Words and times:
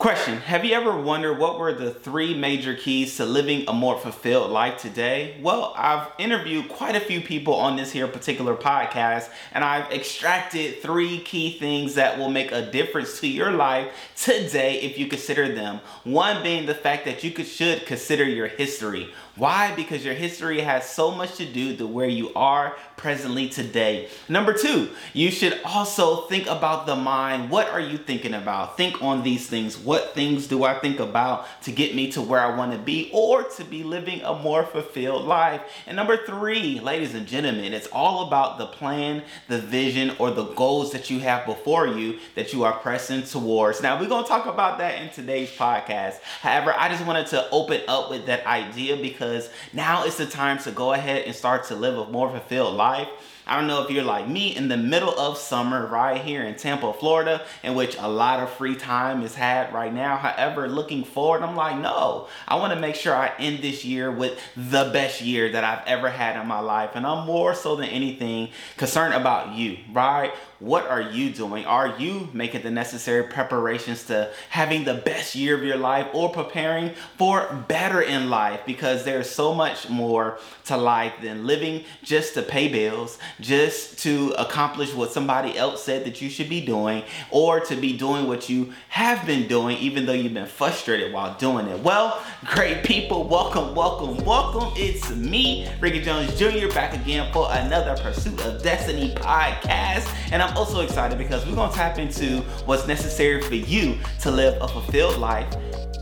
Question 0.00 0.38
Have 0.38 0.64
you 0.64 0.72
ever 0.72 0.96
wondered 0.96 1.36
what 1.36 1.58
were 1.58 1.74
the 1.74 1.90
three 1.90 2.32
major 2.32 2.74
keys 2.74 3.18
to 3.18 3.26
living 3.26 3.66
a 3.68 3.74
more 3.74 3.98
fulfilled 3.98 4.50
life 4.50 4.80
today? 4.80 5.36
Well, 5.42 5.74
I've 5.76 6.08
interviewed 6.18 6.70
quite 6.70 6.96
a 6.96 7.00
few 7.00 7.20
people 7.20 7.52
on 7.52 7.76
this 7.76 7.92
here 7.92 8.08
particular 8.08 8.56
podcast, 8.56 9.28
and 9.52 9.62
I've 9.62 9.92
extracted 9.92 10.80
three 10.80 11.18
key 11.18 11.58
things 11.58 11.96
that 11.96 12.18
will 12.18 12.30
make 12.30 12.50
a 12.50 12.70
difference 12.70 13.20
to 13.20 13.28
your 13.28 13.50
life 13.50 13.92
today 14.16 14.80
if 14.80 14.96
you 14.96 15.06
consider 15.06 15.54
them. 15.54 15.80
One 16.04 16.42
being 16.42 16.64
the 16.64 16.74
fact 16.74 17.04
that 17.04 17.22
you 17.22 17.44
should 17.44 17.84
consider 17.84 18.24
your 18.24 18.46
history. 18.46 19.12
Why? 19.40 19.74
Because 19.74 20.04
your 20.04 20.12
history 20.12 20.60
has 20.60 20.86
so 20.86 21.12
much 21.12 21.36
to 21.36 21.46
do 21.46 21.74
to 21.76 21.86
where 21.86 22.06
you 22.06 22.30
are 22.34 22.76
presently 22.98 23.48
today. 23.48 24.08
Number 24.28 24.52
two, 24.52 24.90
you 25.14 25.30
should 25.30 25.58
also 25.64 26.26
think 26.26 26.46
about 26.46 26.84
the 26.84 26.94
mind. 26.94 27.48
What 27.48 27.66
are 27.70 27.80
you 27.80 27.96
thinking 27.96 28.34
about? 28.34 28.76
Think 28.76 29.02
on 29.02 29.22
these 29.22 29.46
things. 29.46 29.78
What 29.78 30.14
things 30.14 30.46
do 30.46 30.64
I 30.64 30.78
think 30.78 31.00
about 31.00 31.46
to 31.62 31.72
get 31.72 31.94
me 31.94 32.12
to 32.12 32.20
where 32.20 32.40
I 32.40 32.54
want 32.54 32.72
to 32.72 32.78
be 32.78 33.08
or 33.14 33.44
to 33.44 33.64
be 33.64 33.82
living 33.82 34.20
a 34.20 34.34
more 34.34 34.62
fulfilled 34.62 35.24
life? 35.24 35.62
And 35.86 35.96
number 35.96 36.18
three, 36.18 36.78
ladies 36.78 37.14
and 37.14 37.26
gentlemen, 37.26 37.72
it's 37.72 37.88
all 37.88 38.26
about 38.26 38.58
the 38.58 38.66
plan, 38.66 39.22
the 39.48 39.58
vision, 39.58 40.14
or 40.18 40.30
the 40.30 40.52
goals 40.52 40.92
that 40.92 41.08
you 41.08 41.20
have 41.20 41.46
before 41.46 41.86
you 41.86 42.18
that 42.34 42.52
you 42.52 42.64
are 42.64 42.74
pressing 42.74 43.22
towards. 43.22 43.80
Now, 43.80 43.98
we're 43.98 44.10
going 44.10 44.24
to 44.24 44.28
talk 44.28 44.44
about 44.44 44.76
that 44.76 45.00
in 45.00 45.08
today's 45.08 45.50
podcast. 45.50 46.20
However, 46.42 46.74
I 46.76 46.90
just 46.90 47.06
wanted 47.06 47.28
to 47.28 47.48
open 47.48 47.80
up 47.88 48.10
with 48.10 48.26
that 48.26 48.44
idea 48.44 48.98
because 48.98 49.29
now 49.72 50.04
it's 50.04 50.16
the 50.16 50.26
time 50.26 50.58
to 50.58 50.70
go 50.70 50.92
ahead 50.92 51.24
and 51.24 51.34
start 51.34 51.64
to 51.64 51.74
live 51.74 51.96
a 51.96 52.10
more 52.10 52.30
fulfilled 52.30 52.76
life. 52.76 53.08
I 53.46 53.56
don't 53.56 53.66
know 53.66 53.82
if 53.82 53.90
you're 53.90 54.04
like 54.04 54.28
me 54.28 54.54
in 54.54 54.68
the 54.68 54.76
middle 54.76 55.18
of 55.18 55.36
summer 55.36 55.84
right 55.86 56.20
here 56.20 56.44
in 56.44 56.54
Tampa, 56.54 56.92
Florida, 56.92 57.42
in 57.64 57.74
which 57.74 57.96
a 57.98 58.06
lot 58.06 58.38
of 58.38 58.50
free 58.50 58.76
time 58.76 59.22
is 59.22 59.34
had 59.34 59.74
right 59.74 59.92
now. 59.92 60.16
However, 60.16 60.68
looking 60.68 61.02
forward, 61.02 61.42
I'm 61.42 61.56
like, 61.56 61.76
no, 61.76 62.28
I 62.46 62.54
want 62.56 62.74
to 62.74 62.78
make 62.78 62.94
sure 62.94 63.12
I 63.12 63.32
end 63.40 63.58
this 63.58 63.84
year 63.84 64.08
with 64.12 64.38
the 64.56 64.90
best 64.92 65.20
year 65.20 65.50
that 65.50 65.64
I've 65.64 65.84
ever 65.88 66.08
had 66.10 66.40
in 66.40 66.46
my 66.46 66.60
life. 66.60 66.90
And 66.94 67.04
I'm 67.04 67.26
more 67.26 67.56
so 67.56 67.74
than 67.74 67.88
anything 67.88 68.50
concerned 68.76 69.14
about 69.14 69.56
you, 69.56 69.78
right? 69.92 70.32
What 70.60 70.86
are 70.88 71.00
you 71.00 71.30
doing? 71.30 71.64
Are 71.64 71.96
you 71.98 72.28
making 72.34 72.64
the 72.64 72.70
necessary 72.70 73.22
preparations 73.22 74.04
to 74.08 74.30
having 74.50 74.84
the 74.84 74.92
best 74.92 75.34
year 75.34 75.56
of 75.56 75.64
your 75.64 75.78
life 75.78 76.08
or 76.12 76.28
preparing 76.28 76.92
for 77.16 77.64
better 77.66 78.02
in 78.02 78.28
life? 78.28 78.60
Because 78.66 79.06
there's 79.06 79.30
so 79.30 79.54
much 79.54 79.88
more 79.88 80.38
to 80.66 80.76
life 80.76 81.14
than 81.22 81.46
living 81.46 81.84
just 82.02 82.34
to 82.34 82.42
pay 82.42 82.68
bills, 82.68 83.18
just 83.40 84.00
to 84.00 84.34
accomplish 84.36 84.92
what 84.92 85.12
somebody 85.12 85.56
else 85.56 85.82
said 85.82 86.04
that 86.04 86.20
you 86.20 86.28
should 86.28 86.50
be 86.50 86.60
doing, 86.60 87.04
or 87.30 87.60
to 87.60 87.74
be 87.74 87.96
doing 87.96 88.28
what 88.28 88.50
you 88.50 88.74
have 88.90 89.24
been 89.24 89.48
doing, 89.48 89.78
even 89.78 90.04
though 90.04 90.12
you've 90.12 90.34
been 90.34 90.44
frustrated 90.44 91.10
while 91.10 91.32
doing 91.38 91.68
it. 91.68 91.82
Well, 91.82 92.22
great 92.44 92.84
people, 92.84 93.26
welcome, 93.26 93.74
welcome, 93.74 94.22
welcome. 94.26 94.74
It's 94.76 95.08
me, 95.08 95.70
Rickey 95.80 96.02
Jones 96.02 96.38
Jr., 96.38 96.68
back 96.68 96.92
again 96.92 97.32
for 97.32 97.48
another 97.50 97.96
Pursuit 98.02 98.38
of 98.42 98.62
Destiny 98.62 99.14
podcast. 99.14 100.06
And 100.32 100.42
I'm 100.42 100.49
I'm 100.50 100.56
also 100.56 100.80
excited 100.80 101.16
because 101.16 101.46
we're 101.46 101.54
gonna 101.54 101.72
tap 101.72 101.96
into 101.98 102.40
what's 102.66 102.84
necessary 102.84 103.40
for 103.40 103.54
you 103.54 103.96
to 104.22 104.32
live 104.32 104.60
a 104.60 104.66
fulfilled 104.66 105.18
life 105.18 105.46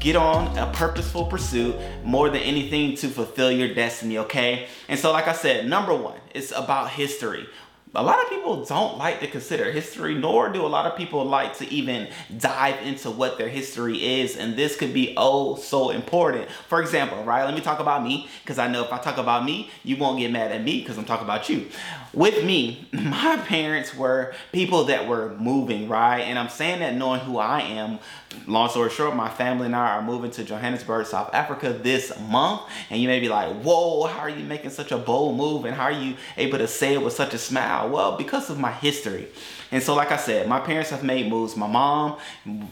get 0.00 0.16
on 0.16 0.56
a 0.56 0.72
purposeful 0.72 1.26
pursuit 1.26 1.76
more 2.02 2.30
than 2.30 2.40
anything 2.40 2.96
to 2.96 3.08
fulfill 3.08 3.50
your 3.52 3.74
destiny, 3.74 4.16
okay? 4.16 4.68
And 4.88 4.98
so, 4.98 5.12
like 5.12 5.28
I 5.28 5.34
said, 5.34 5.66
number 5.66 5.94
one, 5.94 6.18
it's 6.34 6.50
about 6.52 6.88
history 6.90 7.46
a 7.94 8.02
lot 8.02 8.22
of 8.22 8.28
people 8.28 8.64
don't 8.64 8.98
like 8.98 9.20
to 9.20 9.26
consider 9.26 9.70
history, 9.70 10.14
nor 10.14 10.50
do 10.50 10.64
a 10.64 10.68
lot 10.68 10.86
of 10.86 10.96
people 10.96 11.24
like 11.24 11.56
to 11.58 11.68
even 11.72 12.08
dive 12.36 12.80
into 12.82 13.10
what 13.10 13.38
their 13.38 13.48
history 13.48 14.20
is. 14.20 14.36
And 14.36 14.56
this 14.56 14.76
could 14.76 14.92
be 14.92 15.14
oh 15.16 15.56
so 15.56 15.90
important. 15.90 16.50
For 16.68 16.80
example, 16.80 17.22
right? 17.24 17.44
Let 17.44 17.54
me 17.54 17.60
talk 17.60 17.80
about 17.80 18.02
me, 18.02 18.28
because 18.42 18.58
I 18.58 18.68
know 18.68 18.84
if 18.84 18.92
I 18.92 18.98
talk 18.98 19.16
about 19.16 19.44
me, 19.44 19.70
you 19.84 19.96
won't 19.96 20.18
get 20.18 20.30
mad 20.30 20.52
at 20.52 20.62
me 20.62 20.80
because 20.80 20.98
I'm 20.98 21.04
talking 21.04 21.24
about 21.24 21.48
you. 21.48 21.68
With 22.12 22.44
me, 22.44 22.88
my 22.92 23.36
parents 23.46 23.94
were 23.94 24.34
people 24.52 24.84
that 24.84 25.08
were 25.08 25.34
moving, 25.38 25.88
right? 25.88 26.20
And 26.20 26.38
I'm 26.38 26.48
saying 26.48 26.80
that 26.80 26.94
knowing 26.94 27.20
who 27.20 27.38
I 27.38 27.60
am. 27.60 27.98
Long 28.46 28.68
story 28.68 28.90
short, 28.90 29.16
my 29.16 29.28
family 29.28 29.66
and 29.66 29.76
I 29.76 29.96
are 29.96 30.02
moving 30.02 30.30
to 30.32 30.44
Johannesburg, 30.44 31.06
South 31.06 31.30
Africa 31.34 31.72
this 31.72 32.18
month. 32.28 32.62
And 32.90 33.00
you 33.00 33.08
may 33.08 33.20
be 33.20 33.28
like, 33.28 33.54
whoa, 33.62 34.06
how 34.06 34.20
are 34.20 34.30
you 34.30 34.44
making 34.44 34.70
such 34.70 34.92
a 34.92 34.98
bold 34.98 35.36
move? 35.36 35.64
And 35.64 35.74
how 35.74 35.84
are 35.84 35.92
you 35.92 36.14
able 36.36 36.58
to 36.58 36.66
say 36.66 36.94
it 36.94 37.02
with 37.02 37.14
such 37.14 37.34
a 37.34 37.38
smile? 37.38 37.88
Well, 37.88 38.16
because 38.16 38.50
of 38.50 38.58
my 38.58 38.72
history. 38.72 39.28
And 39.70 39.82
so, 39.82 39.94
like 39.94 40.12
I 40.12 40.16
said, 40.16 40.48
my 40.48 40.60
parents 40.60 40.90
have 40.90 41.04
made 41.04 41.28
moves. 41.28 41.56
My 41.56 41.66
mom, 41.66 42.18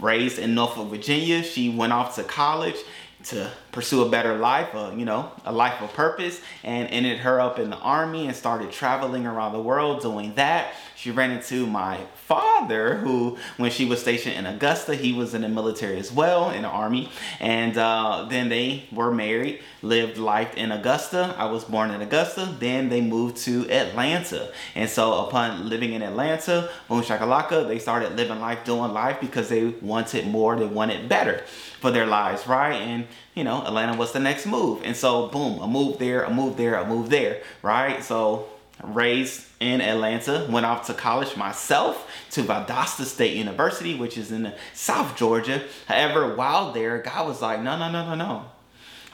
raised 0.01 0.39
in 0.39 0.55
Norfolk, 0.55 0.89
Virginia, 0.89 1.43
she 1.43 1.69
went 1.69 1.93
off 1.93 2.15
to 2.17 2.23
college 2.23 2.77
to 3.25 3.51
pursue 3.73 4.03
a 4.03 4.09
better 4.09 4.37
life, 4.37 4.69
you 4.97 5.05
know, 5.05 5.33
a 5.45 5.53
life 5.53 5.81
of 5.83 5.93
purpose, 5.95 6.41
and 6.63 6.89
ended 6.89 7.19
her 7.19 7.41
up 7.41 7.59
in 7.59 7.71
the 7.71 7.77
army 7.77 8.27
and 8.27 8.37
started 8.37 8.71
traveling 8.71 9.27
around 9.27 9.53
the 9.53 9.61
world 9.61 10.01
doing 10.01 10.35
that. 10.35 10.75
She 10.97 11.11
ran 11.11 11.31
into 11.31 11.67
my 11.67 11.99
father, 12.15 12.97
who, 12.97 13.37
when 13.59 13.71
she 13.71 13.85
was 13.85 14.01
stationed 14.01 14.35
in 14.35 14.47
Augusta, 14.47 14.95
he 14.95 15.13
was 15.13 15.35
in 15.35 15.43
the 15.43 15.49
military 15.49 15.99
as 15.99 16.11
well, 16.11 16.51
in 16.51 16.63
the 16.63 16.69
army. 16.69 17.11
And 17.39 17.77
uh, 17.77 18.27
then 18.31 18.49
they 18.49 18.87
were 18.91 19.13
married, 19.13 19.61
lived 19.83 20.17
life 20.17 20.55
in 20.57 20.73
Augusta. 20.73 21.35
I 21.37 21.45
was 21.47 21.65
born 21.65 21.91
in 21.91 22.01
Augusta. 22.01 22.49
Then 22.59 22.89
they 22.89 23.03
moved 23.03 23.37
to 23.39 23.71
Atlanta. 23.71 24.51
And 24.75 24.89
so, 24.89 25.27
upon 25.27 25.69
living 25.69 25.93
in 25.93 26.03
Atlanta, 26.03 26.71
boom 26.89 27.03
shakalaka, 27.03 27.69
they 27.69 27.79
started 27.79 28.17
living 28.17 28.41
life, 28.41 28.65
doing 28.65 28.93
life 28.93 29.21
because 29.21 29.49
they 29.49 29.67
wanted 29.67 30.27
more, 30.27 30.57
they 30.57 30.67
wanted 30.67 31.09
better 31.09 31.45
for 31.81 31.91
their 31.91 32.07
lives, 32.07 32.47
right? 32.47 32.75
And 32.75 33.06
you 33.35 33.45
know, 33.45 33.63
Atlanta 33.63 33.97
was 33.97 34.13
the 34.13 34.21
next 34.21 34.47
move. 34.47 34.83
And 34.85 34.97
so, 34.97 35.29
boom, 35.29 35.61
a 35.61 35.69
move 35.69 35.99
there, 35.99 36.23
a 36.23 36.31
move 36.31 36.57
there, 36.57 36.75
a 36.77 36.87
move 36.87 37.11
there, 37.11 37.43
right? 37.63 38.03
So, 38.03 38.49
raised 38.83 39.47
in 39.61 39.81
Atlanta, 39.81 40.47
went 40.51 40.67
off 40.67 40.87
to 40.87 40.95
college 40.95 41.37
myself 41.37 42.11
to 42.33 42.43
Valdosta 42.43 43.05
State 43.05 43.37
University, 43.37 43.95
which 43.95 44.19
is 44.19 44.31
in 44.31 44.53
South 44.75 45.17
Georgia. 45.17 45.63
However, 45.87 46.35
while 46.35 46.73
there, 46.73 46.99
God 46.99 47.27
was 47.27 47.41
like, 47.41 47.61
no, 47.63 47.79
no, 47.79 47.91
no, 47.91 48.07
no, 48.07 48.15
no. 48.15 48.45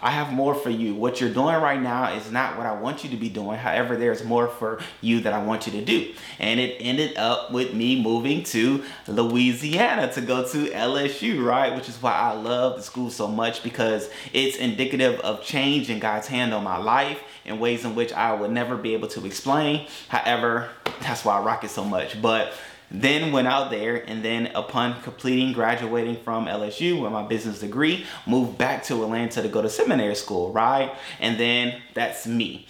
I 0.02 0.10
have 0.10 0.32
more 0.32 0.54
for 0.54 0.70
you. 0.70 0.94
What 0.96 1.20
you're 1.20 1.32
doing 1.32 1.54
right 1.54 1.80
now 1.80 2.12
is 2.12 2.30
not 2.32 2.56
what 2.56 2.66
I 2.66 2.72
want 2.72 3.04
you 3.04 3.10
to 3.10 3.16
be 3.16 3.28
doing. 3.28 3.56
However, 3.56 3.96
there's 3.96 4.24
more 4.24 4.48
for 4.48 4.80
you 5.00 5.20
that 5.20 5.32
I 5.32 5.42
want 5.42 5.66
you 5.66 5.72
to 5.72 5.84
do. 5.84 6.12
And 6.40 6.58
it 6.58 6.76
ended 6.80 7.16
up 7.16 7.52
with 7.52 7.72
me 7.72 8.02
moving 8.02 8.42
to 8.44 8.82
Louisiana 9.06 10.12
to 10.14 10.20
go 10.20 10.46
to 10.48 10.66
LSU, 10.70 11.44
right? 11.44 11.74
Which 11.76 11.88
is 11.88 12.02
why 12.02 12.12
I 12.12 12.32
love 12.32 12.76
the 12.76 12.82
school 12.82 13.10
so 13.10 13.28
much 13.28 13.62
because 13.62 14.10
it's 14.32 14.56
indicative 14.56 15.20
of 15.20 15.44
change 15.44 15.88
in 15.88 16.00
God's 16.00 16.26
hand 16.26 16.52
on 16.52 16.64
my 16.64 16.78
life 16.78 17.20
in 17.44 17.60
ways 17.60 17.84
in 17.84 17.94
which 17.94 18.12
I 18.12 18.32
would 18.32 18.50
never 18.50 18.76
be 18.76 18.94
able 18.94 19.08
to 19.08 19.24
explain. 19.24 19.86
However, 20.08 20.70
that's 21.00 21.24
why 21.24 21.38
I 21.38 21.42
rock 21.42 21.62
it 21.64 21.70
so 21.70 21.84
much. 21.84 22.20
But 22.20 22.52
then 22.92 23.32
went 23.32 23.48
out 23.48 23.70
there 23.70 23.96
and 23.96 24.22
then 24.22 24.46
upon 24.54 25.00
completing 25.02 25.52
graduating 25.52 26.16
from 26.16 26.46
LSU 26.46 27.02
with 27.02 27.10
my 27.10 27.22
business 27.22 27.60
degree, 27.60 28.04
moved 28.26 28.58
back 28.58 28.84
to 28.84 29.02
Atlanta 29.02 29.42
to 29.42 29.48
go 29.48 29.62
to 29.62 29.70
seminary 29.70 30.14
school, 30.14 30.52
right? 30.52 30.94
And 31.18 31.38
then 31.38 31.80
that's 31.94 32.26
me 32.26 32.66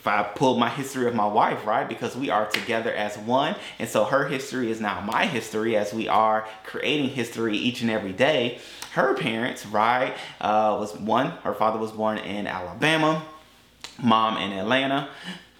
if 0.00 0.06
I 0.06 0.22
pull 0.22 0.56
my 0.56 0.70
history 0.70 1.06
of 1.06 1.14
my 1.14 1.26
wife, 1.26 1.66
right? 1.66 1.86
Because 1.86 2.16
we 2.16 2.30
are 2.30 2.46
together 2.46 2.90
as 2.90 3.18
one. 3.18 3.54
And 3.78 3.86
so 3.86 4.04
her 4.04 4.26
history 4.28 4.70
is 4.70 4.80
now 4.80 5.02
my 5.02 5.26
history 5.26 5.76
as 5.76 5.92
we 5.92 6.08
are 6.08 6.48
creating 6.64 7.10
history 7.10 7.54
each 7.58 7.82
and 7.82 7.90
every 7.90 8.14
day. 8.14 8.60
Her 8.92 9.12
parents, 9.12 9.66
right, 9.66 10.14
uh, 10.40 10.78
was 10.80 10.96
one, 10.96 11.32
her 11.44 11.52
father 11.52 11.78
was 11.78 11.92
born 11.92 12.16
in 12.16 12.46
Alabama, 12.46 13.22
mom 14.02 14.38
in 14.38 14.52
Atlanta. 14.52 15.10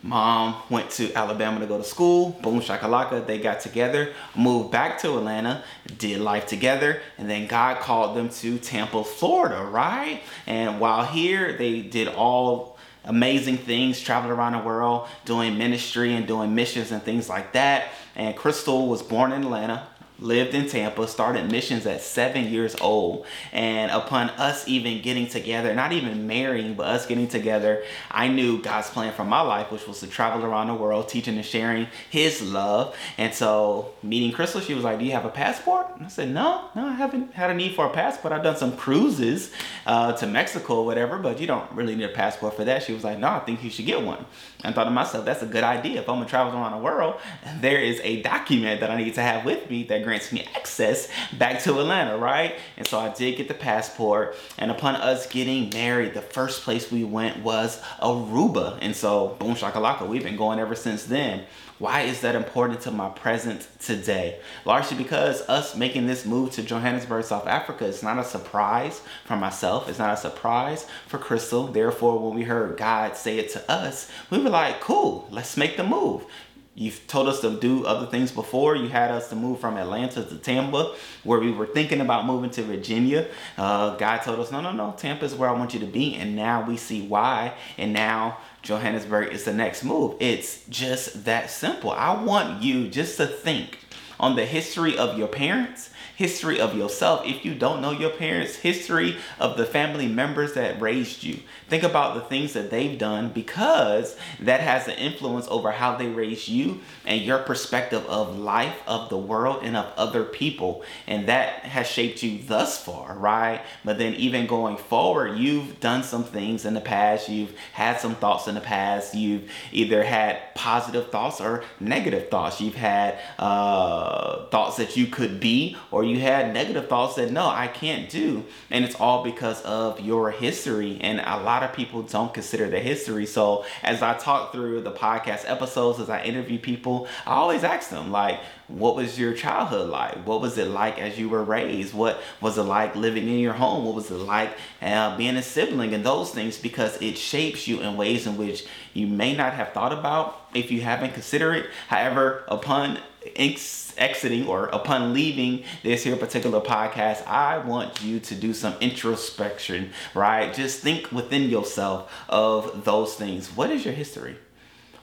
Mom 0.02 0.54
went 0.70 0.90
to 0.90 1.12
Alabama 1.12 1.60
to 1.60 1.66
go 1.66 1.76
to 1.76 1.84
school. 1.84 2.30
Boom 2.42 2.60
shakalaka. 2.60 3.26
They 3.26 3.38
got 3.38 3.60
together, 3.60 4.12
moved 4.34 4.70
back 4.70 4.98
to 5.00 5.18
Atlanta, 5.18 5.62
did 5.98 6.20
life 6.20 6.46
together, 6.46 7.00
and 7.18 7.28
then 7.28 7.46
God 7.46 7.80
called 7.80 8.16
them 8.16 8.30
to 8.30 8.58
Tampa, 8.58 9.04
Florida, 9.04 9.62
right? 9.62 10.22
And 10.46 10.80
while 10.80 11.04
here, 11.04 11.56
they 11.56 11.82
did 11.82 12.08
all 12.08 12.78
amazing 13.04 13.58
things, 13.58 14.00
traveled 14.00 14.32
around 14.32 14.52
the 14.52 14.58
world, 14.58 15.08
doing 15.24 15.58
ministry 15.58 16.14
and 16.14 16.26
doing 16.26 16.54
missions 16.54 16.92
and 16.92 17.02
things 17.02 17.28
like 17.28 17.52
that. 17.52 17.88
And 18.16 18.36
Crystal 18.36 18.88
was 18.88 19.02
born 19.02 19.32
in 19.32 19.44
Atlanta, 19.44 19.86
lived 20.20 20.54
in 20.54 20.68
Tampa, 20.68 21.08
started 21.08 21.50
missions 21.50 21.86
at 21.86 22.02
seven 22.02 22.48
years 22.48 22.76
old. 22.80 23.26
And 23.52 23.90
upon 23.90 24.30
us 24.30 24.66
even 24.68 25.02
getting 25.02 25.26
together, 25.26 25.74
not 25.74 25.92
even 25.92 26.26
marrying, 26.26 26.74
but 26.74 26.86
us 26.86 27.06
getting 27.06 27.28
together, 27.28 27.82
I 28.10 28.28
knew 28.28 28.60
God's 28.60 28.90
plan 28.90 29.12
for 29.12 29.24
my 29.24 29.40
life, 29.40 29.70
which 29.72 29.86
was 29.86 30.00
to 30.00 30.06
travel 30.06 30.44
around 30.44 30.68
the 30.68 30.74
world, 30.74 31.08
teaching 31.08 31.36
and 31.36 31.44
sharing 31.44 31.88
His 32.10 32.42
love. 32.42 32.96
And 33.18 33.34
so, 33.34 33.92
meeting 34.02 34.32
Crystal, 34.32 34.60
she 34.60 34.74
was 34.74 34.84
like, 34.84 34.98
Do 34.98 35.04
you 35.04 35.12
have 35.12 35.24
a 35.24 35.30
passport? 35.30 35.86
And 35.96 36.04
I 36.04 36.08
said, 36.08 36.30
No, 36.30 36.68
no, 36.74 36.86
I 36.86 36.92
haven't 36.92 37.32
had 37.34 37.50
a 37.50 37.54
need 37.54 37.74
for 37.74 37.86
a 37.86 37.90
passport. 37.90 38.32
I've 38.32 38.42
done 38.42 38.56
some 38.56 38.76
cruises 38.76 39.52
uh, 39.86 40.12
to 40.12 40.26
Mexico 40.26 40.80
or 40.80 40.86
whatever, 40.86 41.18
but 41.18 41.40
you 41.40 41.46
don't 41.46 41.70
really 41.72 41.96
need 41.96 42.04
a 42.04 42.08
passport 42.08 42.54
for 42.54 42.64
that. 42.64 42.82
She 42.82 42.92
was 42.92 43.04
like, 43.04 43.18
No, 43.18 43.28
I 43.28 43.40
think 43.40 43.62
you 43.62 43.70
should 43.70 43.86
get 43.86 44.02
one. 44.02 44.24
I 44.62 44.72
thought 44.72 44.84
to 44.84 44.90
myself, 44.90 45.24
That's 45.24 45.42
a 45.42 45.46
good 45.46 45.64
idea. 45.64 46.00
If 46.00 46.08
I'm 46.08 46.16
gonna 46.16 46.28
travel 46.28 46.52
around 46.52 46.72
the 46.72 46.78
world, 46.78 47.14
there 47.60 47.78
is 47.78 48.00
a 48.02 48.22
document 48.22 48.80
that 48.80 48.90
I 48.90 48.96
need 49.02 49.14
to 49.14 49.22
have 49.22 49.44
with 49.44 49.68
me 49.70 49.84
that 49.84 50.04
grants 50.10 50.32
me 50.32 50.44
access 50.56 51.06
back 51.38 51.62
to 51.62 51.78
Atlanta, 51.78 52.18
right? 52.18 52.56
And 52.76 52.84
so 52.84 52.98
I 52.98 53.10
did 53.14 53.36
get 53.36 53.46
the 53.46 53.54
passport. 53.54 54.34
And 54.58 54.72
upon 54.72 54.96
us 54.96 55.28
getting 55.28 55.70
married, 55.70 56.14
the 56.14 56.20
first 56.20 56.62
place 56.62 56.90
we 56.90 57.04
went 57.04 57.44
was 57.44 57.80
Aruba. 58.02 58.76
And 58.82 58.96
so, 58.96 59.36
boom 59.38 59.54
shakalaka, 59.54 60.08
we've 60.08 60.24
been 60.24 60.36
going 60.36 60.58
ever 60.58 60.74
since 60.74 61.04
then. 61.04 61.44
Why 61.78 62.02
is 62.02 62.22
that 62.22 62.34
important 62.34 62.80
to 62.82 62.90
my 62.90 63.08
present 63.08 63.66
today? 63.78 64.40
Largely 64.64 64.98
because 64.98 65.40
us 65.48 65.76
making 65.76 66.08
this 66.08 66.26
move 66.26 66.50
to 66.52 66.62
Johannesburg, 66.62 67.24
South 67.24 67.46
Africa 67.46 67.86
is 67.86 68.02
not 68.02 68.18
a 68.18 68.24
surprise 68.24 69.00
for 69.24 69.36
myself. 69.36 69.88
It's 69.88 69.98
not 69.98 70.12
a 70.12 70.16
surprise 70.16 70.86
for 71.06 71.18
Crystal. 71.18 71.68
Therefore, 71.68 72.18
when 72.18 72.36
we 72.36 72.42
heard 72.42 72.76
God 72.76 73.16
say 73.16 73.38
it 73.38 73.50
to 73.52 73.70
us, 73.70 74.10
we 74.28 74.38
were 74.38 74.50
like, 74.50 74.80
cool, 74.80 75.26
let's 75.30 75.56
make 75.56 75.76
the 75.78 75.84
move. 75.84 76.26
You've 76.74 77.04
told 77.08 77.28
us 77.28 77.40
to 77.40 77.58
do 77.58 77.84
other 77.84 78.06
things 78.06 78.30
before. 78.30 78.76
You 78.76 78.88
had 78.88 79.10
us 79.10 79.28
to 79.30 79.36
move 79.36 79.60
from 79.60 79.76
Atlanta 79.76 80.24
to 80.24 80.36
Tampa, 80.38 80.94
where 81.24 81.40
we 81.40 81.50
were 81.50 81.66
thinking 81.66 82.00
about 82.00 82.26
moving 82.26 82.50
to 82.50 82.62
Virginia. 82.62 83.26
Uh, 83.58 83.96
God 83.96 84.18
told 84.18 84.38
us, 84.38 84.52
no, 84.52 84.60
no, 84.60 84.72
no, 84.72 84.94
Tampa 84.96 85.24
is 85.24 85.34
where 85.34 85.48
I 85.50 85.52
want 85.52 85.74
you 85.74 85.80
to 85.80 85.86
be. 85.86 86.14
And 86.14 86.36
now 86.36 86.64
we 86.64 86.76
see 86.76 87.02
why. 87.06 87.54
And 87.76 87.92
now 87.92 88.38
Johannesburg 88.62 89.32
is 89.32 89.44
the 89.44 89.52
next 89.52 89.82
move. 89.82 90.14
It's 90.20 90.64
just 90.66 91.24
that 91.24 91.50
simple. 91.50 91.90
I 91.90 92.22
want 92.22 92.62
you 92.62 92.88
just 92.88 93.16
to 93.16 93.26
think 93.26 93.80
on 94.20 94.36
the 94.36 94.46
history 94.46 94.96
of 94.96 95.18
your 95.18 95.28
parents 95.28 95.89
history 96.20 96.60
of 96.60 96.76
yourself. 96.76 97.22
If 97.24 97.46
you 97.46 97.54
don't 97.54 97.80
know 97.80 97.92
your 97.92 98.10
parents, 98.10 98.56
history 98.56 99.16
of 99.38 99.56
the 99.56 99.64
family 99.64 100.06
members 100.06 100.52
that 100.52 100.78
raised 100.78 101.24
you. 101.24 101.38
Think 101.70 101.82
about 101.82 102.14
the 102.14 102.20
things 102.20 102.52
that 102.52 102.70
they've 102.70 102.98
done 102.98 103.30
because 103.30 104.18
that 104.38 104.60
has 104.60 104.86
an 104.86 104.96
influence 104.96 105.48
over 105.48 105.70
how 105.72 105.96
they 105.96 106.08
raised 106.08 106.46
you 106.46 106.80
and 107.06 107.22
your 107.22 107.38
perspective 107.38 108.04
of 108.04 108.38
life, 108.38 108.82
of 108.86 109.08
the 109.08 109.16
world, 109.16 109.60
and 109.62 109.78
of 109.78 109.90
other 109.96 110.24
people. 110.24 110.84
And 111.06 111.26
that 111.28 111.60
has 111.60 111.86
shaped 111.86 112.22
you 112.22 112.42
thus 112.46 112.84
far, 112.84 113.14
right? 113.16 113.62
But 113.82 113.96
then 113.96 114.12
even 114.16 114.46
going 114.46 114.76
forward, 114.76 115.38
you've 115.38 115.80
done 115.80 116.02
some 116.02 116.24
things 116.24 116.66
in 116.66 116.74
the 116.74 116.82
past, 116.82 117.30
you've 117.30 117.54
had 117.72 117.98
some 117.98 118.14
thoughts 118.14 118.46
in 118.46 118.54
the 118.54 118.60
past, 118.60 119.14
you've 119.14 119.50
either 119.72 120.04
had 120.04 120.54
positive 120.54 121.10
thoughts 121.10 121.40
or 121.40 121.64
negative 121.80 122.28
thoughts. 122.28 122.60
You've 122.60 122.74
had 122.74 123.18
uh, 123.38 124.44
thoughts 124.48 124.76
that 124.76 124.98
you 124.98 125.06
could 125.06 125.40
be 125.40 125.78
or 125.90 126.04
you 126.04 126.09
had 126.18 126.52
negative 126.52 126.88
thoughts 126.88 127.14
that 127.14 127.30
no, 127.30 127.46
I 127.46 127.68
can't 127.68 128.10
do. 128.10 128.44
And 128.70 128.84
it's 128.84 128.94
all 128.96 129.22
because 129.22 129.62
of 129.62 130.00
your 130.00 130.30
history. 130.30 130.98
And 131.00 131.20
a 131.20 131.42
lot 131.42 131.62
of 131.62 131.72
people 131.72 132.02
don't 132.02 132.34
consider 132.34 132.68
the 132.68 132.80
history. 132.80 133.26
So 133.26 133.64
as 133.82 134.02
I 134.02 134.16
talk 134.18 134.52
through 134.52 134.80
the 134.82 134.92
podcast 134.92 135.48
episodes, 135.48 136.00
as 136.00 136.10
I 136.10 136.22
interview 136.22 136.58
people, 136.58 137.06
I 137.26 137.32
always 137.32 137.64
ask 137.64 137.90
them, 137.90 138.10
like, 138.10 138.40
what 138.68 138.94
was 138.94 139.18
your 139.18 139.34
childhood 139.34 139.90
like? 139.90 140.26
What 140.26 140.40
was 140.40 140.56
it 140.56 140.68
like 140.68 140.98
as 141.00 141.18
you 141.18 141.28
were 141.28 141.42
raised? 141.42 141.92
What 141.92 142.20
was 142.40 142.56
it 142.56 142.62
like 142.62 142.94
living 142.94 143.28
in 143.28 143.38
your 143.38 143.52
home? 143.52 143.84
What 143.84 143.96
was 143.96 144.10
it 144.10 144.14
like 144.14 144.56
uh, 144.80 145.16
being 145.16 145.36
a 145.36 145.42
sibling 145.42 145.92
and 145.92 146.04
those 146.04 146.30
things? 146.30 146.56
Because 146.56 147.00
it 147.02 147.18
shapes 147.18 147.66
you 147.66 147.80
in 147.80 147.96
ways 147.96 148.26
in 148.26 148.36
which 148.36 148.64
you 148.94 149.06
may 149.06 149.34
not 149.34 149.54
have 149.54 149.72
thought 149.72 149.92
about 149.92 150.40
if 150.54 150.70
you 150.70 150.82
haven't 150.82 151.14
considered 151.14 151.56
it. 151.56 151.66
However, 151.88 152.44
upon 152.48 153.00
ex- 153.36 153.92
exiting 153.96 154.46
or 154.46 154.66
upon 154.68 155.12
leaving 155.12 155.64
this 155.82 156.04
here 156.04 156.16
particular 156.16 156.60
podcast, 156.60 157.26
I 157.26 157.58
want 157.58 158.02
you 158.02 158.20
to 158.20 158.34
do 158.34 158.54
some 158.54 158.74
introspection, 158.80 159.90
right? 160.14 160.52
Just 160.52 160.80
think 160.80 161.10
within 161.12 161.48
yourself 161.48 162.12
of 162.28 162.84
those 162.84 163.14
things. 163.14 163.48
What 163.48 163.70
is 163.70 163.84
your 163.84 163.94
history? 163.94 164.36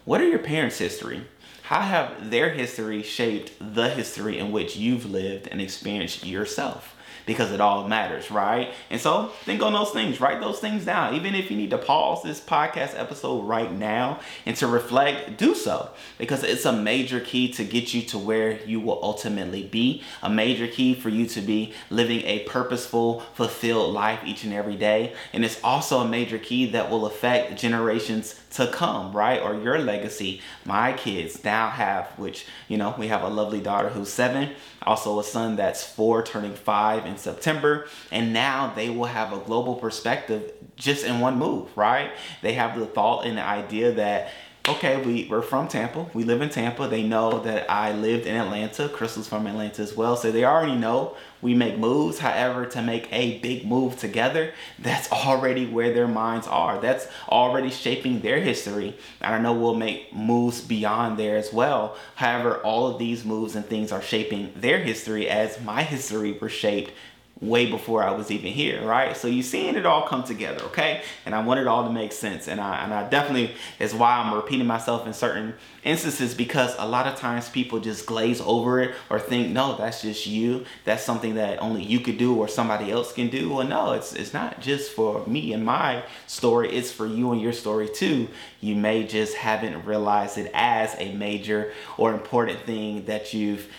What 0.06 0.22
are 0.22 0.28
your 0.28 0.40
parents' 0.40 0.78
history? 0.78 1.22
How 1.64 1.82
have 1.82 2.32
their 2.32 2.52
history 2.52 3.04
shaped 3.04 3.52
the 3.60 3.90
history 3.90 4.38
in 4.38 4.52
which 4.52 4.78
you've 4.78 5.06
lived 5.06 5.48
and 5.50 5.60
experienced 5.60 6.26
yourself? 6.26 6.96
Because 7.28 7.52
it 7.52 7.62
all 7.62 7.88
matters, 7.88 8.32
right? 8.32 8.74
And 8.90 9.00
so 9.00 9.28
think 9.44 9.62
on 9.62 9.74
those 9.74 9.92
things, 9.92 10.20
write 10.20 10.40
those 10.40 10.60
things 10.60 10.86
down. 10.86 11.14
Even 11.14 11.36
if 11.36 11.52
you 11.52 11.58
need 11.58 11.70
to 11.70 11.78
pause 11.78 12.24
this 12.24 12.40
podcast 12.40 12.98
episode 12.98 13.42
right 13.42 13.72
now 13.72 14.20
and 14.46 14.56
to 14.58 14.66
reflect, 14.66 15.38
do 15.38 15.54
so 15.54 15.92
because 16.18 16.44
it's 16.44 16.66
a 16.66 16.72
major 16.72 17.20
key 17.20 17.52
to 17.54 17.64
get 17.64 17.94
you 17.94 18.02
to 18.04 18.18
where 18.18 18.64
you 18.64 18.80
will 18.80 19.00
ultimately 19.04 19.64
be, 19.64 20.02
a 20.24 20.30
major 20.30 20.68
key 20.68 20.96
for 20.96 21.10
you 21.10 21.28
to 21.28 21.42
be 21.42 21.74
living 21.90 22.22
a 22.22 22.40
purposeful, 22.46 23.20
fulfilled 23.34 23.94
life 23.94 24.22
each 24.26 24.46
and 24.46 24.54
every 24.54 24.78
day. 24.78 25.14
And 25.34 25.44
it's 25.44 25.62
also 25.64 26.00
a 26.00 26.08
major 26.08 26.40
key 26.40 26.72
that 26.72 26.90
will 26.90 27.06
affect 27.06 27.60
generations 27.60 28.42
to 28.52 28.68
come, 28.68 29.12
right? 29.12 29.42
Or 29.42 29.54
your 29.56 29.78
legacy. 29.80 30.42
My 30.66 30.94
kids 30.94 31.44
now 31.44 31.70
have, 31.70 32.08
which, 32.18 32.46
you 32.68 32.78
know, 32.78 32.96
we 32.98 33.08
have 33.08 33.24
a 33.24 33.30
lovely 33.30 33.60
daughter 33.60 33.90
who's 33.90 34.10
seven, 34.10 34.52
also 34.82 35.20
a 35.20 35.24
son 35.24 35.56
that's 35.56 35.84
four, 35.84 36.24
turning 36.24 36.56
five 36.56 37.06
in 37.06 37.18
September. 37.18 37.88
And 38.12 38.34
now 38.34 38.74
they 38.76 38.90
will 38.90 39.06
have 39.06 39.34
a 39.34 39.38
global 39.38 39.76
perspective 39.76 40.54
just 40.76 41.06
in 41.06 41.20
one 41.20 41.38
move, 41.38 41.76
right? 41.76 42.12
They 42.42 42.54
have 42.54 42.80
the 42.80 42.86
thought 42.86 43.26
and 43.26 43.38
the 43.38 43.44
idea 43.44 43.92
that 43.94 44.32
okay, 44.68 45.02
we, 45.02 45.28
we're 45.30 45.42
from 45.42 45.68
Tampa. 45.68 46.08
We 46.14 46.24
live 46.24 46.42
in 46.42 46.50
Tampa. 46.50 46.88
They 46.88 47.04
know 47.04 47.40
that 47.40 47.70
I 47.72 47.94
lived 47.94 48.26
in 48.26 48.36
Atlanta. 48.36 48.90
Crystal's 48.90 49.28
from 49.28 49.48
Atlanta 49.48 49.82
as 49.82 49.96
well. 49.96 50.16
So 50.18 50.32
they 50.32 50.44
already 50.44 50.76
know 50.76 51.16
we 51.42 51.54
make 51.54 51.78
moves. 51.78 52.20
However, 52.20 52.66
to 52.66 52.82
make 52.82 53.08
a 53.12 53.40
big 53.40 53.66
move 53.66 53.98
together, 53.98 54.54
that's 54.80 55.12
already 55.12 55.66
where 55.66 55.94
their 55.94 56.08
minds 56.08 56.48
are. 56.48 56.80
That's 56.80 57.08
already 57.30 57.70
shaping 57.70 58.22
their 58.22 58.40
history. 58.40 58.98
And 59.22 59.34
I 59.34 59.40
know 59.40 59.54
we'll 59.54 59.76
make 59.76 60.14
moves 60.14 60.62
beyond 60.62 61.18
there 61.18 61.38
as 61.38 61.54
well. 61.54 61.96
However, 62.16 62.58
all 62.58 62.88
of 62.88 63.00
these 63.00 63.24
moves 63.24 63.56
and 63.56 63.66
things 63.66 63.92
are 63.92 64.02
shaping 64.02 64.52
their 64.56 64.80
history 64.80 65.30
as 65.30 65.62
my 65.62 65.84
history 65.84 66.34
were 66.34 66.50
shaped 66.50 66.92
way 67.40 67.70
before 67.70 68.04
I 68.04 68.12
was 68.12 68.32
even 68.32 68.52
here, 68.52 68.84
right? 68.84 69.16
So 69.16 69.28
you're 69.28 69.44
seeing 69.44 69.76
it 69.76 69.86
all 69.86 70.08
come 70.08 70.24
together, 70.24 70.64
okay? 70.66 71.04
And 71.26 71.36
I 71.36 71.44
want 71.44 71.60
it 71.60 71.68
all 71.68 71.84
to 71.84 71.90
make 71.92 72.12
sense. 72.12 72.48
And 72.48 72.60
I 72.60 72.84
and 72.84 72.94
I 72.94 73.08
definitely 73.10 73.54
is 73.80 73.94
why 73.94 74.18
I'm 74.18 74.34
repeating 74.34 74.66
myself 74.66 75.06
in 75.06 75.14
certain 75.14 75.54
instances 75.84 76.34
because 76.34 76.76
a 76.80 76.88
lot 76.88 77.06
of 77.06 77.16
times 77.20 77.50
people 77.50 77.80
just 77.80 78.06
glaze 78.06 78.42
over 78.42 78.82
it 78.82 78.96
or 79.10 79.20
think, 79.20 79.50
no, 79.50 79.78
that's 79.78 80.02
just 80.02 80.26
you. 80.26 80.66
That's 80.84 81.04
something 81.04 81.36
that 81.36 81.62
only 81.62 81.84
you 81.84 82.00
could 82.00 82.18
do 82.18 82.36
or 82.36 82.48
somebody 82.48 82.92
else 82.92 83.14
can 83.14 83.30
do. 83.30 83.54
Well, 83.54 83.68
no, 83.68 83.94
it's 83.94 84.14
it's 84.14 84.34
not 84.34 84.60
just 84.60 84.92
for 84.92 85.26
me 85.28 85.54
and 85.54 85.64
my 85.64 86.04
story, 86.26 86.72
it's 86.72 86.92
for 86.92 87.06
you 87.06 87.32
and 87.32 87.42
your 87.42 87.54
story 87.54 87.88
too. 87.88 88.28
You 88.62 88.76
may 88.76 89.06
just 89.06 89.36
haven't 89.36 89.86
realized 89.86 90.38
it 90.38 90.50
as 90.54 90.96
a 90.98 91.14
major 91.14 91.72
or 91.98 92.14
important 92.14 92.62
thing 92.62 93.06
that 93.06 93.34
you've 93.34 93.72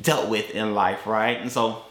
dealt 0.00 0.28
with 0.28 0.50
in 0.50 0.74
life, 0.74 1.06
right? 1.06 1.40
And 1.40 1.52
so 1.52 1.84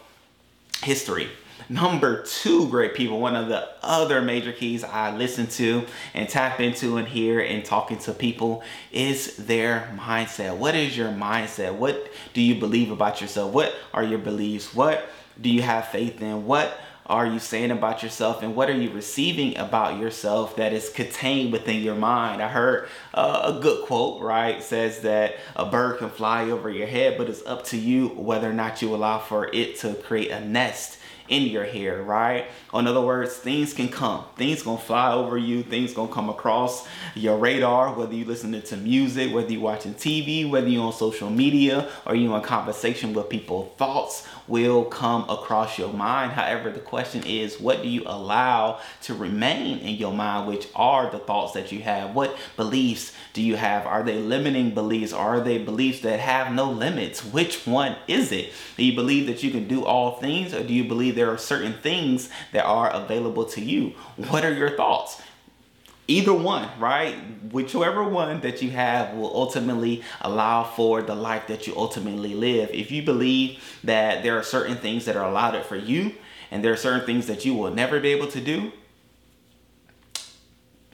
history. 0.84 1.30
Number 1.70 2.24
two, 2.24 2.68
great 2.70 2.94
people, 2.94 3.20
one 3.20 3.36
of 3.36 3.48
the 3.48 3.68
other 3.82 4.22
major 4.22 4.52
keys 4.52 4.84
I 4.84 5.16
listen 5.16 5.48
to 5.48 5.86
and 6.14 6.28
tap 6.28 6.60
into 6.60 6.98
and 6.98 7.08
hear 7.08 7.40
and 7.40 7.64
talking 7.64 7.98
to 8.00 8.14
people 8.14 8.64
is 8.92 9.38
their 9.38 9.92
mindset. 9.98 10.58
What 10.58 10.76
is 10.76 10.96
your 10.98 11.10
mindset? 11.10 11.74
What 11.74 12.12
do 12.34 12.42
you 12.42 12.60
believe 12.60 12.92
about 12.92 13.22
yourself? 13.22 13.54
What 13.54 13.74
are 13.94 14.04
your 14.04 14.20
beliefs? 14.20 14.76
What 14.76 15.10
do 15.40 15.50
you 15.50 15.62
have 15.62 15.88
faith 15.88 16.22
in? 16.22 16.46
What 16.46 16.78
are 17.06 17.26
you 17.26 17.40
saying 17.40 17.72
about 17.72 18.02
yourself 18.02 18.42
and 18.42 18.56
what 18.56 18.70
are 18.70 18.78
you 18.78 18.90
receiving 18.92 19.58
about 19.58 20.00
yourself 20.00 20.56
that 20.56 20.72
is 20.72 20.90
contained 20.90 21.52
within 21.52 21.82
your 21.82 21.96
mind? 21.96 22.42
I 22.42 22.48
heard 22.48 22.88
uh, 23.14 23.54
a 23.56 23.62
good 23.62 23.86
quote 23.86 24.22
right? 24.22 24.64
Says 24.64 25.02
that 25.02 25.36
a 25.56 25.66
bird 25.66 26.00
can 26.00 26.10
fly 26.10 26.50
over 26.50 26.70
your 26.70 26.88
head 26.88 27.18
but 27.18 27.30
it's 27.30 27.46
up 27.46 27.66
to 27.66 27.78
you 27.78 28.10
whether 28.10 28.50
or 28.50 28.54
not 28.54 28.82
you 28.82 28.96
allow 28.96 29.20
for 29.20 29.54
it 29.54 29.78
to 29.80 29.94
create 29.96 30.32
a 30.32 30.40
nest 30.40 30.98
in 31.30 31.44
your 31.44 31.64
hair, 31.64 32.02
right? 32.04 32.46
In 32.74 32.88
other 32.88 33.02
words, 33.02 33.36
things 33.36 33.74
can 33.74 33.88
come. 33.88 34.26
Things 34.36 34.64
gonna 34.64 34.78
fly 34.78 35.14
over 35.14 35.38
you. 35.38 35.64
Things 35.64 35.94
gonna 35.94 36.12
come 36.12 36.30
across 36.30 36.88
your 37.16 37.38
radar, 37.38 37.94
whether 37.94 38.14
you 38.14 38.26
listening 38.26 38.62
to 38.64 38.78
music, 38.78 39.34
whether 39.34 39.52
you 39.52 39.62
watching 39.62 39.94
TV, 39.94 40.50
whether 40.50 40.68
you 40.68 40.82
on 40.82 40.94
social 40.94 41.30
media, 41.30 41.90
or 42.06 42.16
you 42.16 42.34
in 42.36 42.42
conversation 42.42 43.14
with 43.14 43.30
people. 43.30 43.74
Thoughts 43.78 44.28
will 44.48 44.84
come 44.86 45.30
across 45.30 45.78
your 45.78 45.94
mind. 45.94 46.34
However, 46.34 46.70
the 46.70 46.80
question 46.80 47.24
is, 47.26 47.60
what 47.60 47.82
do 47.82 47.88
you 47.88 48.04
allow 48.06 48.80
to 49.04 49.14
remain 49.14 49.80
in 49.80 49.96
your 49.96 50.14
mind, 50.14 50.48
which 50.48 50.68
are 50.76 51.10
the 51.10 51.20
thoughts 51.20 51.54
that 51.54 51.72
you 51.72 51.82
have? 51.82 52.14
What 52.14 52.38
beliefs 52.58 53.14
do 53.34 53.42
you 53.42 53.56
have? 53.56 53.86
Are 53.88 54.04
they 54.04 54.18
limiting 54.18 54.74
beliefs? 54.74 55.14
Are 55.14 55.40
they 55.40 55.58
beliefs 55.58 56.02
that 56.02 56.20
have 56.20 56.52
no 56.54 56.70
limits? 56.70 57.24
Which 57.24 57.66
one 57.66 57.96
is 58.08 58.32
it? 58.32 58.52
Do 58.76 58.84
you 58.84 58.94
believe 58.94 59.28
that 59.28 59.44
you 59.44 59.52
can 59.52 59.68
do 59.68 59.86
all 59.86 60.18
things, 60.18 60.54
or 60.54 60.64
do 60.64 60.74
you 60.74 60.84
believe 60.84 61.13
there 61.14 61.32
are 61.32 61.38
certain 61.38 61.74
things 61.74 62.30
that 62.52 62.66
are 62.66 62.90
available 62.90 63.46
to 63.46 63.62
you? 63.62 63.94
What 64.18 64.44
are 64.44 64.54
your 64.54 64.72
thoughts? 64.72 65.22
either 66.08 66.34
one, 66.34 66.68
right? 66.80 67.16
Whichever 67.52 68.04
one 68.04 68.42
that 68.42 68.62
you 68.62 68.72
have 68.72 69.14
will 69.16 69.34
ultimately 69.36 70.04
allow 70.22 70.64
for 70.64 71.02
the 71.02 71.16
life 71.16 71.48
that 71.48 71.66
you 71.66 71.74
ultimately 71.78 72.34
live. 72.34 72.70
If 72.72 72.92
you 72.92 73.04
believe 73.04 73.80
that 73.84 74.24
there 74.24 74.38
are 74.38 74.44
certain 74.44 74.76
things 74.76 75.06
that 75.06 75.16
are 75.16 75.28
allowed 75.28 75.66
for 75.66 75.78
you 75.78 76.14
and 76.52 76.64
there 76.64 76.74
are 76.74 76.78
certain 76.78 77.06
things 77.06 77.28
that 77.28 77.46
you 77.46 77.54
will 77.54 77.72
never 77.72 78.00
be 78.00 78.10
able 78.10 78.28
to 78.28 78.42
do, 78.42 78.72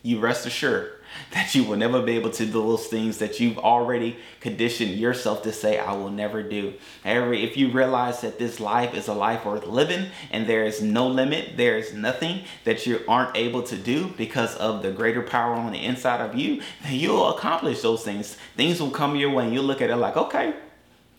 you 0.04 0.20
rest 0.20 0.46
assured 0.46 0.92
that 1.32 1.54
you 1.56 1.64
will 1.64 1.78
never 1.78 2.02
be 2.02 2.14
able 2.14 2.30
to 2.32 2.46
do 2.46 2.52
those 2.52 2.88
things 2.88 3.18
that 3.20 3.40
you've 3.40 3.58
already 3.58 4.18
conditioned 4.40 4.92
yourself 4.92 5.44
to 5.44 5.52
say, 5.52 5.78
I 5.78 5.94
will 5.94 6.10
never 6.10 6.44
do. 6.44 6.74
Every, 7.06 7.44
if 7.44 7.58
you 7.58 7.72
realize 7.72 8.22
that 8.22 8.40
this 8.40 8.60
life 8.60 8.94
is 8.94 9.08
a 9.08 9.14
life 9.14 9.46
worth 9.46 9.68
living 9.68 10.08
and 10.32 10.48
there 10.48 10.64
is 10.64 10.82
no 10.82 11.08
limit, 11.08 11.58
there 11.58 11.78
is 11.78 11.94
nothing 11.94 12.44
that 12.64 12.86
you 12.86 13.02
aren't 13.08 13.36
able 13.36 13.64
to 13.64 13.76
do 13.76 14.08
because 14.18 14.56
of 14.56 14.82
the 14.82 14.92
greater 14.92 15.22
power 15.22 15.54
on 15.54 15.72
the 15.72 15.84
inside 15.84 16.22
of 16.22 16.36
you, 16.36 16.62
then 16.84 16.96
you'll 16.96 17.30
accomplish 17.30 17.82
those 17.82 18.04
things. 18.04 18.38
Things 18.56 18.80
will 18.80 18.92
come 18.92 19.16
your 19.16 19.32
way 19.32 19.46
and 19.46 19.54
you'll 19.54 19.64
look 19.64 19.82
at 19.82 19.90
it 19.90 19.96
like, 19.96 20.18
okay, 20.18 20.54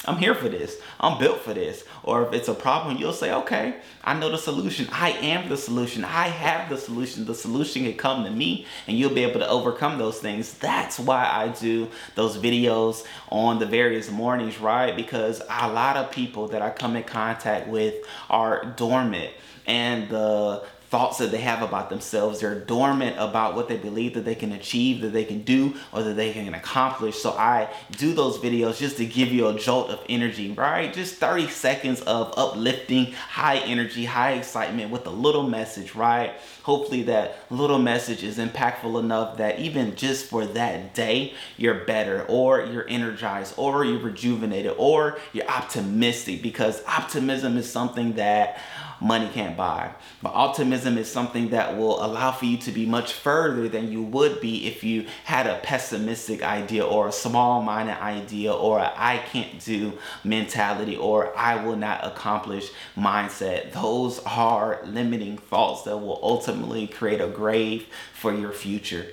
I'm 0.06 0.16
here 0.16 0.34
for 0.34 0.48
this. 0.48 0.78
I'm 0.98 1.18
built 1.18 1.40
for 1.42 1.52
this. 1.52 1.84
Or 2.02 2.26
if 2.26 2.32
it's 2.32 2.48
a 2.48 2.54
problem, 2.54 2.96
you'll 2.96 3.12
say, 3.12 3.32
okay, 3.32 3.76
I 4.02 4.18
know 4.18 4.30
the 4.30 4.38
solution. 4.38 4.88
I 4.90 5.10
am 5.10 5.50
the 5.50 5.58
solution. 5.58 6.04
I 6.04 6.28
have 6.28 6.70
the 6.70 6.78
solution. 6.78 7.26
The 7.26 7.34
solution 7.34 7.84
can 7.84 7.94
come 7.98 8.24
to 8.24 8.30
me 8.30 8.66
and 8.86 8.96
you'll 8.96 9.14
be 9.14 9.24
able 9.24 9.40
to 9.40 9.48
overcome 9.48 9.98
those 9.98 10.18
things. 10.18 10.54
That's 10.54 10.98
why 10.98 11.28
I 11.30 11.48
do 11.48 11.88
those 12.14 12.38
videos 12.38 13.04
on 13.28 13.58
the 13.58 13.66
various 13.66 14.10
mornings, 14.10 14.58
right? 14.58 14.96
Because 14.96 15.42
a 15.50 15.70
lot 15.70 15.98
of 15.98 16.10
people 16.10 16.48
that 16.48 16.62
I 16.62 16.70
come 16.70 16.96
in 16.96 17.04
contact 17.04 17.68
with 17.68 17.94
are 18.30 18.64
dormant 18.76 19.32
and 19.66 20.08
the 20.08 20.64
thoughts 20.90 21.18
that 21.18 21.30
they 21.30 21.38
have 21.38 21.62
about 21.62 21.88
themselves. 21.88 22.40
They're 22.40 22.58
dormant 22.58 23.16
about 23.16 23.54
what 23.54 23.68
they 23.68 23.76
believe 23.76 24.14
that 24.14 24.24
they 24.24 24.34
can 24.34 24.50
achieve, 24.50 25.00
that 25.02 25.12
they 25.12 25.24
can 25.24 25.42
do, 25.42 25.74
or 25.92 26.02
that 26.02 26.14
they 26.14 26.32
can 26.32 26.52
accomplish. 26.52 27.16
So 27.16 27.30
I 27.30 27.68
do 27.92 28.12
those 28.12 28.38
videos 28.38 28.78
just 28.78 28.96
to 28.96 29.06
give 29.06 29.28
you 29.32 29.46
a 29.46 29.54
jolt 29.54 29.90
of 29.90 30.00
energy, 30.08 30.50
right? 30.50 30.92
Just 30.92 31.14
30 31.16 31.48
seconds 31.48 32.00
of 32.02 32.34
uplifting, 32.36 33.12
high 33.12 33.58
energy, 33.58 34.04
high 34.04 34.32
excitement 34.32 34.90
with 34.90 35.06
a 35.06 35.10
little 35.10 35.44
message, 35.44 35.94
right? 35.94 36.32
Hopefully 36.64 37.04
that 37.04 37.36
little 37.50 37.78
message 37.78 38.24
is 38.24 38.38
impactful 38.38 38.98
enough 38.98 39.36
that 39.38 39.60
even 39.60 39.94
just 39.94 40.26
for 40.26 40.44
that 40.44 40.92
day, 40.92 41.34
you're 41.56 41.84
better 41.84 42.24
or 42.28 42.64
you're 42.64 42.88
energized 42.88 43.54
or 43.56 43.84
you're 43.84 44.00
rejuvenated 44.00 44.74
or 44.76 45.18
you're 45.32 45.48
optimistic 45.48 46.42
because 46.42 46.82
optimism 46.86 47.56
is 47.56 47.70
something 47.70 48.14
that 48.14 48.60
money 49.00 49.28
can't 49.32 49.56
buy. 49.56 49.90
But 50.22 50.34
optimism 50.34 50.98
is 50.98 51.10
something 51.10 51.50
that 51.50 51.76
will 51.76 52.04
allow 52.04 52.32
for 52.32 52.44
you 52.44 52.56
to 52.58 52.70
be 52.70 52.86
much 52.86 53.12
further 53.12 53.68
than 53.68 53.90
you 53.90 54.02
would 54.02 54.40
be 54.40 54.66
if 54.66 54.84
you 54.84 55.06
had 55.24 55.46
a 55.46 55.60
pessimistic 55.62 56.42
idea 56.42 56.84
or 56.84 57.08
a 57.08 57.12
small 57.12 57.62
minded 57.62 57.96
idea 57.96 58.52
or 58.52 58.78
a 58.78 58.92
I 58.96 59.18
can't 59.18 59.62
do 59.64 59.98
mentality 60.24 60.96
or 60.96 61.36
I 61.36 61.64
will 61.64 61.76
not 61.76 62.04
accomplish 62.04 62.70
mindset. 62.96 63.72
Those 63.72 64.20
are 64.20 64.80
limiting 64.84 65.38
thoughts 65.38 65.82
that 65.82 65.96
will 65.96 66.20
ultimately 66.22 66.86
create 66.86 67.20
a 67.20 67.28
grave 67.28 67.86
for 68.12 68.32
your 68.32 68.52
future. 68.52 69.06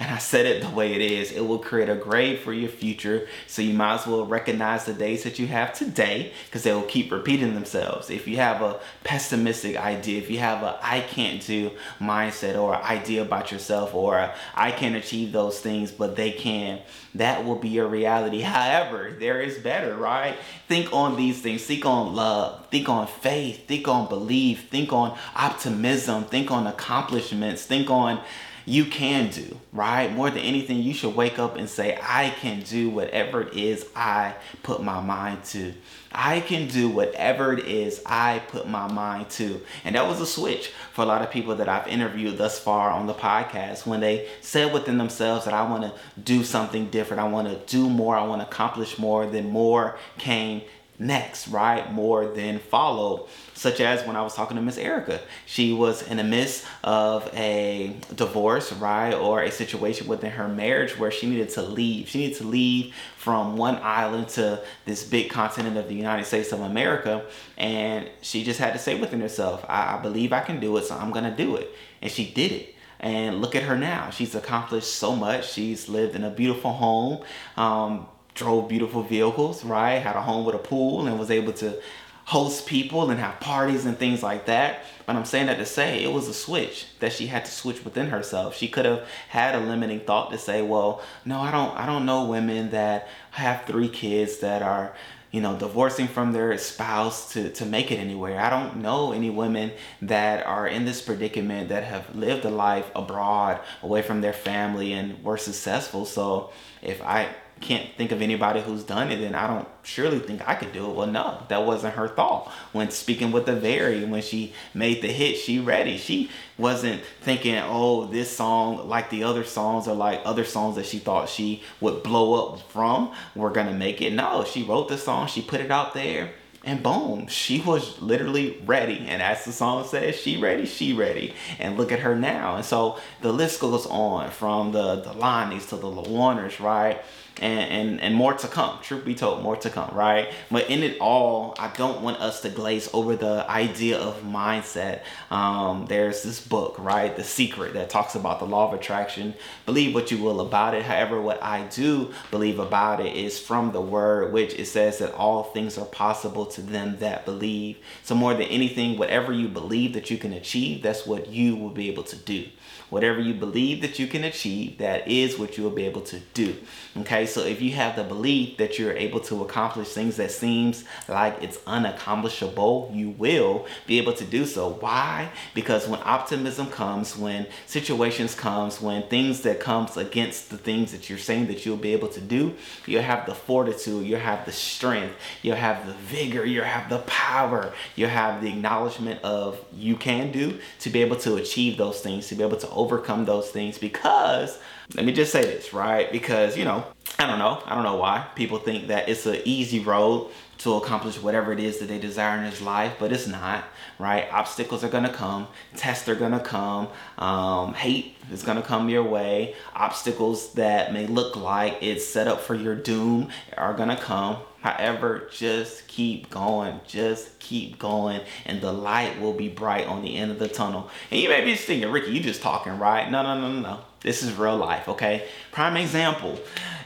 And 0.00 0.10
I 0.10 0.16
said 0.16 0.46
it 0.46 0.62
the 0.62 0.70
way 0.70 0.94
it 0.94 1.02
is. 1.02 1.30
It 1.30 1.46
will 1.46 1.58
create 1.58 1.90
a 1.90 1.94
grave 1.94 2.40
for 2.40 2.54
your 2.54 2.70
future. 2.70 3.28
So 3.46 3.60
you 3.60 3.74
might 3.74 3.96
as 3.96 4.06
well 4.06 4.24
recognize 4.24 4.86
the 4.86 4.94
days 4.94 5.24
that 5.24 5.38
you 5.38 5.46
have 5.48 5.74
today 5.74 6.32
because 6.46 6.62
they 6.62 6.72
will 6.72 6.84
keep 6.84 7.12
repeating 7.12 7.52
themselves. 7.52 8.08
If 8.08 8.26
you 8.26 8.38
have 8.38 8.62
a 8.62 8.80
pessimistic 9.04 9.76
idea, 9.76 10.18
if 10.18 10.30
you 10.30 10.38
have 10.38 10.62
a 10.62 10.78
I 10.82 11.00
can't 11.00 11.44
do 11.44 11.72
mindset 12.00 12.58
or 12.58 12.74
idea 12.76 13.20
about 13.20 13.52
yourself 13.52 13.94
or 13.94 14.32
I 14.54 14.70
can't 14.70 14.96
achieve 14.96 15.32
those 15.32 15.60
things, 15.60 15.92
but 15.92 16.16
they 16.16 16.32
can, 16.32 16.80
that 17.14 17.44
will 17.44 17.56
be 17.56 17.68
your 17.68 17.86
reality. 17.86 18.40
However, 18.40 19.14
there 19.18 19.42
is 19.42 19.58
better, 19.58 19.94
right? 19.96 20.36
Think 20.66 20.94
on 20.94 21.16
these 21.16 21.42
things. 21.42 21.64
Think 21.64 21.84
on 21.84 22.14
love. 22.14 22.68
Think 22.70 22.88
on 22.88 23.06
faith. 23.06 23.68
Think 23.68 23.86
on 23.86 24.08
belief. 24.08 24.70
Think 24.70 24.94
on 24.94 25.18
optimism. 25.36 26.24
Think 26.24 26.50
on 26.50 26.66
accomplishments. 26.66 27.66
Think 27.66 27.90
on 27.90 28.22
you 28.70 28.84
can 28.84 29.30
do, 29.30 29.58
right? 29.72 30.12
More 30.12 30.30
than 30.30 30.38
anything, 30.42 30.80
you 30.80 30.94
should 30.94 31.16
wake 31.16 31.40
up 31.40 31.56
and 31.56 31.68
say, 31.68 31.98
I 32.00 32.30
can 32.30 32.62
do 32.62 32.88
whatever 32.88 33.42
it 33.42 33.54
is 33.54 33.84
I 33.96 34.34
put 34.62 34.80
my 34.80 35.00
mind 35.00 35.42
to. 35.46 35.74
I 36.12 36.38
can 36.38 36.68
do 36.68 36.88
whatever 36.88 37.52
it 37.52 37.66
is 37.66 38.00
I 38.06 38.42
put 38.48 38.68
my 38.68 38.86
mind 38.86 39.28
to. 39.30 39.60
And 39.84 39.96
that 39.96 40.06
was 40.06 40.20
a 40.20 40.26
switch 40.26 40.72
for 40.92 41.02
a 41.02 41.04
lot 41.04 41.22
of 41.22 41.32
people 41.32 41.56
that 41.56 41.68
I've 41.68 41.88
interviewed 41.88 42.38
thus 42.38 42.60
far 42.60 42.90
on 42.90 43.08
the 43.08 43.14
podcast 43.14 43.86
when 43.86 43.98
they 43.98 44.28
said 44.40 44.72
within 44.72 44.98
themselves 44.98 45.46
that 45.46 45.54
I 45.54 45.68
want 45.68 45.82
to 45.82 45.92
do 46.20 46.44
something 46.44 46.90
different. 46.90 47.20
I 47.20 47.28
want 47.28 47.48
to 47.48 47.56
do 47.72 47.88
more. 47.88 48.16
I 48.16 48.24
want 48.24 48.40
to 48.40 48.46
accomplish 48.46 48.98
more. 48.98 49.26
Then 49.26 49.50
more 49.50 49.98
came 50.16 50.62
next, 51.00 51.48
right? 51.48 51.90
More 51.92 52.26
than 52.26 52.58
followed. 52.58 53.26
Such 53.54 53.80
as 53.80 54.06
when 54.06 54.16
I 54.16 54.22
was 54.22 54.34
talking 54.34 54.56
to 54.56 54.62
Miss 54.62 54.78
Erica. 54.78 55.20
She 55.44 55.72
was 55.72 56.02
in 56.02 56.18
the 56.18 56.24
midst 56.24 56.64
of 56.84 57.28
a 57.34 57.96
divorce, 58.14 58.72
right? 58.72 59.12
Or 59.12 59.42
a 59.42 59.50
situation 59.50 60.06
within 60.06 60.30
her 60.30 60.48
marriage 60.48 60.98
where 60.98 61.10
she 61.10 61.28
needed 61.28 61.48
to 61.50 61.62
leave. 61.62 62.08
She 62.08 62.18
needed 62.18 62.38
to 62.38 62.44
leave 62.44 62.94
from 63.16 63.56
one 63.56 63.76
island 63.82 64.28
to 64.30 64.62
this 64.84 65.04
big 65.04 65.30
continent 65.30 65.76
of 65.76 65.88
the 65.88 65.94
United 65.94 66.24
States 66.24 66.52
of 66.52 66.60
America. 66.60 67.24
And 67.58 68.08
she 68.22 68.44
just 68.44 68.60
had 68.60 68.72
to 68.72 68.78
say 68.78 68.98
within 68.98 69.20
herself, 69.20 69.64
I, 69.68 69.96
I 69.96 70.00
believe 70.00 70.32
I 70.32 70.40
can 70.40 70.60
do 70.60 70.76
it, 70.76 70.84
so 70.84 70.96
I'm 70.96 71.10
going 71.10 71.24
to 71.24 71.36
do 71.36 71.56
it. 71.56 71.68
And 72.00 72.10
she 72.10 72.30
did 72.30 72.52
it. 72.52 72.74
And 72.98 73.40
look 73.40 73.54
at 73.54 73.62
her 73.62 73.76
now. 73.76 74.10
She's 74.10 74.34
accomplished 74.34 74.94
so 74.94 75.16
much. 75.16 75.50
She's 75.50 75.88
lived 75.88 76.14
in 76.14 76.22
a 76.22 76.30
beautiful 76.30 76.72
home. 76.72 77.24
Um, 77.56 78.06
drove 78.34 78.68
beautiful 78.68 79.02
vehicles, 79.02 79.64
right? 79.64 79.98
Had 79.98 80.16
a 80.16 80.22
home 80.22 80.44
with 80.44 80.54
a 80.54 80.58
pool 80.58 81.06
and 81.06 81.18
was 81.18 81.30
able 81.30 81.52
to 81.54 81.80
host 82.24 82.66
people 82.66 83.10
and 83.10 83.18
have 83.18 83.40
parties 83.40 83.86
and 83.86 83.98
things 83.98 84.22
like 84.22 84.46
that. 84.46 84.84
But 85.04 85.16
I'm 85.16 85.24
saying 85.24 85.46
that 85.46 85.58
to 85.58 85.66
say 85.66 86.04
it 86.04 86.12
was 86.12 86.28
a 86.28 86.34
switch 86.34 86.86
that 87.00 87.12
she 87.12 87.26
had 87.26 87.44
to 87.44 87.50
switch 87.50 87.84
within 87.84 88.08
herself. 88.08 88.56
She 88.56 88.68
could 88.68 88.84
have 88.84 89.06
had 89.28 89.56
a 89.56 89.60
limiting 89.60 90.00
thought 90.00 90.30
to 90.30 90.38
say, 90.38 90.62
well, 90.62 91.02
no, 91.24 91.40
I 91.40 91.50
don't 91.50 91.76
I 91.76 91.86
don't 91.86 92.06
know 92.06 92.26
women 92.26 92.70
that 92.70 93.08
have 93.32 93.64
three 93.64 93.88
kids 93.88 94.38
that 94.38 94.62
are 94.62 94.94
you 95.32 95.40
know, 95.40 95.56
divorcing 95.56 96.08
from 96.08 96.32
their 96.32 96.56
spouse 96.58 97.32
to, 97.32 97.50
to 97.52 97.64
make 97.64 97.92
it 97.92 97.96
anywhere. 97.96 98.40
I 98.40 98.50
don't 98.50 98.78
know 98.78 99.12
any 99.12 99.30
women 99.30 99.70
that 100.02 100.44
are 100.44 100.66
in 100.66 100.84
this 100.84 101.00
predicament 101.00 101.68
that 101.68 101.84
have 101.84 102.16
lived 102.16 102.44
a 102.44 102.50
life 102.50 102.90
abroad, 102.96 103.60
away 103.82 104.02
from 104.02 104.22
their 104.22 104.32
family, 104.32 104.92
and 104.92 105.22
were 105.22 105.36
successful. 105.36 106.04
So 106.04 106.50
if 106.82 107.00
I 107.02 107.28
can't 107.60 107.94
think 107.96 108.10
of 108.10 108.22
anybody 108.22 108.60
who's 108.60 108.82
done 108.82 109.10
it, 109.10 109.20
and 109.20 109.36
I 109.36 109.46
don't 109.46 109.68
surely 109.82 110.18
think 110.18 110.46
I 110.48 110.54
could 110.54 110.72
do 110.72 110.90
it. 110.90 110.96
Well, 110.96 111.06
no, 111.06 111.42
that 111.48 111.64
wasn't 111.66 111.94
her 111.94 112.08
thought. 112.08 112.50
When 112.72 112.90
speaking 112.90 113.32
with 113.32 113.46
the 113.46 113.54
Very, 113.54 114.04
when 114.04 114.22
she 114.22 114.54
made 114.72 115.02
the 115.02 115.08
hit, 115.08 115.36
she 115.36 115.58
ready. 115.60 115.98
She 115.98 116.30
wasn't 116.56 117.02
thinking, 117.20 117.56
oh, 117.56 118.06
this 118.06 118.34
song, 118.34 118.88
like 118.88 119.10
the 119.10 119.24
other 119.24 119.44
songs, 119.44 119.86
or 119.86 119.94
like 119.94 120.20
other 120.24 120.44
songs 120.44 120.76
that 120.76 120.86
she 120.86 120.98
thought 120.98 121.28
she 121.28 121.62
would 121.80 122.02
blow 122.02 122.54
up 122.54 122.60
from, 122.70 123.12
we're 123.34 123.52
gonna 123.52 123.72
make 123.72 124.00
it. 124.00 124.12
No, 124.12 124.44
she 124.44 124.62
wrote 124.62 124.88
the 124.88 124.98
song, 124.98 125.26
she 125.26 125.42
put 125.42 125.60
it 125.60 125.70
out 125.70 125.94
there. 125.94 126.32
And 126.62 126.82
boom, 126.82 127.26
she 127.28 127.62
was 127.62 128.00
literally 128.02 128.60
ready. 128.66 129.06
And 129.08 129.22
as 129.22 129.46
the 129.46 129.52
song 129.52 129.86
says, 129.86 130.16
she 130.16 130.36
ready, 130.36 130.66
she 130.66 130.92
ready. 130.92 131.34
And 131.58 131.78
look 131.78 131.90
at 131.90 132.00
her 132.00 132.14
now. 132.14 132.56
And 132.56 132.64
so 132.64 132.98
the 133.22 133.32
list 133.32 133.60
goes 133.60 133.86
on 133.86 134.30
from 134.30 134.72
the, 134.72 134.96
the 134.96 135.14
Lonnies 135.14 135.70
to 135.70 135.76
the 135.76 135.86
Lawarners, 135.86 136.60
right? 136.60 137.02
And, 137.40 137.70
and, 137.70 138.00
and 138.00 138.14
more 138.14 138.34
to 138.34 138.48
come. 138.48 138.78
Truth 138.82 139.04
be 139.04 139.14
told, 139.14 139.42
more 139.42 139.56
to 139.56 139.70
come, 139.70 139.90
right? 139.94 140.32
But 140.50 140.68
in 140.68 140.82
it 140.82 140.98
all, 141.00 141.54
I 141.58 141.68
don't 141.76 142.02
want 142.02 142.20
us 142.20 142.42
to 142.42 142.50
glaze 142.50 142.88
over 142.92 143.16
the 143.16 143.50
idea 143.50 143.98
of 143.98 144.22
mindset. 144.22 145.02
Um, 145.30 145.86
there's 145.86 146.22
this 146.22 146.40
book, 146.40 146.76
right? 146.78 147.16
The 147.16 147.24
Secret 147.24 147.74
that 147.74 147.90
talks 147.90 148.14
about 148.14 148.38
the 148.38 148.46
law 148.46 148.68
of 148.68 148.74
attraction. 148.74 149.34
Believe 149.66 149.94
what 149.94 150.10
you 150.10 150.22
will 150.22 150.40
about 150.40 150.74
it. 150.74 150.84
However, 150.84 151.20
what 151.20 151.42
I 151.42 151.64
do 151.68 152.12
believe 152.30 152.58
about 152.58 153.00
it 153.00 153.16
is 153.16 153.38
from 153.38 153.72
the 153.72 153.80
word, 153.80 154.32
which 154.32 154.54
it 154.54 154.66
says 154.66 154.98
that 154.98 155.14
all 155.14 155.44
things 155.44 155.78
are 155.78 155.86
possible 155.86 156.46
to 156.46 156.60
them 156.60 156.98
that 156.98 157.24
believe. 157.24 157.78
So 158.02 158.14
more 158.14 158.34
than 158.34 158.42
anything, 158.42 158.98
whatever 158.98 159.32
you 159.32 159.48
believe 159.48 159.94
that 159.94 160.10
you 160.10 160.18
can 160.18 160.32
achieve, 160.32 160.82
that's 160.82 161.06
what 161.06 161.28
you 161.28 161.56
will 161.56 161.70
be 161.70 161.88
able 161.88 162.04
to 162.04 162.16
do. 162.16 162.46
Whatever 162.90 163.20
you 163.20 163.34
believe 163.34 163.82
that 163.82 163.98
you 164.00 164.08
can 164.08 164.24
achieve, 164.24 164.78
that 164.78 165.06
is 165.06 165.38
what 165.38 165.56
you 165.56 165.62
will 165.62 165.70
be 165.70 165.86
able 165.86 166.00
to 166.02 166.18
do. 166.34 166.56
Okay, 166.96 167.24
so 167.30 167.42
if 167.42 167.62
you 167.62 167.72
have 167.72 167.96
the 167.96 168.04
belief 168.04 168.56
that 168.58 168.78
you're 168.78 168.92
able 168.92 169.20
to 169.20 169.42
accomplish 169.42 169.88
things 169.88 170.16
that 170.16 170.30
seems 170.30 170.84
like 171.08 171.42
it's 171.42 171.58
unaccomplishable, 171.58 172.94
you 172.94 173.10
will 173.10 173.66
be 173.86 173.98
able 173.98 174.12
to 174.14 174.24
do 174.24 174.44
so. 174.44 174.68
Why? 174.68 175.30
Because 175.54 175.88
when 175.88 176.00
optimism 176.04 176.66
comes, 176.66 177.16
when 177.16 177.46
situations 177.66 178.34
comes, 178.34 178.80
when 178.80 179.04
things 179.08 179.40
that 179.42 179.60
comes 179.60 179.96
against 179.96 180.50
the 180.50 180.58
things 180.58 180.92
that 180.92 181.08
you're 181.08 181.18
saying 181.18 181.46
that 181.46 181.64
you'll 181.64 181.76
be 181.76 181.92
able 181.92 182.08
to 182.08 182.20
do, 182.20 182.54
you'll 182.86 183.02
have 183.02 183.26
the 183.26 183.34
fortitude, 183.34 184.06
you'll 184.06 184.20
have 184.20 184.44
the 184.44 184.52
strength, 184.52 185.14
you'll 185.42 185.56
have 185.56 185.86
the 185.86 185.94
vigor, 185.94 186.44
you'll 186.44 186.64
have 186.64 186.90
the 186.90 186.98
power, 187.00 187.72
you'll 187.96 188.10
have 188.10 188.42
the 188.42 188.48
acknowledgement 188.48 189.22
of 189.22 189.58
you 189.74 189.96
can 189.96 190.32
do 190.32 190.58
to 190.80 190.90
be 190.90 191.00
able 191.00 191.16
to 191.16 191.36
achieve 191.36 191.76
those 191.76 192.00
things, 192.00 192.28
to 192.28 192.34
be 192.34 192.42
able 192.42 192.56
to 192.56 192.70
overcome 192.70 193.24
those 193.24 193.50
things 193.50 193.78
because 193.78 194.58
let 194.94 195.04
me 195.04 195.12
just 195.12 195.32
say 195.32 195.42
this, 195.42 195.72
right? 195.72 196.10
Because, 196.10 196.56
you 196.56 196.64
know, 196.64 196.84
I 197.18 197.26
don't 197.26 197.38
know. 197.38 197.62
I 197.66 197.74
don't 197.74 197.84
know 197.84 197.96
why 197.96 198.26
people 198.34 198.58
think 198.58 198.88
that 198.88 199.08
it's 199.08 199.26
an 199.26 199.40
easy 199.44 199.80
road 199.80 200.30
to 200.60 200.74
accomplish 200.74 201.20
whatever 201.20 201.52
it 201.52 201.60
is 201.60 201.78
that 201.78 201.86
they 201.86 201.98
desire 201.98 202.36
in 202.36 202.44
this 202.44 202.60
life, 202.60 202.94
but 202.98 203.12
it's 203.12 203.26
not, 203.26 203.64
right? 203.98 204.30
Obstacles 204.30 204.84
are 204.84 204.88
gonna 204.88 205.12
come, 205.12 205.48
tests 205.74 206.06
are 206.08 206.14
gonna 206.14 206.40
come, 206.40 206.88
um, 207.16 207.72
hate 207.72 208.16
is 208.30 208.42
gonna 208.42 208.62
come 208.62 208.90
your 208.90 209.02
way, 209.02 209.54
obstacles 209.74 210.52
that 210.54 210.92
may 210.92 211.06
look 211.06 211.34
like 211.34 211.78
it's 211.80 212.06
set 212.06 212.28
up 212.28 212.40
for 212.40 212.54
your 212.54 212.74
doom 212.74 213.30
are 213.56 213.72
gonna 213.72 213.96
come. 213.96 214.36
However, 214.60 215.30
just 215.32 215.88
keep 215.88 216.28
going, 216.28 216.80
just 216.86 217.38
keep 217.38 217.78
going, 217.78 218.20
and 218.44 218.60
the 218.60 218.72
light 218.72 219.18
will 219.18 219.32
be 219.32 219.48
bright 219.48 219.86
on 219.86 220.02
the 220.02 220.16
end 220.16 220.30
of 220.30 220.38
the 220.38 220.48
tunnel. 220.48 220.90
And 221.10 221.18
you 221.18 221.30
may 221.30 221.42
be 221.42 221.54
thinking, 221.54 221.90
Rickey, 221.90 222.12
you 222.12 222.20
just 222.20 222.42
talking, 222.42 222.78
right? 222.78 223.10
No, 223.10 223.22
no, 223.22 223.40
no, 223.40 223.50
no, 223.50 223.60
no. 223.60 223.80
This 224.02 224.22
is 224.22 224.32
real 224.34 224.56
life, 224.56 224.88
okay? 224.88 225.26
Prime 225.52 225.76
example, 225.76 226.38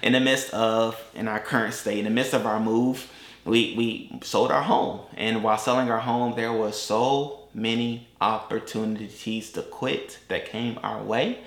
in 0.03 0.13
the 0.13 0.21
midst 0.21 0.53
of, 0.53 1.01
in 1.15 1.29
our 1.29 1.39
current 1.39 1.75
state, 1.75 1.99
in 1.99 2.05
the 2.05 2.11
midst 2.11 2.35
of 2.35 2.45
our 2.45 2.59
move, 2.59 3.09
we 3.45 3.75
we 3.77 4.21
sold 4.23 4.51
our 4.51 4.63
home 4.63 5.01
and 5.17 5.43
while 5.43 5.59
selling 5.59 5.91
our 5.91 6.01
home 6.01 6.35
there 6.35 6.53
was 6.53 6.81
so 6.81 7.41
many 7.53 8.07
opportunities 8.21 9.53
to 9.53 9.63
quit 9.63 10.19
that 10.29 10.47
came 10.47 10.79
our 10.83 11.03
way 11.03 11.39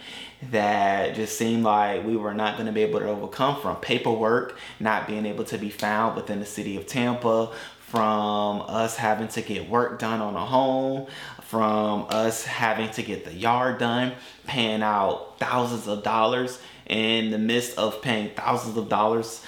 that 0.51 1.15
just 1.15 1.37
seemed 1.37 1.63
like 1.63 2.05
we 2.05 2.15
were 2.15 2.33
not 2.33 2.55
going 2.55 2.67
to 2.67 2.71
be 2.71 2.83
able 2.83 2.99
to 2.99 3.07
overcome 3.07 3.59
from 3.59 3.75
paperwork 3.77 4.57
not 4.79 5.07
being 5.07 5.25
able 5.25 5.43
to 5.43 5.57
be 5.57 5.69
found 5.69 6.15
within 6.15 6.39
the 6.39 6.45
city 6.45 6.77
of 6.77 6.85
Tampa 6.85 7.51
from 7.79 8.61
us 8.67 8.97
having 8.97 9.27
to 9.29 9.41
get 9.41 9.69
work 9.69 9.97
done 9.97 10.21
on 10.21 10.35
a 10.35 10.45
home 10.45 11.07
from 11.47 12.05
us 12.09 12.45
having 12.45 12.89
to 12.89 13.01
get 13.01 13.23
the 13.23 13.33
yard 13.33 13.77
done 13.77 14.11
paying 14.45 14.81
out 14.81 15.39
thousands 15.39 15.87
of 15.87 16.03
dollars 16.03 16.59
in 16.87 17.31
the 17.31 17.37
midst 17.37 17.77
of 17.77 18.01
paying 18.01 18.29
thousands 18.35 18.75
of 18.75 18.89
dollars 18.89 19.43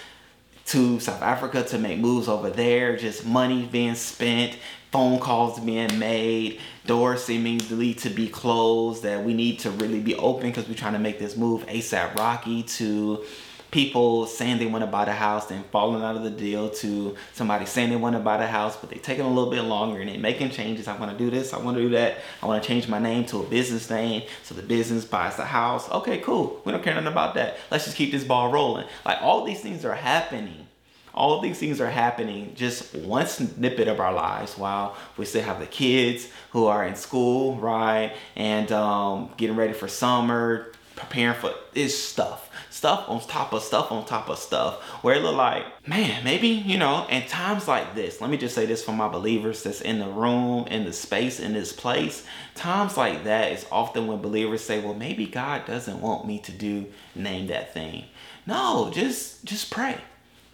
to 0.65 0.99
South 0.99 1.21
Africa 1.21 1.63
to 1.63 1.77
make 1.77 1.99
moves 1.99 2.29
over 2.29 2.49
there, 2.49 2.95
just 2.95 3.25
money 3.25 3.65
being 3.65 3.95
spent, 3.95 4.57
phone 4.91 5.19
calls 5.19 5.59
being 5.59 5.99
made, 5.99 6.59
doors 6.85 7.23
seemingly 7.23 7.93
to 7.95 8.09
be 8.09 8.27
closed, 8.27 9.03
that 9.03 9.23
we 9.23 9.33
need 9.33 9.59
to 9.59 9.71
really 9.71 9.99
be 9.99 10.15
open 10.15 10.49
because 10.49 10.69
we're 10.69 10.75
trying 10.75 10.93
to 10.93 10.99
make 10.99 11.19
this 11.19 11.35
move 11.35 11.65
ASAP 11.65 12.15
Rocky 12.15 12.63
to 12.63 13.25
people 13.71 14.25
saying 14.25 14.57
they 14.57 14.65
want 14.65 14.83
to 14.83 14.89
buy 14.89 15.05
the 15.05 15.13
house 15.13 15.47
then 15.47 15.63
falling 15.71 16.03
out 16.03 16.15
of 16.15 16.23
the 16.23 16.29
deal 16.29 16.69
to 16.69 17.15
somebody 17.33 17.65
saying 17.65 17.89
they 17.89 17.95
want 17.95 18.15
to 18.15 18.19
buy 18.19 18.37
the 18.37 18.47
house 18.47 18.75
but 18.77 18.89
they 18.89 18.97
taking 18.97 19.25
a 19.25 19.29
little 19.29 19.51
bit 19.51 19.61
longer 19.61 19.99
and 19.99 20.09
they 20.09 20.17
making 20.17 20.49
changes. 20.49 20.87
I 20.87 20.97
want 20.97 21.11
to 21.11 21.17
do 21.17 21.29
this 21.29 21.53
i 21.53 21.57
want 21.57 21.77
to 21.77 21.83
do 21.83 21.89
that 21.89 22.17
i 22.41 22.45
want 22.45 22.61
to 22.61 22.67
change 22.67 22.87
my 22.87 22.99
name 22.99 23.25
to 23.25 23.39
a 23.39 23.43
business 23.43 23.89
name 23.89 24.23
so 24.43 24.55
the 24.55 24.61
business 24.61 25.05
buys 25.05 25.35
the 25.35 25.45
house. 25.45 25.89
Okay 25.91 26.19
cool 26.19 26.61
we 26.65 26.71
don't 26.71 26.83
care 26.83 26.93
nothing 26.93 27.07
about 27.07 27.35
that. 27.35 27.57
Let's 27.71 27.85
just 27.85 27.97
keep 27.97 28.11
this 28.11 28.23
ball 28.23 28.51
rolling. 28.51 28.87
Like 29.05 29.21
all 29.21 29.43
these 29.43 29.61
things 29.61 29.85
are 29.85 29.95
happening. 29.95 30.67
All 31.13 31.35
of 31.35 31.41
these 31.41 31.59
things 31.59 31.81
are 31.81 31.89
happening 31.89 32.53
just 32.55 32.95
one 32.95 33.25
snippet 33.27 33.87
of 33.87 33.99
our 33.99 34.13
lives 34.13 34.57
while 34.57 34.95
we 35.17 35.25
still 35.25 35.41
have 35.41 35.59
the 35.59 35.65
kids 35.65 36.27
who 36.51 36.67
are 36.67 36.85
in 36.85 36.95
school 36.95 37.55
right 37.55 38.13
and 38.35 38.71
um, 38.71 39.31
getting 39.37 39.55
ready 39.55 39.73
for 39.73 39.87
summer 39.87 40.71
preparing 40.95 41.35
for 41.35 41.53
this 41.73 42.01
stuff 42.01 42.48
stuff 42.79 43.09
on 43.09 43.19
top 43.19 43.51
of 43.51 43.61
stuff 43.61 43.91
on 43.91 44.05
top 44.05 44.29
of 44.29 44.39
stuff 44.39 44.81
where 45.03 45.15
it 45.15 45.21
look 45.21 45.35
like 45.35 45.65
man 45.85 46.23
maybe 46.23 46.47
you 46.47 46.77
know 46.77 47.05
in 47.09 47.21
times 47.27 47.67
like 47.67 47.93
this 47.93 48.21
let 48.21 48.29
me 48.29 48.37
just 48.37 48.55
say 48.55 48.65
this 48.65 48.83
for 48.83 48.93
my 48.93 49.09
believers 49.09 49.63
that's 49.63 49.81
in 49.81 49.99
the 49.99 50.07
room 50.07 50.65
in 50.67 50.85
the 50.85 50.93
space 50.93 51.41
in 51.41 51.51
this 51.51 51.73
place 51.73 52.25
times 52.55 52.95
like 52.95 53.25
that 53.25 53.51
is 53.51 53.65
often 53.69 54.07
when 54.07 54.21
believers 54.21 54.63
say 54.63 54.79
well 54.81 54.93
maybe 54.93 55.25
god 55.25 55.65
doesn't 55.65 55.99
want 55.99 56.25
me 56.25 56.39
to 56.39 56.53
do 56.53 56.85
name 57.15 57.47
that 57.47 57.73
thing. 57.73 58.05
No 58.45 58.89
just 58.93 59.43
just 59.43 59.69
pray. 59.69 59.97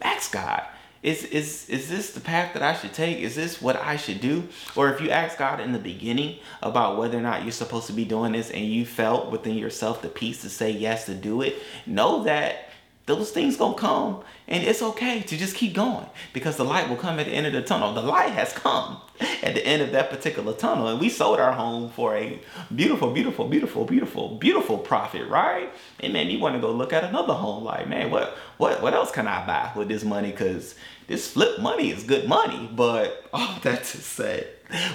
Ask 0.01 0.31
god 0.31 0.65
is 1.05 1.23
is 1.25 1.69
is 1.69 1.87
this 1.87 2.13
the 2.13 2.19
path 2.19 2.53
that 2.55 2.63
I 2.63 2.73
should 2.73 2.91
take? 2.91 3.19
Is 3.19 3.35
this 3.35 3.61
what 3.61 3.75
I 3.75 3.95
should 3.95 4.19
do? 4.19 4.47
Or 4.75 4.91
if 4.91 4.99
you 4.99 5.11
ask 5.11 5.37
God 5.37 5.59
in 5.59 5.71
the 5.71 5.77
beginning 5.77 6.39
about 6.63 6.97
whether 6.97 7.15
or 7.15 7.21
not 7.21 7.43
you're 7.43 7.51
supposed 7.51 7.85
to 7.87 7.93
be 7.93 8.05
doing 8.05 8.31
this 8.31 8.49
and 8.49 8.65
you 8.65 8.87
felt 8.87 9.29
within 9.29 9.55
yourself 9.55 10.01
the 10.01 10.09
peace 10.09 10.41
to 10.41 10.49
say 10.49 10.71
yes 10.71 11.05
to 11.05 11.13
do 11.13 11.43
it, 11.43 11.61
know 11.85 12.23
that 12.23 12.69
those 13.05 13.29
things 13.29 13.55
gonna 13.55 13.75
come 13.75 14.23
and 14.47 14.63
it's 14.63 14.81
okay 14.81 15.21
to 15.21 15.37
just 15.37 15.55
keep 15.55 15.73
going 15.73 16.05
because 16.33 16.57
the 16.57 16.65
light 16.65 16.89
will 16.89 16.95
come 16.95 17.19
at 17.19 17.27
the 17.27 17.31
end 17.31 17.45
of 17.45 17.53
the 17.53 17.61
tunnel 17.61 17.93
the 17.93 18.01
light 18.01 18.31
has 18.31 18.51
come 18.53 18.99
at 19.43 19.53
the 19.53 19.65
end 19.65 19.81
of 19.81 19.91
that 19.91 20.09
particular 20.09 20.53
tunnel 20.53 20.87
and 20.87 20.99
we 20.99 21.07
sold 21.07 21.39
our 21.39 21.51
home 21.51 21.89
for 21.91 22.15
a 22.15 22.39
beautiful 22.75 23.11
beautiful 23.11 23.47
beautiful 23.47 23.85
beautiful 23.85 24.35
beautiful 24.37 24.77
profit 24.77 25.27
right 25.29 25.71
it 25.99 26.11
made 26.11 26.27
me 26.27 26.37
want 26.37 26.55
to 26.55 26.59
go 26.59 26.71
look 26.71 26.93
at 26.93 27.03
another 27.03 27.33
home 27.33 27.63
like 27.63 27.87
man 27.87 28.09
what 28.09 28.35
what 28.57 28.81
what 28.81 28.93
else 28.93 29.11
can 29.11 29.27
i 29.27 29.45
buy 29.45 29.71
with 29.75 29.87
this 29.87 30.03
money 30.03 30.31
because 30.31 30.73
this 31.07 31.31
flip 31.31 31.59
money 31.59 31.91
is 31.91 32.03
good 32.03 32.27
money 32.27 32.69
but 32.73 33.27
all 33.33 33.59
that 33.63 33.83
to 33.83 33.97
say 33.97 34.47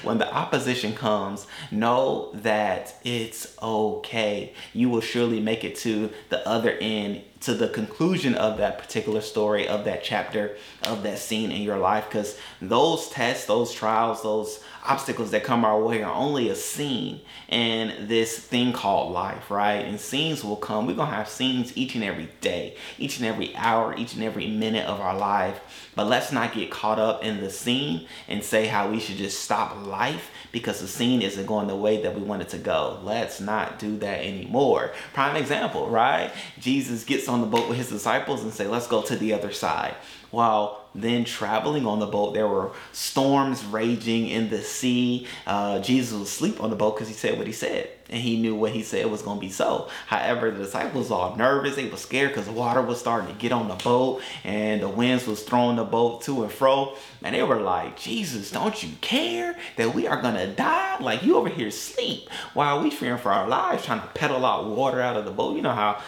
when 0.03 0.18
the 0.18 0.33
opposition 0.33 0.94
comes, 0.94 1.46
know 1.70 2.31
that 2.35 2.94
it's 3.05 3.57
okay. 3.62 4.53
You 4.73 4.88
will 4.88 5.01
surely 5.01 5.40
make 5.40 5.64
it 5.64 5.77
to 5.77 6.11
the 6.29 6.46
other 6.46 6.73
end, 6.73 7.23
to 7.40 7.55
the 7.55 7.68
conclusion 7.68 8.35
of 8.35 8.59
that 8.59 8.79
particular 8.79 9.20
story, 9.20 9.68
of 9.68 9.85
that 9.85 10.03
chapter, 10.03 10.57
of 10.85 11.03
that 11.05 11.18
scene 11.18 11.53
in 11.53 11.62
your 11.62 11.79
life. 11.79 12.07
Because 12.09 12.38
those 12.61 13.09
tests, 13.11 13.46
those 13.46 13.73
trials, 13.73 14.23
those 14.23 14.62
obstacles 14.85 15.31
that 15.31 15.45
come 15.45 15.64
our 15.64 15.81
way 15.81 16.03
are 16.03 16.12
only 16.12 16.49
a 16.49 16.55
scene 16.55 17.21
in 17.49 18.07
this 18.07 18.38
thing 18.38 18.73
called 18.73 19.12
life, 19.12 19.51
right? 19.51 19.85
And 19.85 20.01
scenes 20.01 20.43
will 20.43 20.57
come. 20.57 20.87
We're 20.87 20.95
going 20.95 21.11
to 21.11 21.16
have 21.16 21.29
scenes 21.29 21.77
each 21.77 21.95
and 21.95 22.05
every 22.05 22.29
day, 22.40 22.77
each 22.99 23.19
and 23.19 23.27
every 23.27 23.55
hour, 23.57 23.95
each 23.97 24.14
and 24.14 24.23
every 24.23 24.47
minute 24.47 24.87
of 24.87 25.01
our 25.01 25.16
life. 25.16 25.61
But 25.95 26.07
let's 26.07 26.33
not 26.33 26.55
get 26.55 26.71
caught 26.71 26.99
up 26.99 27.23
in 27.25 27.40
the 27.40 27.51
scene 27.51 28.07
and 28.29 28.43
say 28.43 28.66
how 28.66 28.90
we 28.90 29.01
should 29.01 29.16
just 29.16 29.43
stop 29.43 29.87
life 29.87 30.31
because 30.53 30.81
the 30.81 30.88
scene 30.88 31.23
isn't 31.23 31.47
going 31.47 31.69
the 31.69 31.77
way 31.77 32.03
that 32.03 32.14
we 32.14 32.23
want 32.23 32.43
it 32.43 32.49
to 32.51 32.59
go. 32.59 33.01
Let's 33.03 33.40
not 33.40 33.79
do 33.79 33.99
that 33.99 34.25
anymore. 34.25 34.93
Prime 35.12 35.37
example, 35.37 35.88
right? 35.88 36.33
Jesus 36.59 37.05
gets 37.05 37.29
on 37.29 37.40
the 37.40 37.47
boat 37.47 37.69
with 37.69 37.79
his 37.79 37.90
disciples 37.90 38.43
and 38.43 38.53
say, 38.53 38.66
let's 38.66 38.87
go 38.87 39.03
to 39.03 39.16
the 39.16 39.35
other 39.35 39.53
side. 39.53 39.95
While 40.31 40.85
then 40.95 41.25
traveling 41.25 41.87
on 41.87 41.99
the 41.99 42.07
boat, 42.07 42.35
there 42.35 42.49
were 42.49 42.73
storms 42.93 43.64
raging 43.64 44.29
in 44.29 44.51
the 44.51 44.62
sea. 44.62 45.27
Uh, 45.47 45.81
Jesus 45.81 46.19
was 46.19 46.29
asleep 46.29 46.62
on 46.62 46.71
the 46.71 46.77
boat 46.77 46.97
because 46.97 47.09
he 47.09 47.14
said 47.14 47.38
what 47.38 47.47
he 47.47 47.53
said 47.53 47.88
and 48.11 48.21
he 48.21 48.37
knew 48.37 48.55
what 48.55 48.73
he 48.73 48.83
said 48.83 49.07
was 49.07 49.23
going 49.23 49.38
to 49.38 49.40
be 49.40 49.51
so. 49.51 49.88
However, 50.07 50.51
the 50.51 50.64
disciples 50.64 51.11
all 51.11 51.37
nervous. 51.37 51.77
They 51.77 51.88
were 51.88 51.97
scared 51.97 52.31
because 52.31 52.47
the 52.47 52.53
water 52.53 52.83
was 52.83 52.99
starting 52.99 53.33
to 53.33 53.40
get 53.40 53.53
on 53.53 53.69
the 53.69 53.77
boat 53.77 54.21
and 54.45 54.83
the 54.83 54.88
winds 54.88 55.27
was 55.27 55.43
throwing 55.43 55.77
the 55.77 55.85
boat 55.85 56.23
to 56.23 56.43
and 56.43 56.53
fro. 56.53 56.97
And 57.23 57.35
they 57.35 57.43
were 57.43 57.61
like, 57.61 57.99
Jesus, 57.99 58.51
don't 58.51 58.83
you 58.83 58.90
care 59.01 59.57
that 59.77 59.95
we 59.95 60.07
are 60.07 60.21
going 60.21 60.35
to 60.35 60.49
die? 60.49 60.99
Like 61.01 61.23
you 61.23 61.37
over 61.37 61.49
here 61.49 61.71
sleep 61.71 62.29
while 62.53 62.83
we 62.83 62.90
fearing 62.90 63.19
for 63.19 63.33
our 63.33 63.49
lives 63.49 63.87
trying 63.87 64.01
to 64.01 64.07
pedal 64.09 64.45
out 64.45 64.66
water 64.66 65.01
out 65.01 65.16
of 65.16 65.25
the 65.25 65.31
boat. 65.31 65.57
You 65.57 65.62
know 65.62 65.73
how 65.73 66.03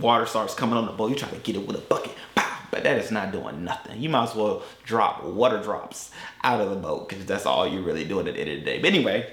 water 0.00 0.26
starts 0.26 0.54
coming 0.54 0.76
on 0.76 0.86
the 0.86 0.92
boat. 0.92 1.10
You 1.10 1.16
try 1.16 1.28
to 1.28 1.36
get 1.36 1.56
it 1.56 1.66
with 1.66 1.76
a 1.76 1.80
bucket. 1.80 2.12
But 2.72 2.84
that 2.84 2.96
is 2.96 3.10
not 3.10 3.32
doing 3.32 3.64
nothing. 3.64 4.00
You 4.00 4.08
might 4.08 4.30
as 4.30 4.34
well 4.34 4.62
drop 4.82 5.22
water 5.22 5.62
drops 5.62 6.10
out 6.42 6.58
of 6.58 6.70
the 6.70 6.76
boat 6.76 7.10
because 7.10 7.26
that's 7.26 7.44
all 7.44 7.68
you're 7.68 7.82
really 7.82 8.04
doing 8.04 8.26
at 8.26 8.34
the 8.34 8.40
end 8.40 8.50
of 8.50 8.58
the 8.60 8.64
day. 8.64 8.78
But 8.78 8.86
anyway, 8.86 9.30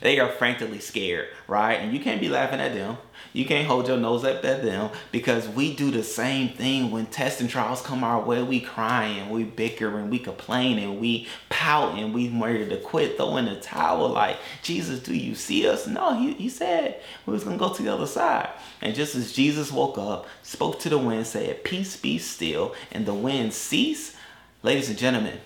they 0.00 0.18
are 0.18 0.30
frantically 0.30 0.80
scared, 0.80 1.28
right? 1.46 1.74
And 1.74 1.92
you 1.92 2.00
can't 2.00 2.22
be 2.22 2.30
laughing 2.30 2.58
at 2.58 2.72
them. 2.72 2.96
You 3.32 3.46
can't 3.46 3.66
hold 3.66 3.88
your 3.88 3.96
nose 3.96 4.24
up 4.24 4.44
at 4.44 4.62
them 4.62 4.90
because 5.10 5.48
we 5.48 5.74
do 5.74 5.90
the 5.90 6.02
same 6.02 6.50
thing 6.50 6.90
when 6.90 7.06
tests 7.06 7.40
and 7.40 7.48
trials 7.48 7.80
come 7.80 8.04
our 8.04 8.20
way. 8.20 8.42
We 8.42 8.60
crying, 8.60 9.30
we 9.30 9.44
bickering, 9.44 10.10
we 10.10 10.18
complaining, 10.18 11.00
we 11.00 11.28
pouting, 11.48 12.12
we 12.12 12.28
ready 12.28 12.68
to 12.68 12.76
quit, 12.76 13.16
throwing 13.16 13.46
the 13.46 13.56
towel 13.56 14.08
like, 14.08 14.36
Jesus, 14.62 15.00
do 15.00 15.14
you 15.14 15.34
see 15.34 15.66
us? 15.66 15.86
No, 15.86 16.18
he, 16.18 16.34
he 16.34 16.48
said 16.48 17.00
we 17.24 17.32
was 17.32 17.44
to 17.44 17.56
go 17.56 17.72
to 17.72 17.82
the 17.82 17.92
other 17.92 18.06
side. 18.06 18.50
And 18.80 18.94
just 18.94 19.14
as 19.14 19.32
Jesus 19.32 19.72
woke 19.72 19.96
up, 19.96 20.26
spoke 20.42 20.78
to 20.80 20.88
the 20.88 20.98
wind, 20.98 21.26
said, 21.26 21.64
peace 21.64 21.96
be 21.96 22.18
still, 22.18 22.74
and 22.90 23.06
the 23.06 23.14
wind 23.14 23.54
ceased, 23.54 24.14
ladies 24.62 24.90
and 24.90 24.98
gentlemen, 24.98 25.38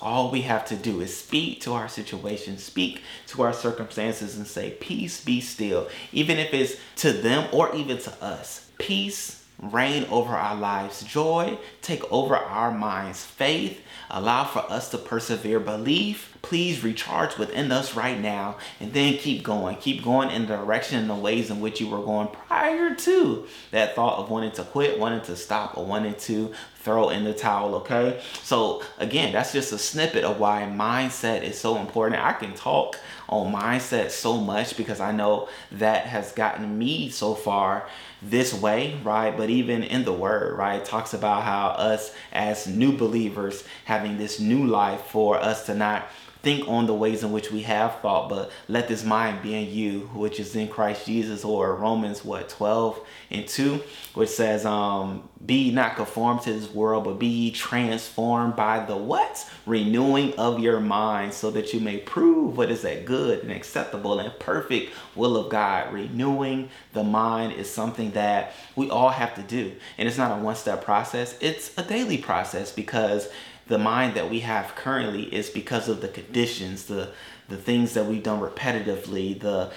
all 0.00 0.30
we 0.30 0.42
have 0.42 0.64
to 0.66 0.76
do 0.76 1.00
is 1.00 1.16
speak 1.16 1.60
to 1.62 1.72
our 1.72 1.88
situation, 1.88 2.58
speak 2.58 3.02
to 3.28 3.42
our 3.42 3.52
circumstances, 3.52 4.36
and 4.36 4.46
say, 4.46 4.70
Peace 4.80 5.24
be 5.24 5.40
still, 5.40 5.88
even 6.12 6.38
if 6.38 6.52
it's 6.54 6.76
to 6.96 7.12
them 7.12 7.48
or 7.52 7.74
even 7.74 7.98
to 7.98 8.24
us. 8.24 8.70
Peace 8.78 9.44
reign 9.60 10.06
over 10.10 10.34
our 10.34 10.56
lives, 10.56 11.02
joy 11.02 11.58
take 11.82 12.02
over 12.10 12.36
our 12.36 12.70
minds, 12.70 13.24
faith 13.24 13.80
allow 14.10 14.44
for 14.44 14.60
us 14.70 14.90
to 14.90 14.98
persevere, 14.98 15.60
belief 15.60 16.29
please 16.42 16.82
recharge 16.82 17.36
within 17.36 17.70
us 17.70 17.94
right 17.94 18.18
now 18.18 18.56
and 18.80 18.92
then 18.92 19.16
keep 19.18 19.42
going. 19.42 19.76
Keep 19.76 20.02
going 20.02 20.30
in 20.30 20.42
the 20.42 20.56
direction 20.56 20.98
and 20.98 21.10
the 21.10 21.14
ways 21.14 21.50
in 21.50 21.60
which 21.60 21.80
you 21.80 21.88
were 21.88 22.02
going 22.02 22.28
prior 22.28 22.94
to 22.94 23.46
that 23.70 23.94
thought 23.94 24.18
of 24.18 24.30
wanting 24.30 24.52
to 24.52 24.64
quit, 24.64 24.98
wanting 24.98 25.20
to 25.22 25.36
stop, 25.36 25.76
or 25.76 25.84
wanting 25.84 26.14
to 26.14 26.52
throw 26.76 27.10
in 27.10 27.24
the 27.24 27.34
towel, 27.34 27.74
okay? 27.74 28.20
So, 28.42 28.82
again, 28.98 29.32
that's 29.32 29.52
just 29.52 29.72
a 29.72 29.78
snippet 29.78 30.24
of 30.24 30.40
why 30.40 30.62
mindset 30.62 31.42
is 31.42 31.58
so 31.58 31.76
important. 31.76 32.24
I 32.24 32.32
can 32.32 32.54
talk 32.54 32.98
on 33.28 33.52
mindset 33.52 34.10
so 34.10 34.38
much 34.38 34.76
because 34.76 34.98
I 34.98 35.12
know 35.12 35.48
that 35.72 36.06
has 36.06 36.32
gotten 36.32 36.78
me 36.78 37.10
so 37.10 37.34
far 37.34 37.86
this 38.22 38.54
way, 38.54 38.98
right? 39.04 39.36
But 39.36 39.50
even 39.50 39.82
in 39.82 40.04
the 40.04 40.12
word, 40.12 40.56
right, 40.56 40.82
talks 40.82 41.12
about 41.12 41.42
how 41.42 41.68
us 41.68 42.14
as 42.32 42.66
new 42.66 42.96
believers 42.96 43.64
having 43.84 44.16
this 44.16 44.40
new 44.40 44.66
life 44.66 45.02
for 45.02 45.36
us 45.38 45.66
to 45.66 45.74
not 45.74 46.08
think 46.42 46.66
on 46.68 46.86
the 46.86 46.94
ways 46.94 47.22
in 47.22 47.32
which 47.32 47.50
we 47.50 47.62
have 47.62 48.00
thought, 48.00 48.28
but 48.28 48.50
let 48.68 48.88
this 48.88 49.04
mind 49.04 49.42
be 49.42 49.54
in 49.54 49.72
you, 49.72 50.10
which 50.14 50.40
is 50.40 50.56
in 50.56 50.68
Christ 50.68 51.06
Jesus, 51.06 51.44
or 51.44 51.74
Romans 51.74 52.24
what 52.24 52.48
12 52.48 53.00
and 53.30 53.46
2, 53.46 53.82
which 54.14 54.28
says, 54.28 54.64
um, 54.64 55.28
be 55.44 55.70
not 55.70 55.96
conformed 55.96 56.42
to 56.42 56.52
this 56.52 56.70
world, 56.72 57.04
but 57.04 57.18
be 57.18 57.50
transformed 57.50 58.56
by 58.56 58.84
the 58.84 58.96
what? 58.96 59.48
Renewing 59.66 60.34
of 60.34 60.60
your 60.60 60.80
mind, 60.80 61.32
so 61.32 61.50
that 61.50 61.72
you 61.72 61.80
may 61.80 61.98
prove 61.98 62.56
what 62.56 62.70
is 62.70 62.82
that 62.82 63.04
good 63.04 63.42
and 63.42 63.50
acceptable 63.50 64.18
and 64.18 64.38
perfect 64.38 64.92
will 65.14 65.36
of 65.36 65.48
God. 65.48 65.92
Renewing 65.92 66.68
the 66.92 67.04
mind 67.04 67.54
is 67.54 67.70
something 67.70 68.10
that 68.12 68.52
we 68.76 68.90
all 68.90 69.08
have 69.10 69.34
to 69.36 69.42
do. 69.42 69.72
And 69.96 70.08
it's 70.08 70.18
not 70.18 70.38
a 70.38 70.42
one-step 70.42 70.84
process, 70.84 71.36
it's 71.40 71.76
a 71.78 71.82
daily 71.82 72.18
process 72.18 72.72
because 72.72 73.28
the 73.70 73.78
mind 73.78 74.14
that 74.14 74.28
we 74.28 74.40
have 74.40 74.74
currently 74.74 75.22
is 75.32 75.48
because 75.48 75.88
of 75.88 76.00
the 76.02 76.08
conditions, 76.08 76.84
the 76.86 77.10
the 77.48 77.56
things 77.56 77.94
that 77.94 78.04
we've 78.06 78.22
done 78.22 78.40
repetitively, 78.40 79.38
the 79.40 79.72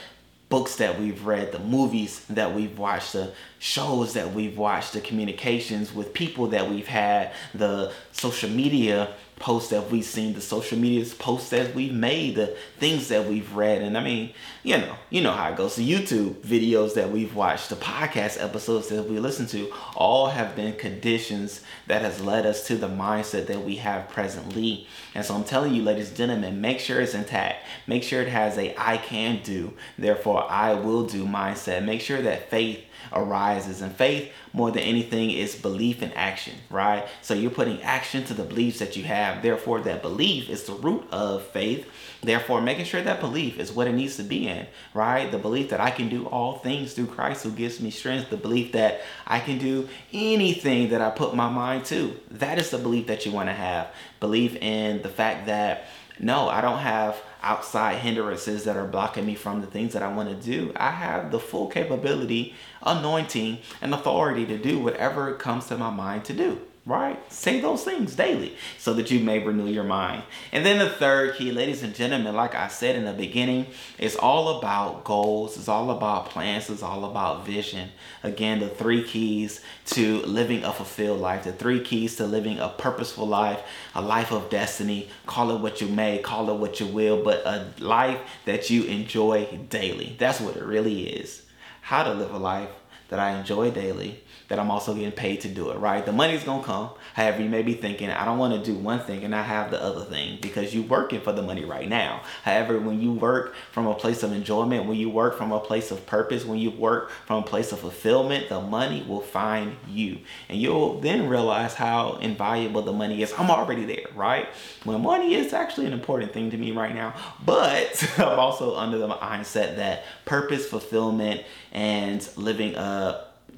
books 0.49 0.75
that 0.75 0.99
we've 0.99 1.25
read, 1.25 1.51
the 1.51 1.59
movies 1.59 2.25
that 2.29 2.53
we've 2.53 2.77
watched, 2.77 3.13
the 3.13 3.31
shows 3.57 4.13
that 4.13 4.33
we've 4.33 4.57
watched, 4.57 4.93
the 4.93 5.01
communications 5.01 5.93
with 5.93 6.13
people 6.13 6.47
that 6.47 6.69
we've 6.69 6.87
had, 6.87 7.31
the 7.55 7.91
social 8.11 8.49
media 8.49 9.13
posts 9.43 9.71
that 9.71 9.91
we've 9.91 10.05
seen, 10.05 10.33
the 10.33 10.39
social 10.39 10.79
media 10.79 11.05
posts 11.19 11.49
that 11.49 11.75
we've 11.75 11.91
made, 11.91 12.35
the 12.35 12.55
things 12.79 13.09
that 13.09 13.27
we've 13.27 13.53
read. 13.53 13.81
And 13.81 13.97
I 13.97 14.01
mean, 14.01 14.31
you 14.63 14.77
know, 14.77 14.95
you 15.09 15.19
know 15.19 15.33
how 15.33 15.49
it 15.49 15.57
goes. 15.57 15.75
The 15.75 15.85
YouTube 15.85 16.35
videos 16.35 16.93
that 16.93 17.11
we've 17.11 17.35
watched, 17.35 17.67
the 17.67 17.75
podcast 17.75 18.41
episodes 18.41 18.87
that 18.87 19.03
we 19.03 19.19
listen 19.19 19.45
to, 19.47 19.69
all 19.97 20.27
have 20.27 20.55
been 20.55 20.77
conditions 20.77 21.59
that 21.87 22.03
has 22.03 22.21
led 22.21 22.45
us 22.45 22.65
to 22.67 22.77
the 22.77 22.87
mindset 22.87 23.47
that 23.47 23.65
we 23.65 23.75
have 23.75 24.07
presently. 24.07 24.87
And 25.13 25.25
so 25.25 25.35
I'm 25.35 25.43
telling 25.43 25.75
you, 25.75 25.83
ladies 25.83 26.07
and 26.07 26.17
gentlemen, 26.17 26.61
make 26.61 26.79
sure 26.79 27.01
it's 27.01 27.13
intact. 27.13 27.65
Make 27.85 28.03
sure 28.03 28.21
it 28.21 28.29
has 28.29 28.57
a 28.57 28.73
I 28.77 28.95
can 28.95 29.41
do, 29.43 29.73
therefore 29.97 30.49
I 30.49 30.73
will 30.75 31.05
do 31.05 31.25
mindset. 31.25 31.83
Make 31.83 31.99
sure 31.99 32.21
that 32.21 32.49
faith 32.49 32.81
arises. 33.11 33.81
And 33.81 33.95
faith, 33.95 34.31
more 34.53 34.71
than 34.71 34.83
anything, 34.83 35.31
is 35.31 35.55
belief 35.55 36.01
in 36.01 36.11
action, 36.13 36.53
right? 36.69 37.07
So 37.21 37.33
you're 37.33 37.51
putting 37.51 37.81
action 37.81 38.23
to 38.25 38.33
the 38.33 38.43
beliefs 38.43 38.79
that 38.79 38.95
you 38.95 39.03
have. 39.03 39.41
Therefore, 39.41 39.81
that 39.81 40.01
belief 40.01 40.49
is 40.49 40.63
the 40.63 40.73
root 40.73 41.05
of 41.11 41.43
faith. 41.47 41.87
Therefore, 42.21 42.61
making 42.61 42.85
sure 42.85 43.01
that 43.01 43.19
belief 43.19 43.59
is 43.59 43.71
what 43.71 43.87
it 43.87 43.93
needs 43.93 44.15
to 44.17 44.23
be 44.23 44.47
in, 44.47 44.65
right? 44.93 45.29
The 45.29 45.37
belief 45.37 45.69
that 45.69 45.81
I 45.81 45.91
can 45.91 46.07
do 46.09 46.25
all 46.27 46.59
things 46.59 46.93
through 46.93 47.07
Christ 47.07 47.43
who 47.43 47.51
gives 47.51 47.81
me 47.81 47.91
strength. 47.91 48.29
The 48.29 48.37
belief 48.37 48.71
that 48.71 49.01
I 49.27 49.39
can 49.39 49.57
do 49.57 49.89
anything 50.13 50.89
that 50.89 51.01
I 51.01 51.09
put 51.09 51.35
my 51.35 51.49
mind 51.49 51.85
to. 51.85 52.15
That 52.31 52.59
is 52.59 52.69
the 52.69 52.77
belief 52.77 53.07
that 53.07 53.25
you 53.25 53.31
want 53.31 53.49
to 53.49 53.53
have. 53.53 53.93
Believe 54.19 54.55
in 54.57 55.01
the 55.01 55.09
fact 55.09 55.47
that 55.47 55.85
no, 56.19 56.47
I 56.47 56.61
don't 56.61 56.79
have 56.79 57.21
outside 57.43 57.97
hindrances 57.97 58.63
that 58.63 58.77
are 58.77 58.87
blocking 58.87 59.25
me 59.25 59.35
from 59.35 59.61
the 59.61 59.67
things 59.67 59.93
that 59.93 60.01
I 60.01 60.11
want 60.11 60.29
to 60.29 60.35
do. 60.35 60.71
I 60.75 60.91
have 60.91 61.31
the 61.31 61.39
full 61.39 61.67
capability, 61.67 62.55
anointing, 62.81 63.59
and 63.81 63.93
authority 63.93 64.45
to 64.47 64.57
do 64.57 64.79
whatever 64.79 65.33
comes 65.35 65.67
to 65.67 65.77
my 65.77 65.89
mind 65.89 66.25
to 66.25 66.33
do 66.33 66.61
right? 66.85 67.31
Say 67.31 67.61
those 67.61 67.85
things 67.85 68.13
daily 68.13 68.57
so 68.77 68.93
that 68.95 69.09
you 69.09 69.21
may 69.21 69.39
renew 69.39 69.67
your 69.67 69.85
mind. 69.85 70.23
And 70.51 70.65
then 70.65 70.79
the 70.79 70.89
third 70.89 71.35
key, 71.35 71.51
ladies 71.51 71.81
and 71.81 71.95
gentlemen, 71.95 72.35
like 72.35 72.55
I 72.55 72.67
said 72.67 72.97
in 72.97 73.05
the 73.05 73.13
beginning, 73.13 73.67
it's 73.97 74.17
all 74.17 74.59
about 74.59 75.05
goals, 75.05 75.55
it's 75.55 75.69
all 75.69 75.91
about 75.91 76.29
plans, 76.29 76.69
it's 76.69 76.83
all 76.83 77.05
about 77.05 77.45
vision. 77.45 77.89
Again, 78.21 78.59
the 78.59 78.67
three 78.67 79.03
keys 79.03 79.61
to 79.87 80.19
living 80.23 80.65
a 80.65 80.73
fulfilled 80.73 81.21
life, 81.21 81.45
the 81.45 81.53
three 81.53 81.79
keys 81.79 82.17
to 82.17 82.25
living 82.25 82.59
a 82.59 82.67
purposeful 82.67 83.27
life, 83.27 83.61
a 83.95 84.01
life 84.01 84.33
of 84.33 84.49
destiny. 84.49 85.07
Call 85.25 85.55
it 85.55 85.61
what 85.61 85.79
you 85.79 85.87
may, 85.87 86.17
call 86.17 86.49
it 86.49 86.59
what 86.59 86.81
you 86.81 86.87
will, 86.87 87.23
but 87.23 87.45
a 87.45 87.71
life 87.79 88.19
that 88.43 88.69
you 88.69 88.83
enjoy 88.83 89.45
daily. 89.69 90.17
That's 90.19 90.41
what 90.41 90.57
it 90.57 90.63
really 90.63 91.07
is. 91.07 91.43
How 91.79 92.03
to 92.03 92.13
live 92.13 92.33
a 92.33 92.37
life 92.37 92.69
that 93.13 93.19
I 93.19 93.37
enjoy 93.37 93.69
daily 93.69 94.23
that 94.47 94.59
I'm 94.59 94.71
also 94.71 94.93
getting 94.93 95.11
paid 95.11 95.41
to 95.41 95.47
do 95.47 95.69
it, 95.69 95.77
right? 95.77 96.05
The 96.05 96.11
money's 96.11 96.43
gonna 96.43 96.63
come. 96.63 96.89
However, 97.13 97.41
you 97.41 97.49
may 97.49 97.61
be 97.61 97.73
thinking, 97.73 98.09
I 98.09 98.25
don't 98.25 98.37
wanna 98.37 98.63
do 98.63 98.73
one 98.73 98.99
thing 98.99 99.23
and 99.23 99.31
not 99.31 99.45
have 99.45 99.69
the 99.69 99.81
other 99.81 100.03
thing 100.03 100.39
because 100.41 100.73
you're 100.73 100.83
working 100.83 101.21
for 101.21 101.31
the 101.31 101.41
money 101.41 101.63
right 101.63 101.87
now. 101.87 102.21
However, 102.43 102.79
when 102.79 102.99
you 103.01 103.13
work 103.13 103.55
from 103.71 103.87
a 103.87 103.93
place 103.93 104.23
of 104.23 104.31
enjoyment, 104.31 104.85
when 104.85 104.97
you 104.97 105.09
work 105.09 105.37
from 105.37 105.51
a 105.51 105.59
place 105.59 105.91
of 105.91 106.05
purpose, 106.05 106.43
when 106.43 106.57
you 106.59 106.71
work 106.71 107.11
from 107.25 107.43
a 107.43 107.45
place 107.45 107.71
of 107.71 107.79
fulfillment, 107.79 108.49
the 108.49 108.59
money 108.59 109.03
will 109.07 109.21
find 109.21 109.75
you. 109.87 110.19
And 110.49 110.59
you'll 110.59 110.99
then 110.99 111.29
realize 111.29 111.75
how 111.75 112.17
invaluable 112.21 112.81
the 112.81 112.93
money 112.93 113.21
is. 113.21 113.33
I'm 113.37 113.49
already 113.49 113.85
there, 113.85 114.07
right? 114.15 114.47
When 114.83 115.01
money 115.01 115.35
is 115.35 115.53
actually 115.53 115.85
an 115.85 115.93
important 115.93 116.33
thing 116.33 116.51
to 116.51 116.57
me 116.57 116.71
right 116.71 116.93
now, 116.93 117.13
but 117.45 118.07
I'm 118.17 118.39
also 118.39 118.75
under 118.75 118.97
the 118.97 119.07
mindset 119.09 119.77
that 119.77 120.03
purpose, 120.25 120.67
fulfillment, 120.67 121.43
and 121.73 122.27
living 122.37 122.75
a 122.75 123.02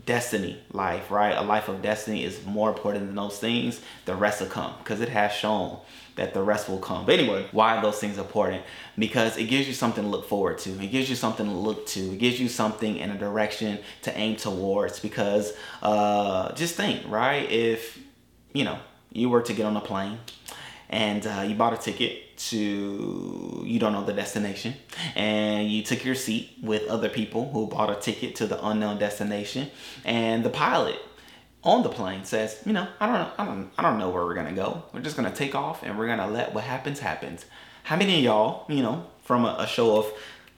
destiny 0.06 0.60
life, 0.72 1.10
right? 1.10 1.36
A 1.36 1.42
life 1.42 1.68
of 1.68 1.82
destiny 1.82 2.24
is 2.24 2.46
more 2.46 2.70
important 2.70 3.08
than 3.08 3.16
those 3.16 3.40
things. 3.40 3.82
The 4.06 4.16
rest 4.16 4.42
will 4.42 4.48
come 4.48 4.74
because 4.80 5.02
it 5.02 5.10
has 5.10 5.32
shown 5.32 5.80
that 6.16 6.34
the 6.34 6.42
rest 6.42 6.70
will 6.70 6.80
come. 6.80 7.06
But 7.06 7.20
anyway, 7.20 7.48
why 7.52 7.76
are 7.76 7.82
those 7.82 8.00
things 8.00 8.18
important? 8.18 8.64
Because 8.98 9.38
it 9.38 9.46
gives 9.46 9.68
you 9.68 9.74
something 9.74 10.04
to 10.04 10.10
look 10.10 10.28
forward 10.28 10.58
to. 10.60 10.70
It 10.82 10.92
gives 10.92 11.10
you 11.10 11.16
something 11.16 11.46
to 11.46 11.52
look 11.52 11.88
to. 11.88 12.14
It 12.14 12.20
gives 12.20 12.40
you 12.40 12.48
something 12.48 12.98
in 12.98 13.10
a 13.10 13.18
direction 13.18 13.80
to 14.04 14.18
aim 14.18 14.36
towards. 14.38 15.00
Because 15.00 15.54
uh, 15.82 16.54
just 16.54 16.76
think, 16.76 17.02
right? 17.08 17.50
If 17.50 18.00
you 18.54 18.64
know 18.64 18.80
you 19.12 19.30
were 19.30 19.42
to 19.42 19.54
get 19.54 19.66
on 19.66 19.76
a 19.76 19.82
plane 19.82 20.20
and 20.90 21.26
uh, 21.26 21.46
you 21.48 21.56
bought 21.56 21.74
a 21.74 21.78
ticket 21.78 22.25
to 22.38 23.64
you 23.66 23.80
don't 23.80 23.94
know 23.94 24.04
the 24.04 24.14
destination. 24.14 24.76
And 25.16 25.70
you 25.70 25.84
took 25.84 26.04
your 26.04 26.16
seat 26.16 26.58
with 26.62 26.88
other 26.88 27.10
people 27.10 27.52
who 27.52 27.68
bought 27.68 27.90
a 27.90 27.96
ticket 27.96 28.36
to 28.36 28.48
the 28.48 28.64
unknown 28.66 28.98
destination. 28.98 29.70
And 30.04 30.44
the 30.44 30.50
pilot 30.50 31.00
on 31.64 31.82
the 31.82 31.90
plane 31.90 32.24
says 32.24 32.62
you 32.64 32.72
know 32.72 32.88
i 33.00 33.08
don't 33.08 33.16
know 33.16 33.32
i 33.40 33.46
don't, 33.46 33.72
I 33.80 33.82
don't 33.82 33.98
know 33.98 34.10
where 34.12 34.24
we're 34.24 34.36
gonna 34.36 34.54
go. 34.54 34.84
We're 34.94 35.02
just 35.02 35.16
gonna 35.16 35.32
take 35.32 35.56
off 35.56 35.84
and 35.84 35.98
we're 35.98 36.08
gonna 36.08 36.30
let 36.30 36.54
what 36.54 36.64
happens 36.64 37.00
happens. 37.00 37.46
How 37.84 37.96
many 37.96 38.20
of 38.20 38.24
y'all 38.24 38.66
you 38.70 38.84
know 38.84 39.06
from 39.24 39.46
a, 39.46 39.56
a 39.60 39.68
show 39.68 39.98
of 39.98 40.12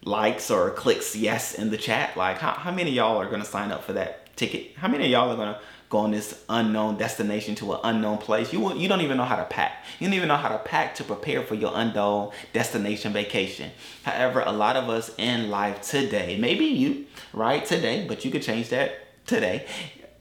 likes 0.04 0.52
or 0.52 0.70
clicks 0.72 1.16
yes 1.16 1.56
in 1.56 1.70
the 1.70 1.78
chat? 1.78 2.18
Like 2.18 2.40
how, 2.40 2.52
how 2.52 2.72
many 2.72 2.92
y'all 2.92 3.18
are 3.18 3.30
gonna 3.30 3.46
sign 3.46 3.72
up 3.72 3.84
for 3.84 3.94
that 3.94 4.36
ticket? 4.36 4.76
How 4.76 4.88
many 4.88 5.06
of 5.06 5.12
y'all 5.12 5.32
are 5.32 5.38
gonna 5.38 5.60
go 5.89 6.00
on 6.00 6.12
this 6.12 6.43
unknown 6.50 6.97
destination 6.97 7.56
to 7.56 7.73
an 7.73 7.80
unknown 7.84 8.17
place. 8.17 8.52
You 8.52 8.73
you 8.76 8.88
don't 8.88 9.02
even 9.02 9.17
know 9.17 9.26
how 9.26 9.38
to 9.38 9.45
pack. 9.45 9.86
You 10.00 10.08
don't 10.08 10.13
even 10.13 10.28
know 10.28 10.36
how 10.36 10.50
to 10.50 10.60
pack 10.60 10.95
to 10.95 11.04
prepare 11.04 11.43
for 11.43 11.56
your 11.56 11.71
unknown 11.73 12.32
destination 12.54 13.13
vacation. 13.13 13.71
However, 14.04 14.43
a 14.45 14.52
lot 14.52 14.76
of 14.76 14.89
us 14.89 15.12
in 15.17 15.50
life 15.50 15.82
today, 15.82 16.38
maybe 16.39 16.65
you, 16.65 17.06
right, 17.34 17.65
today, 17.65 18.06
but 18.08 18.26
you 18.26 18.32
could 18.32 18.43
change 18.43 18.69
that 18.69 19.26
today. 19.26 19.65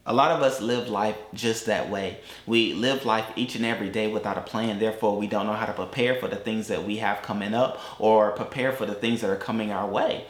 A 0.09 0.15
lot 0.15 0.31
of 0.31 0.41
us 0.41 0.61
live 0.61 0.89
life 0.89 1.17
just 1.35 1.67
that 1.67 1.91
way. 1.91 2.19
We 2.47 2.75
live 2.75 3.05
life 3.05 3.27
each 3.35 3.57
and 3.57 3.67
every 3.67 3.89
day 3.89 4.07
without 4.07 4.39
a 4.39 4.41
plan. 4.41 4.79
Therefore, 4.79 5.17
we 5.17 5.27
don't 5.27 5.47
know 5.47 5.53
how 5.53 5.67
to 5.67 5.73
prepare 5.73 6.15
for 6.15 6.29
the 6.29 6.37
things 6.37 6.69
that 6.69 6.85
we 6.85 6.99
have 6.99 7.23
coming 7.23 7.55
up 7.55 7.81
or 7.99 8.31
prepare 8.31 8.71
for 8.71 8.87
the 8.87 8.95
things 8.95 9.21
that 9.23 9.31
are 9.31 9.37
coming 9.37 9.73
our 9.73 9.89
way. 9.89 10.27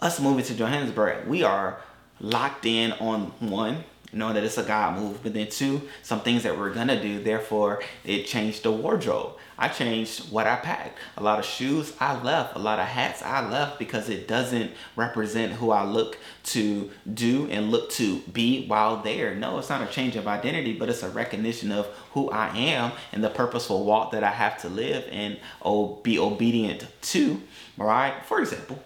Us 0.00 0.18
moving 0.18 0.44
to 0.46 0.54
Johannesburg, 0.54 1.28
we 1.28 1.44
are 1.44 1.78
locked 2.18 2.66
in 2.66 2.90
on 2.94 3.26
one, 3.38 3.84
knowing 4.14 4.34
that 4.34 4.44
it's 4.44 4.58
a 4.58 4.62
God 4.62 4.98
move. 4.98 5.22
But 5.22 5.34
then 5.34 5.48
two, 5.48 5.82
some 6.02 6.20
things 6.20 6.42
that 6.44 6.58
we're 6.58 6.72
gonna 6.72 7.00
do. 7.00 7.22
Therefore, 7.22 7.82
it 8.04 8.26
changed 8.26 8.62
the 8.62 8.72
wardrobe. 8.72 9.36
I 9.56 9.68
changed 9.68 10.32
what 10.32 10.46
I 10.46 10.56
packed. 10.56 10.98
A 11.16 11.22
lot 11.22 11.38
of 11.38 11.44
shoes 11.44 11.92
I 12.00 12.20
left, 12.20 12.56
a 12.56 12.58
lot 12.58 12.80
of 12.80 12.86
hats 12.86 13.22
I 13.22 13.48
left 13.48 13.78
because 13.78 14.08
it 14.08 14.26
doesn't 14.26 14.72
represent 14.96 15.52
who 15.52 15.70
I 15.70 15.84
look 15.84 16.18
to 16.44 16.90
do 17.12 17.48
and 17.50 17.70
look 17.70 17.90
to 17.92 18.18
be 18.32 18.66
while 18.66 19.02
there. 19.02 19.34
No, 19.34 19.58
it's 19.58 19.70
not 19.70 19.82
a 19.82 19.86
change 19.86 20.16
of 20.16 20.26
identity, 20.26 20.72
but 20.72 20.88
it's 20.88 21.02
a 21.02 21.08
recognition 21.08 21.70
of 21.70 21.86
who 22.12 22.30
I 22.30 22.56
am 22.56 22.92
and 23.12 23.22
the 23.22 23.30
purposeful 23.30 23.84
walk 23.84 24.10
that 24.12 24.24
I 24.24 24.30
have 24.30 24.58
to 24.62 24.68
live 24.68 25.06
and 25.10 25.38
oh, 25.62 25.96
be 26.02 26.18
obedient 26.18 26.86
to. 27.02 27.40
All 27.78 27.86
right. 27.86 28.24
For 28.24 28.40
example, 28.40 28.82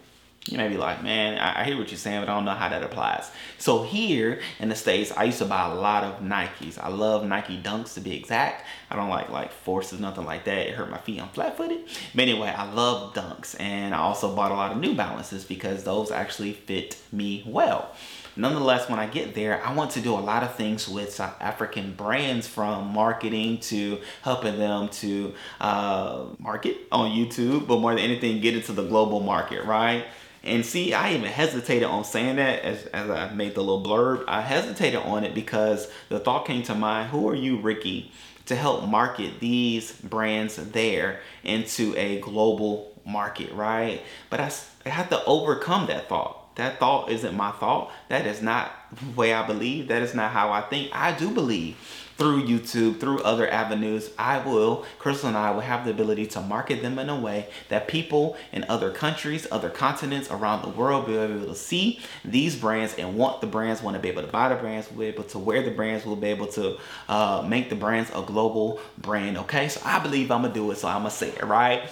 You 0.50 0.58
may 0.58 0.68
be 0.68 0.76
like, 0.76 1.02
man, 1.02 1.38
I, 1.38 1.60
I 1.60 1.64
hear 1.64 1.76
what 1.76 1.90
you're 1.90 1.98
saying, 1.98 2.20
but 2.20 2.28
I 2.28 2.34
don't 2.34 2.44
know 2.44 2.52
how 2.52 2.68
that 2.68 2.82
applies. 2.82 3.30
So 3.58 3.82
here 3.82 4.40
in 4.58 4.68
the 4.68 4.74
States, 4.74 5.12
I 5.16 5.24
used 5.24 5.38
to 5.38 5.44
buy 5.44 5.70
a 5.70 5.74
lot 5.74 6.04
of 6.04 6.20
Nikes. 6.20 6.78
I 6.78 6.88
love 6.88 7.24
Nike 7.26 7.60
Dunks 7.60 7.94
to 7.94 8.00
be 8.00 8.16
exact. 8.16 8.64
I 8.90 8.96
don't 8.96 9.10
like 9.10 9.28
like 9.30 9.52
forces, 9.52 10.00
nothing 10.00 10.24
like 10.24 10.44
that. 10.44 10.68
It 10.68 10.74
hurt 10.74 10.90
my 10.90 10.98
feet. 10.98 11.20
I'm 11.20 11.28
flat 11.28 11.56
footed. 11.56 11.80
But 12.14 12.22
anyway, 12.22 12.48
I 12.48 12.70
love 12.72 13.14
Dunks. 13.14 13.58
And 13.60 13.94
I 13.94 13.98
also 13.98 14.34
bought 14.34 14.50
a 14.50 14.54
lot 14.54 14.72
of 14.72 14.78
New 14.78 14.94
Balances 14.94 15.44
because 15.44 15.84
those 15.84 16.10
actually 16.10 16.52
fit 16.52 16.96
me 17.12 17.44
well 17.46 17.94
nonetheless, 18.38 18.88
when 18.88 18.98
I 18.98 19.06
get 19.06 19.34
there, 19.34 19.62
I 19.64 19.74
want 19.74 19.90
to 19.92 20.00
do 20.00 20.14
a 20.14 20.20
lot 20.20 20.42
of 20.42 20.54
things 20.54 20.88
with 20.88 21.12
South 21.12 21.34
African 21.40 21.92
brands 21.92 22.46
from 22.46 22.92
marketing 22.92 23.58
to 23.60 23.98
helping 24.22 24.58
them 24.58 24.88
to 24.88 25.34
uh, 25.60 26.24
market 26.38 26.78
on 26.90 27.10
YouTube, 27.10 27.66
but 27.66 27.80
more 27.80 27.94
than 27.94 28.02
anything, 28.02 28.40
get 28.40 28.54
into 28.54 28.72
the 28.72 28.84
global 28.84 29.20
market, 29.20 29.64
right? 29.64 30.06
And 30.42 30.64
see, 30.64 30.94
I 30.94 31.14
even 31.14 31.26
hesitated 31.26 31.84
on 31.84 32.04
saying 32.04 32.36
that 32.36 32.62
as, 32.62 32.86
as 32.86 33.10
I 33.10 33.32
made 33.32 33.54
the 33.54 33.60
little 33.60 33.84
blurb. 33.84 34.24
I 34.28 34.40
hesitated 34.40 35.00
on 35.00 35.24
it 35.24 35.34
because 35.34 35.90
the 36.08 36.20
thought 36.20 36.46
came 36.46 36.62
to 36.64 36.74
mind 36.74 37.10
who 37.10 37.28
are 37.28 37.34
you, 37.34 37.58
Rickey, 37.60 38.12
to 38.46 38.54
help 38.54 38.88
market 38.88 39.40
these 39.40 39.92
brands 39.92 40.56
there 40.56 41.20
into 41.44 41.94
a 41.96 42.20
global 42.20 43.00
market, 43.04 43.52
right? 43.52 44.02
But 44.30 44.40
I, 44.40 44.52
I 44.86 44.88
had 44.90 45.10
to 45.10 45.24
overcome 45.24 45.86
that 45.88 46.08
thought. 46.08 46.54
That 46.56 46.78
thought 46.78 47.10
isn't 47.10 47.36
my 47.36 47.52
thought. 47.52 47.92
That 48.08 48.26
is 48.26 48.42
not 48.42 48.72
the 48.92 49.10
way 49.12 49.32
I 49.32 49.46
believe. 49.46 49.88
That 49.88 50.02
is 50.02 50.14
not 50.14 50.32
how 50.32 50.50
I 50.50 50.62
think. 50.62 50.90
I 50.92 51.16
do 51.16 51.30
believe 51.30 51.76
through 52.18 52.44
YouTube, 52.44 52.98
through 52.98 53.22
other 53.22 53.48
avenues, 53.48 54.10
I 54.18 54.38
will, 54.38 54.84
Crystal 54.98 55.28
and 55.28 55.38
I 55.38 55.52
will 55.52 55.60
have 55.60 55.84
the 55.84 55.92
ability 55.92 56.26
to 56.26 56.40
market 56.40 56.82
them 56.82 56.98
in 56.98 57.08
a 57.08 57.18
way 57.18 57.46
that 57.68 57.86
people 57.86 58.36
in 58.52 58.66
other 58.68 58.90
countries, 58.90 59.46
other 59.52 59.70
continents 59.70 60.28
around 60.28 60.62
the 60.62 60.68
world 60.68 61.06
will 61.06 61.28
be 61.28 61.34
able 61.34 61.46
to 61.46 61.54
see 61.54 62.00
these 62.24 62.56
brands 62.56 62.96
and 62.96 63.16
want 63.16 63.40
the 63.40 63.46
brands, 63.46 63.82
want 63.82 63.94
to 63.94 64.00
be 64.00 64.08
able 64.08 64.22
to 64.22 64.28
buy 64.28 64.48
the 64.48 64.56
brands, 64.56 64.90
will 64.90 64.98
be 64.98 65.06
able 65.06 65.22
to 65.22 65.38
wear 65.38 65.62
the 65.62 65.70
brands, 65.70 66.04
will 66.04 66.16
be 66.16 66.26
able 66.26 66.48
to 66.48 66.76
uh, 67.08 67.46
make 67.48 67.70
the 67.70 67.76
brands 67.76 68.10
a 68.10 68.22
global 68.22 68.80
brand. 68.98 69.38
Okay, 69.38 69.68
so 69.68 69.80
I 69.84 70.00
believe 70.00 70.32
I'm 70.32 70.42
gonna 70.42 70.52
do 70.52 70.68
it, 70.72 70.78
so 70.78 70.88
I'm 70.88 71.02
gonna 71.02 71.10
say 71.10 71.28
it 71.28 71.44
right. 71.44 71.88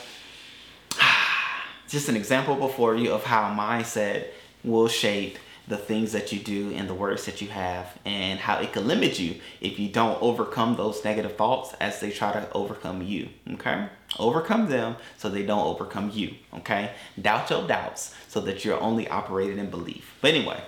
Just 1.89 2.09
an 2.09 2.17
example 2.17 2.57
before 2.57 2.97
you 2.97 3.13
of 3.13 3.23
how 3.23 3.55
mindset 3.55 4.27
will 4.65 4.89
shape 4.89 5.39
the 5.69 5.77
things 5.77 6.13
that 6.13 6.33
you 6.33 6.39
do 6.39 6.73
and 6.75 6.89
the 6.89 6.95
words 6.95 7.25
that 7.27 7.43
you 7.43 7.49
have 7.49 7.99
and 8.05 8.39
how 8.39 8.59
it 8.59 8.73
can 8.73 8.87
limit 8.87 9.19
you 9.19 9.41
if 9.61 9.79
you 9.79 9.89
don't 9.89 10.21
overcome 10.23 10.77
those 10.77 11.05
negative 11.05 11.37
thoughts 11.37 11.75
as 11.81 12.01
they 12.01 12.11
try 12.11 12.33
to 12.33 12.53
overcome 12.53 13.03
you 13.03 13.29
okay? 13.53 13.89
Overcome 14.19 14.69
them 14.69 14.97
so 15.17 15.29
they 15.29 15.45
don't 15.45 15.67
overcome 15.67 16.11
you 16.15 16.35
okay? 16.55 16.93
Doubt 17.21 17.51
your 17.51 17.67
doubts 17.67 18.15
so 18.29 18.41
that 18.41 18.65
you're 18.65 18.81
only 18.81 19.09
operating 19.09 19.59
in 19.59 19.71
belief. 19.71 20.17
But 20.21 20.35
anyway 20.35 20.61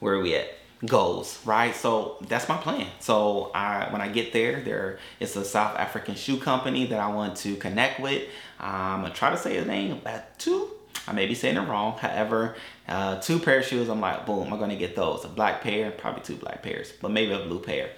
where 0.00 0.14
are 0.14 0.22
we 0.22 0.34
at? 0.34 0.48
Goals 0.84 1.40
right? 1.46 1.74
So 1.74 2.18
that's 2.28 2.48
my 2.48 2.56
plan. 2.56 2.86
So 3.00 3.50
i 3.54 3.90
when 3.90 4.00
i 4.00 4.08
get 4.08 4.32
there 4.32 4.60
there 4.60 4.98
it's 5.20 5.36
a 5.36 5.44
south 5.44 5.78
african 5.78 6.14
shoe 6.14 6.36
company 6.36 6.86
that 6.86 7.00
i 7.00 7.08
want 7.08 7.36
to 7.38 7.56
connect 7.56 8.00
with. 8.00 8.22
Uh, 8.60 8.64
I'm 8.64 9.02
gonna 9.02 9.14
try 9.14 9.30
to 9.30 9.36
say 9.36 9.58
the 9.58 9.66
name 9.66 10.00
two 10.38 10.73
I 11.06 11.12
may 11.12 11.26
be 11.26 11.34
saying 11.34 11.56
it 11.56 11.68
wrong. 11.68 11.96
However, 11.98 12.56
uh, 12.88 13.20
two 13.20 13.38
pair 13.38 13.60
of 13.60 13.66
shoes, 13.66 13.88
I'm 13.88 14.00
like, 14.00 14.26
boom, 14.26 14.52
I'm 14.52 14.58
gonna 14.58 14.76
get 14.76 14.96
those. 14.96 15.24
A 15.24 15.28
black 15.28 15.62
pair, 15.62 15.90
probably 15.90 16.22
two 16.22 16.36
black 16.36 16.62
pairs, 16.62 16.92
but 17.00 17.10
maybe 17.10 17.32
a 17.32 17.40
blue 17.40 17.60
pair. 17.60 17.90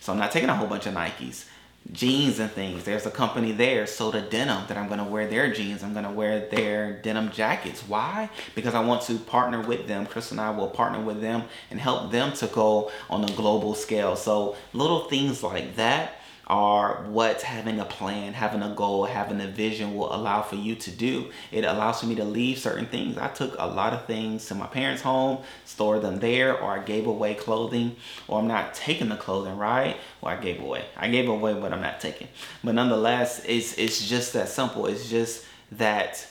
So 0.00 0.12
I'm 0.12 0.18
not 0.18 0.32
taking 0.32 0.48
a 0.48 0.54
whole 0.54 0.68
bunch 0.68 0.86
of 0.86 0.94
Nikes. 0.94 1.46
Jeans 1.92 2.38
and 2.38 2.50
things. 2.50 2.84
There's 2.84 3.04
a 3.04 3.10
company 3.10 3.52
there, 3.52 3.86
Soda 3.86 4.22
Denim, 4.22 4.66
that 4.68 4.78
I'm 4.78 4.88
gonna 4.88 5.04
wear 5.04 5.26
their 5.26 5.52
jeans. 5.52 5.82
I'm 5.82 5.92
gonna 5.92 6.12
wear 6.12 6.48
their 6.48 6.94
denim 7.02 7.30
jackets. 7.30 7.82
Why? 7.86 8.30
Because 8.54 8.74
I 8.74 8.80
want 8.80 9.02
to 9.02 9.18
partner 9.18 9.60
with 9.60 9.86
them. 9.86 10.06
Chris 10.06 10.30
and 10.30 10.40
I 10.40 10.50
will 10.50 10.68
partner 10.68 11.00
with 11.00 11.20
them 11.20 11.44
and 11.70 11.78
help 11.78 12.10
them 12.10 12.32
to 12.34 12.46
go 12.46 12.90
on 13.10 13.24
a 13.24 13.32
global 13.32 13.74
scale. 13.74 14.16
So 14.16 14.56
little 14.72 15.04
things 15.10 15.42
like 15.42 15.76
that 15.76 16.22
are 16.46 17.02
what 17.08 17.42
having 17.42 17.80
a 17.80 17.84
plan, 17.84 18.34
having 18.34 18.62
a 18.62 18.74
goal, 18.74 19.04
having 19.04 19.40
a 19.40 19.46
vision 19.46 19.94
will 19.94 20.14
allow 20.14 20.42
for 20.42 20.56
you 20.56 20.74
to 20.74 20.90
do. 20.90 21.30
It 21.50 21.64
allows 21.64 22.00
for 22.00 22.06
me 22.06 22.14
to 22.16 22.24
leave 22.24 22.58
certain 22.58 22.86
things. 22.86 23.16
I 23.16 23.28
took 23.28 23.54
a 23.58 23.66
lot 23.66 23.92
of 23.92 24.06
things 24.06 24.46
to 24.46 24.54
my 24.54 24.66
parents' 24.66 25.02
home, 25.02 25.38
stored 25.64 26.02
them 26.02 26.20
there, 26.20 26.58
or 26.58 26.72
I 26.72 26.82
gave 26.82 27.06
away 27.06 27.34
clothing, 27.34 27.96
or 28.28 28.40
I'm 28.40 28.48
not 28.48 28.74
taking 28.74 29.08
the 29.08 29.16
clothing, 29.16 29.56
right? 29.56 29.96
Or 30.20 30.30
I 30.30 30.36
gave 30.36 30.60
away. 30.60 30.84
I 30.96 31.08
gave 31.08 31.28
away 31.28 31.54
what 31.54 31.72
I'm 31.72 31.80
not 31.80 32.00
taking. 32.00 32.28
But 32.62 32.74
nonetheless, 32.74 33.44
it's 33.46 33.78
it's 33.78 34.06
just 34.06 34.34
that 34.34 34.48
simple. 34.48 34.86
It's 34.86 35.08
just 35.08 35.44
that 35.72 36.26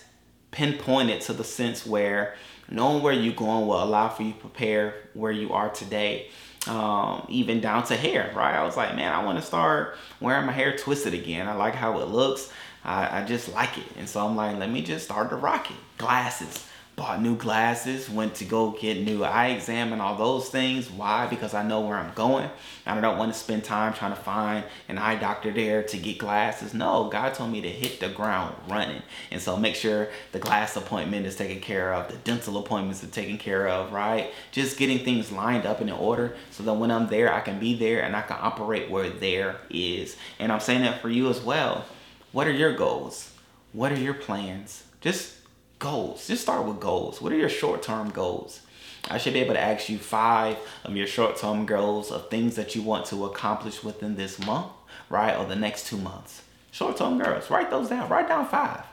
pinpointed 0.52 1.22
to 1.22 1.34
the 1.34 1.44
sense 1.44 1.86
where 1.86 2.36
knowing 2.74 3.02
where 3.02 3.14
you're 3.14 3.34
going 3.34 3.68
will 3.68 3.82
allow 3.82 4.10
for 4.10 4.24
you 4.24 4.34
to 4.34 4.40
prepare 4.40 4.96
where 5.14 5.32
you 5.32 5.54
are 5.54 5.70
today 5.70 6.28
um, 6.68 7.26
even 7.30 7.62
down 7.62 7.84
to 7.86 7.96
hair, 7.96 8.32
right? 8.36 8.56
I 8.56 8.64
was 8.64 8.78
like, 8.78 8.96
man, 8.96 9.12
I 9.12 9.24
want 9.24 9.38
to 9.40 9.46
start 9.46 9.98
wearing 10.20 10.46
my 10.46 10.52
hair 10.52 10.76
twisted 10.76 11.14
again. 11.14 11.48
I 11.48 11.54
like 11.54 11.76
how 11.76 12.00
it 12.00 12.08
looks. 12.08 12.52
I, 12.84 13.22
I 13.22 13.26
just 13.26 13.54
like 13.54 13.78
it. 13.78 13.86
And 13.98 14.08
so 14.08 14.26
I'm 14.26 14.36
like, 14.36 14.58
let 14.58 14.70
me 14.70 14.82
just 14.82 15.06
start 15.06 15.30
to 15.30 15.36
rock 15.36 15.70
it. 15.72 15.78
Glasses 15.98 16.66
bought 16.96 17.22
new 17.22 17.36
glasses, 17.36 18.08
went 18.08 18.36
to 18.36 18.46
go 18.46 18.72
get 18.72 18.98
new 18.98 19.24
eye 19.24 19.48
exam 19.48 19.94
and 19.94 20.02
all 20.02 20.16
those 20.16 20.50
things. 20.50 20.92
Why? 20.92 21.26
Because 21.26 21.56
I 21.56 21.64
know 21.64 21.82
where 21.82 21.98
I'm 21.98 22.14
going. 22.14 22.50
And 22.86 23.00
I 23.00 23.02
don't 23.02 23.18
want 23.18 23.34
to 23.34 23.40
spend 23.40 23.64
time 23.64 23.94
trying 23.94 24.14
to 24.14 24.20
find 24.22 24.64
an 24.88 25.00
eye 25.00 25.16
doctor 25.16 25.52
there 25.52 25.82
to 25.84 25.98
get 25.98 26.20
glasses. 26.20 26.74
No, 26.74 27.10
God 27.10 27.34
told 27.34 27.52
me 27.52 27.62
to 27.62 27.70
hit 27.70 28.00
the 28.00 28.10
ground 28.10 28.56
running. 28.70 29.02
And 29.32 29.42
so 29.42 29.58
make 29.58 29.76
sure 29.76 30.10
the 30.34 30.40
glass 30.40 30.76
appointment 30.76 31.26
is 31.26 31.36
taken 31.36 31.60
care 31.60 31.94
of, 31.94 32.12
the 32.12 32.18
dental 32.18 32.58
appointments 32.58 33.04
are 33.04 33.08
taken 33.08 33.40
care 33.40 33.68
of, 33.68 33.92
right? 33.92 34.32
Just 34.52 34.78
getting 34.78 35.00
things 35.00 35.32
lined 35.32 35.66
up 35.66 35.82
in 35.82 35.90
order 35.90 36.36
so 36.52 36.62
that 36.64 36.74
when 36.74 36.92
I'm 36.92 37.08
there, 37.08 37.34
I 37.34 37.40
can 37.40 37.60
be 37.60 37.74
there 37.74 38.04
and 38.04 38.16
I 38.16 38.22
can 38.22 38.38
operate 38.40 38.92
where 38.92 39.10
there 39.10 39.58
is. 39.70 40.16
And 40.38 40.52
I'm 40.52 40.60
saying 40.60 40.84
that 40.84 41.02
for 41.02 41.10
you 41.10 41.30
as 41.30 41.42
well. 41.42 41.86
What 42.32 42.48
are 42.48 42.52
your 42.52 42.76
goals? 42.76 43.32
What 43.72 43.92
are 43.92 44.00
your 44.00 44.14
plans? 44.14 44.84
Just 45.02 45.34
goals. 45.84 46.28
Just 46.28 46.44
start 46.44 46.66
with 46.66 46.80
goals. 46.80 47.22
What 47.22 47.34
are 47.34 47.38
your 47.38 47.50
short 47.50 47.84
term 47.84 48.10
goals? 48.10 48.62
I 49.12 49.18
should 49.18 49.34
be 49.34 49.42
able 49.42 49.54
to 49.54 49.60
ask 49.60 49.90
you 49.90 49.98
five 49.98 50.58
of 50.86 50.96
your 50.96 51.08
short 51.08 51.36
term 51.36 51.66
goals 51.66 52.10
of 52.10 52.30
things 52.30 52.56
that 52.56 52.74
you 52.74 52.82
want 52.82 53.06
to 53.08 53.26
accomplish 53.26 53.84
within 53.84 54.16
this 54.16 54.40
month, 54.40 54.72
right? 55.10 55.38
Or 55.38 55.46
the 55.46 55.58
next 55.58 55.88
two 55.88 55.98
months. 55.98 56.44
Short 56.72 56.96
term 56.96 57.20
goals. 57.20 57.50
Write 57.50 57.70
those 57.70 57.90
down. 57.90 58.10
Write 58.10 58.30
down 58.30 58.48
five. 58.48 58.86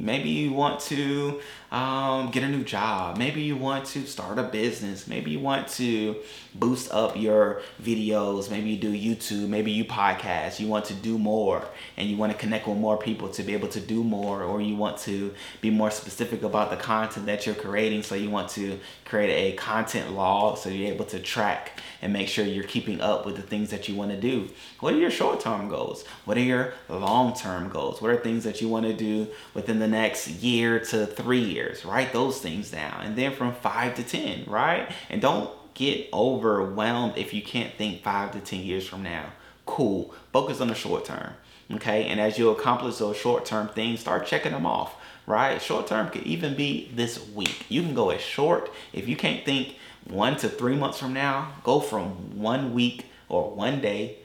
Maybe 0.00 0.28
you 0.30 0.52
want 0.52 0.80
to 0.80 1.40
um, 1.70 2.30
get 2.30 2.42
a 2.42 2.48
new 2.48 2.64
job. 2.64 3.18
Maybe 3.18 3.42
you 3.42 3.56
want 3.56 3.84
to 3.86 4.06
start 4.06 4.38
a 4.38 4.42
business. 4.42 5.06
Maybe 5.06 5.32
you 5.32 5.40
want 5.40 5.68
to 5.68 6.16
boost 6.54 6.92
up 6.92 7.16
your 7.16 7.62
videos. 7.82 8.50
Maybe 8.50 8.70
you 8.70 8.78
do 8.78 8.92
YouTube. 8.92 9.48
Maybe 9.48 9.70
you 9.70 9.84
podcast. 9.84 10.60
You 10.60 10.68
want 10.68 10.86
to 10.86 10.94
do 10.94 11.18
more 11.18 11.66
and 11.96 12.08
you 12.08 12.16
want 12.16 12.32
to 12.32 12.38
connect 12.38 12.66
with 12.66 12.78
more 12.78 12.96
people 12.96 13.28
to 13.30 13.42
be 13.42 13.52
able 13.52 13.68
to 13.68 13.80
do 13.80 14.02
more, 14.02 14.42
or 14.42 14.60
you 14.60 14.76
want 14.76 14.98
to 14.98 15.34
be 15.60 15.70
more 15.70 15.90
specific 15.90 16.42
about 16.42 16.70
the 16.70 16.76
content 16.76 17.26
that 17.26 17.44
you're 17.44 17.54
creating. 17.54 18.02
So 18.02 18.14
you 18.14 18.30
want 18.30 18.48
to 18.50 18.78
create 19.04 19.52
a 19.52 19.56
content 19.56 20.12
log 20.12 20.58
so 20.58 20.70
you're 20.70 20.92
able 20.92 21.04
to 21.06 21.18
track 21.18 21.80
and 22.00 22.12
make 22.12 22.28
sure 22.28 22.44
you're 22.44 22.64
keeping 22.64 23.00
up 23.00 23.26
with 23.26 23.36
the 23.36 23.42
things 23.42 23.70
that 23.70 23.88
you 23.88 23.96
want 23.96 24.10
to 24.10 24.20
do. 24.20 24.48
What 24.80 24.94
are 24.94 24.98
your 24.98 25.10
short 25.10 25.40
term 25.40 25.68
goals? 25.68 26.04
What 26.24 26.36
are 26.36 26.42
your 26.42 26.72
long 26.88 27.34
term 27.34 27.68
goals? 27.68 28.00
What 28.00 28.10
are 28.10 28.16
things 28.16 28.44
that 28.44 28.62
you 28.62 28.68
want 28.68 28.86
to 28.86 28.94
do 28.94 29.28
within 29.54 29.78
the 29.78 29.87
next 29.90 30.28
year 30.28 30.78
to 30.80 31.06
three 31.06 31.42
years? 31.42 31.84
Write 31.84 32.12
those 32.12 32.40
things 32.40 32.70
down. 32.70 33.02
And 33.02 33.16
then 33.16 33.34
from 33.34 33.54
five 33.54 33.94
to 33.96 34.02
10, 34.02 34.44
right? 34.46 34.90
And 35.10 35.20
don't 35.20 35.50
get 35.74 36.08
overwhelmed 36.12 37.16
if 37.16 37.32
you 37.34 37.42
can't 37.42 37.74
think 37.74 38.02
five 38.02 38.32
to 38.32 38.40
10 38.40 38.60
years 38.60 38.86
from 38.86 39.02
now. 39.02 39.32
Cool. 39.66 40.14
Focus 40.32 40.60
on 40.60 40.68
the 40.68 40.74
short 40.74 41.04
term. 41.04 41.32
Okay. 41.72 42.06
And 42.06 42.20
as 42.20 42.38
you 42.38 42.50
accomplish 42.50 42.96
those 42.96 43.16
short 43.16 43.44
term 43.44 43.68
things, 43.68 44.00
start 44.00 44.26
checking 44.26 44.52
them 44.52 44.66
off 44.66 44.94
right? 45.28 45.60
Short 45.60 45.86
term 45.86 46.08
could 46.08 46.22
even 46.22 46.54
be 46.54 46.90
this 46.94 47.28
week. 47.28 47.66
You 47.68 47.82
can 47.82 47.94
go 47.94 48.10
as 48.10 48.20
short. 48.20 48.70
If 48.92 49.06
you 49.06 49.14
can't 49.14 49.44
think 49.44 49.76
one 50.08 50.36
to 50.38 50.48
three 50.48 50.74
months 50.74 50.98
from 50.98 51.12
now, 51.12 51.52
go 51.62 51.80
from 51.80 52.40
one 52.40 52.72
week 52.72 53.06
or 53.28 53.50
one 53.50 53.80
day 53.80 54.16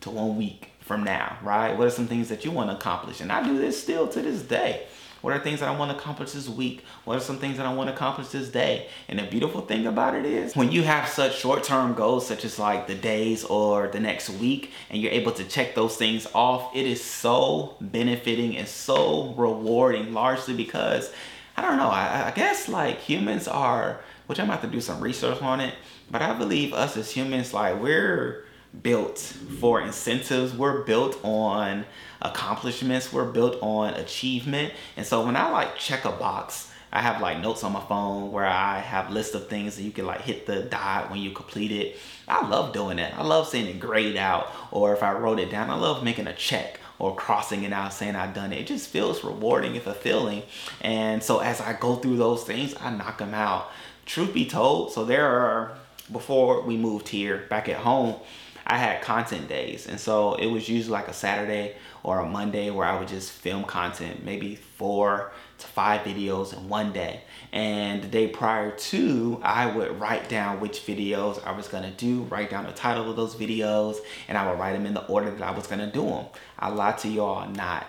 to 0.00 0.10
one 0.10 0.36
week 0.36 0.70
from 0.80 1.04
now, 1.04 1.36
right? 1.42 1.76
What 1.76 1.88
are 1.88 1.90
some 1.90 2.06
things 2.06 2.30
that 2.30 2.44
you 2.44 2.50
want 2.50 2.70
to 2.70 2.76
accomplish? 2.76 3.20
And 3.20 3.30
I 3.30 3.44
do 3.44 3.58
this 3.58 3.80
still 3.80 4.08
to 4.08 4.22
this 4.22 4.42
day. 4.42 4.86
What 5.26 5.34
are 5.34 5.40
things 5.40 5.58
that 5.58 5.68
I 5.68 5.76
want 5.76 5.90
to 5.90 5.96
accomplish 5.96 6.30
this 6.30 6.48
week? 6.48 6.84
What 7.04 7.16
are 7.16 7.20
some 7.20 7.40
things 7.40 7.56
that 7.56 7.66
I 7.66 7.74
want 7.74 7.88
to 7.88 7.94
accomplish 7.94 8.28
this 8.28 8.48
day? 8.48 8.86
And 9.08 9.18
the 9.18 9.24
beautiful 9.24 9.60
thing 9.60 9.84
about 9.84 10.14
it 10.14 10.24
is 10.24 10.54
when 10.54 10.70
you 10.70 10.84
have 10.84 11.08
such 11.08 11.36
short 11.36 11.64
term 11.64 11.94
goals, 11.94 12.28
such 12.28 12.44
as 12.44 12.60
like 12.60 12.86
the 12.86 12.94
days 12.94 13.42
or 13.42 13.88
the 13.88 13.98
next 13.98 14.30
week, 14.30 14.70
and 14.88 15.02
you're 15.02 15.10
able 15.10 15.32
to 15.32 15.42
check 15.42 15.74
those 15.74 15.96
things 15.96 16.28
off, 16.32 16.70
it 16.76 16.86
is 16.86 17.02
so 17.02 17.74
benefiting 17.80 18.56
and 18.56 18.68
so 18.68 19.34
rewarding, 19.36 20.12
largely 20.14 20.54
because 20.54 21.10
I 21.56 21.62
don't 21.62 21.76
know, 21.76 21.88
I, 21.88 22.28
I 22.28 22.30
guess 22.30 22.68
like 22.68 23.00
humans 23.00 23.48
are 23.48 23.98
which 24.28 24.38
I'm 24.38 24.48
about 24.48 24.62
to 24.62 24.68
do 24.68 24.80
some 24.80 25.00
research 25.00 25.42
on 25.42 25.58
it. 25.58 25.74
But 26.08 26.22
I 26.22 26.34
believe 26.34 26.72
us 26.72 26.96
as 26.96 27.10
humans, 27.10 27.52
like 27.52 27.80
we're 27.80 28.45
built 28.82 29.18
for 29.18 29.80
incentives. 29.80 30.54
We're 30.54 30.82
built 30.82 31.18
on 31.24 31.84
accomplishments. 32.20 33.12
We're 33.12 33.30
built 33.30 33.58
on 33.62 33.94
achievement. 33.94 34.72
And 34.96 35.06
so 35.06 35.24
when 35.24 35.36
I 35.36 35.50
like 35.50 35.76
check 35.76 36.04
a 36.04 36.12
box 36.12 36.70
I 36.96 37.02
have 37.02 37.20
like 37.20 37.40
notes 37.40 37.62
on 37.62 37.72
my 37.72 37.80
phone 37.80 38.32
where 38.32 38.46
I 38.46 38.78
have 38.78 39.10
lists 39.10 39.34
of 39.34 39.48
things 39.48 39.76
that 39.76 39.82
you 39.82 39.90
can 39.90 40.06
like 40.06 40.22
hit 40.22 40.46
the 40.46 40.62
dot 40.62 41.10
when 41.10 41.20
you 41.20 41.30
complete 41.30 41.72
it. 41.72 41.98
I 42.26 42.48
love 42.48 42.72
doing 42.72 42.96
that. 42.96 43.14
I 43.14 43.22
love 43.22 43.48
seeing 43.48 43.66
it 43.66 43.78
grayed 43.78 44.16
out, 44.16 44.50
or 44.70 44.94
if 44.94 45.02
I 45.02 45.12
wrote 45.12 45.38
it 45.38 45.50
down, 45.50 45.68
I 45.68 45.74
love 45.74 46.02
making 46.02 46.26
a 46.26 46.32
check 46.32 46.80
or 46.98 47.14
crossing 47.14 47.64
it 47.64 47.72
out 47.74 47.92
saying 47.92 48.16
I've 48.16 48.34
done 48.34 48.52
it. 48.52 48.60
It 48.60 48.66
just 48.66 48.88
feels 48.88 49.22
rewarding 49.22 49.74
and 49.74 49.82
fulfilling. 49.82 50.42
And 50.80 51.22
so 51.22 51.40
as 51.40 51.60
I 51.60 51.74
go 51.74 51.96
through 51.96 52.16
those 52.16 52.44
things, 52.44 52.74
I 52.80 52.90
knock 52.90 53.18
them 53.18 53.34
out. 53.34 53.70
Truth 54.06 54.32
be 54.32 54.46
told, 54.46 54.92
so 54.92 55.04
there 55.04 55.26
are, 55.26 55.76
before 56.10 56.62
we 56.62 56.78
moved 56.78 57.08
here 57.08 57.44
back 57.50 57.68
at 57.68 57.76
home, 57.76 58.14
I 58.66 58.78
had 58.78 59.00
content 59.00 59.48
days. 59.48 59.86
And 59.86 59.98
so 59.98 60.34
it 60.34 60.46
was 60.46 60.68
usually 60.68 60.92
like 60.92 61.06
a 61.06 61.12
Saturday 61.12 61.76
or 62.02 62.18
a 62.18 62.28
Monday 62.28 62.70
where 62.70 62.86
I 62.86 62.98
would 62.98 63.06
just 63.06 63.30
film 63.30 63.64
content, 63.64 64.24
maybe 64.24 64.56
four 64.56 65.30
to 65.58 65.66
five 65.66 66.00
videos 66.00 66.52
in 66.52 66.68
one 66.68 66.92
day. 66.92 67.22
And 67.52 68.02
the 68.02 68.08
day 68.08 68.26
prior 68.26 68.72
to, 68.72 69.40
I 69.42 69.66
would 69.66 70.00
write 70.00 70.28
down 70.28 70.60
which 70.60 70.84
videos 70.84 71.44
I 71.46 71.52
was 71.52 71.68
gonna 71.68 71.92
do, 71.92 72.22
write 72.22 72.50
down 72.50 72.66
the 72.66 72.72
title 72.72 73.08
of 73.08 73.16
those 73.16 73.36
videos, 73.36 73.98
and 74.26 74.36
I 74.36 74.50
would 74.50 74.58
write 74.58 74.72
them 74.72 74.84
in 74.84 74.94
the 74.94 75.06
order 75.06 75.30
that 75.30 75.42
I 75.42 75.52
was 75.52 75.68
gonna 75.68 75.90
do 75.90 76.04
them. 76.04 76.26
I 76.58 76.68
lied 76.68 76.98
to 76.98 77.08
y'all 77.08 77.48
not. 77.48 77.86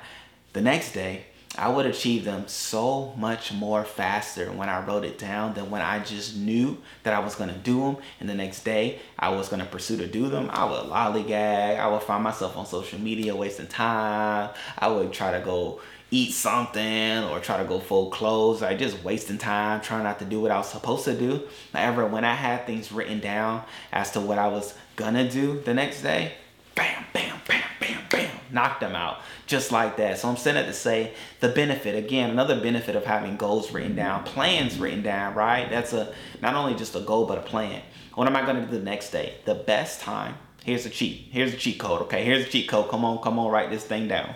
The 0.54 0.62
next 0.62 0.94
day, 0.94 1.26
I 1.58 1.70
would 1.70 1.88
achieve 1.88 2.24
them 2.24 2.48
so 2.48 3.14
much 3.18 3.52
more 3.52 3.84
faster 3.84 4.52
when 4.52 4.70
I 4.70 4.86
wrote 4.86 5.04
it 5.04 5.18
down 5.18 5.56
than 5.56 5.72
when 5.72 5.82
I 5.82 6.00
just 6.00 6.36
knew 6.36 6.78
that 7.04 7.14
I 7.14 7.20
was 7.20 7.34
gonna 7.36 7.58
do 7.58 7.82
them 7.82 7.98
and 8.20 8.30
the 8.30 8.36
next 8.36 8.64
day 8.64 9.00
I 9.18 9.30
was 9.30 9.50
gonna 9.50 9.66
pursue 9.66 9.98
to 9.98 10.08
do 10.08 10.30
them. 10.30 10.50
I 10.54 10.66
would 10.66 10.86
lollygag, 10.86 11.80
I 11.80 11.88
would 11.88 12.04
find 12.04 12.24
myself 12.24 12.56
on 12.58 12.66
social 12.68 13.00
media 13.00 13.36
wasting 13.36 13.68
time. 13.68 14.52
I 14.78 14.88
would 14.88 15.12
try 15.12 15.32
to 15.32 15.44
go 15.44 15.82
eat 16.12 16.32
something 16.32 17.24
or 17.26 17.40
try 17.40 17.58
to 17.58 17.66
go 17.66 17.80
full 17.80 18.10
clothes. 18.12 18.62
I 18.62 18.76
just 18.76 19.04
wasting 19.04 19.38
time 19.38 19.82
trying 19.82 20.04
not 20.04 20.20
to 20.20 20.26
do 20.26 20.40
what 20.40 20.52
I 20.52 20.58
was 20.58 20.70
supposed 20.70 21.06
to 21.06 21.18
do. 21.18 21.42
However, 21.74 22.06
when 22.06 22.24
I 22.24 22.34
had 22.34 22.66
things 22.66 22.92
written 22.92 23.20
down 23.20 23.64
as 23.92 24.12
to 24.12 24.22
what 24.22 24.38
I 24.38 24.48
was 24.48 24.74
gonna 24.96 25.30
do 25.30 25.60
the 25.62 25.74
next 25.74 26.02
day, 26.04 26.34
bam, 26.78 27.04
bam, 27.12 27.42
bam, 27.48 27.64
bam, 27.82 28.02
bam, 28.10 28.32
knocked 28.52 28.80
them 28.80 28.96
out 28.96 29.20
just 29.48 29.72
like 29.72 29.98
that. 29.98 30.20
So 30.20 30.30
I'm 30.30 30.38
saying 30.38 30.56
that 30.56 30.68
to 30.68 30.74
say 30.74 31.14
the 31.40 31.50
benefit, 31.50 31.96
again, 31.96 32.30
another 32.30 32.60
benefit 32.60 32.96
of 32.96 33.06
having 33.06 33.36
goals 33.36 33.72
written 33.72 33.96
down, 33.96 34.24
plans 34.24 34.78
written 34.78 35.02
down, 35.02 35.34
right? 35.34 35.70
That's 35.70 35.94
a 35.94 36.14
not 36.42 36.54
only 36.54 36.76
just 36.76 36.96
a 36.96 37.00
goal, 37.00 37.26
but 37.26 37.38
a 37.38 37.42
plan. 37.42 37.82
What 38.14 38.28
am 38.28 38.36
I 38.36 38.46
gonna 38.46 38.66
do 38.66 38.72
the 38.78 38.84
next 38.84 39.12
day? 39.12 39.36
The 39.46 39.56
best 39.56 40.02
time, 40.02 40.36
here's 40.64 40.86
a 40.86 40.90
cheat. 40.90 41.30
Here's 41.32 41.54
a 41.54 41.58
cheat 41.58 41.80
code, 41.80 42.04
okay? 42.04 42.24
Here's 42.24 42.46
a 42.46 42.50
cheat 42.50 42.70
code. 42.70 42.90
Come 42.90 43.04
on, 43.04 43.22
come 43.22 43.40
on, 43.40 43.52
write 43.52 43.70
this 43.70 43.84
thing 43.84 44.08
down. 44.08 44.36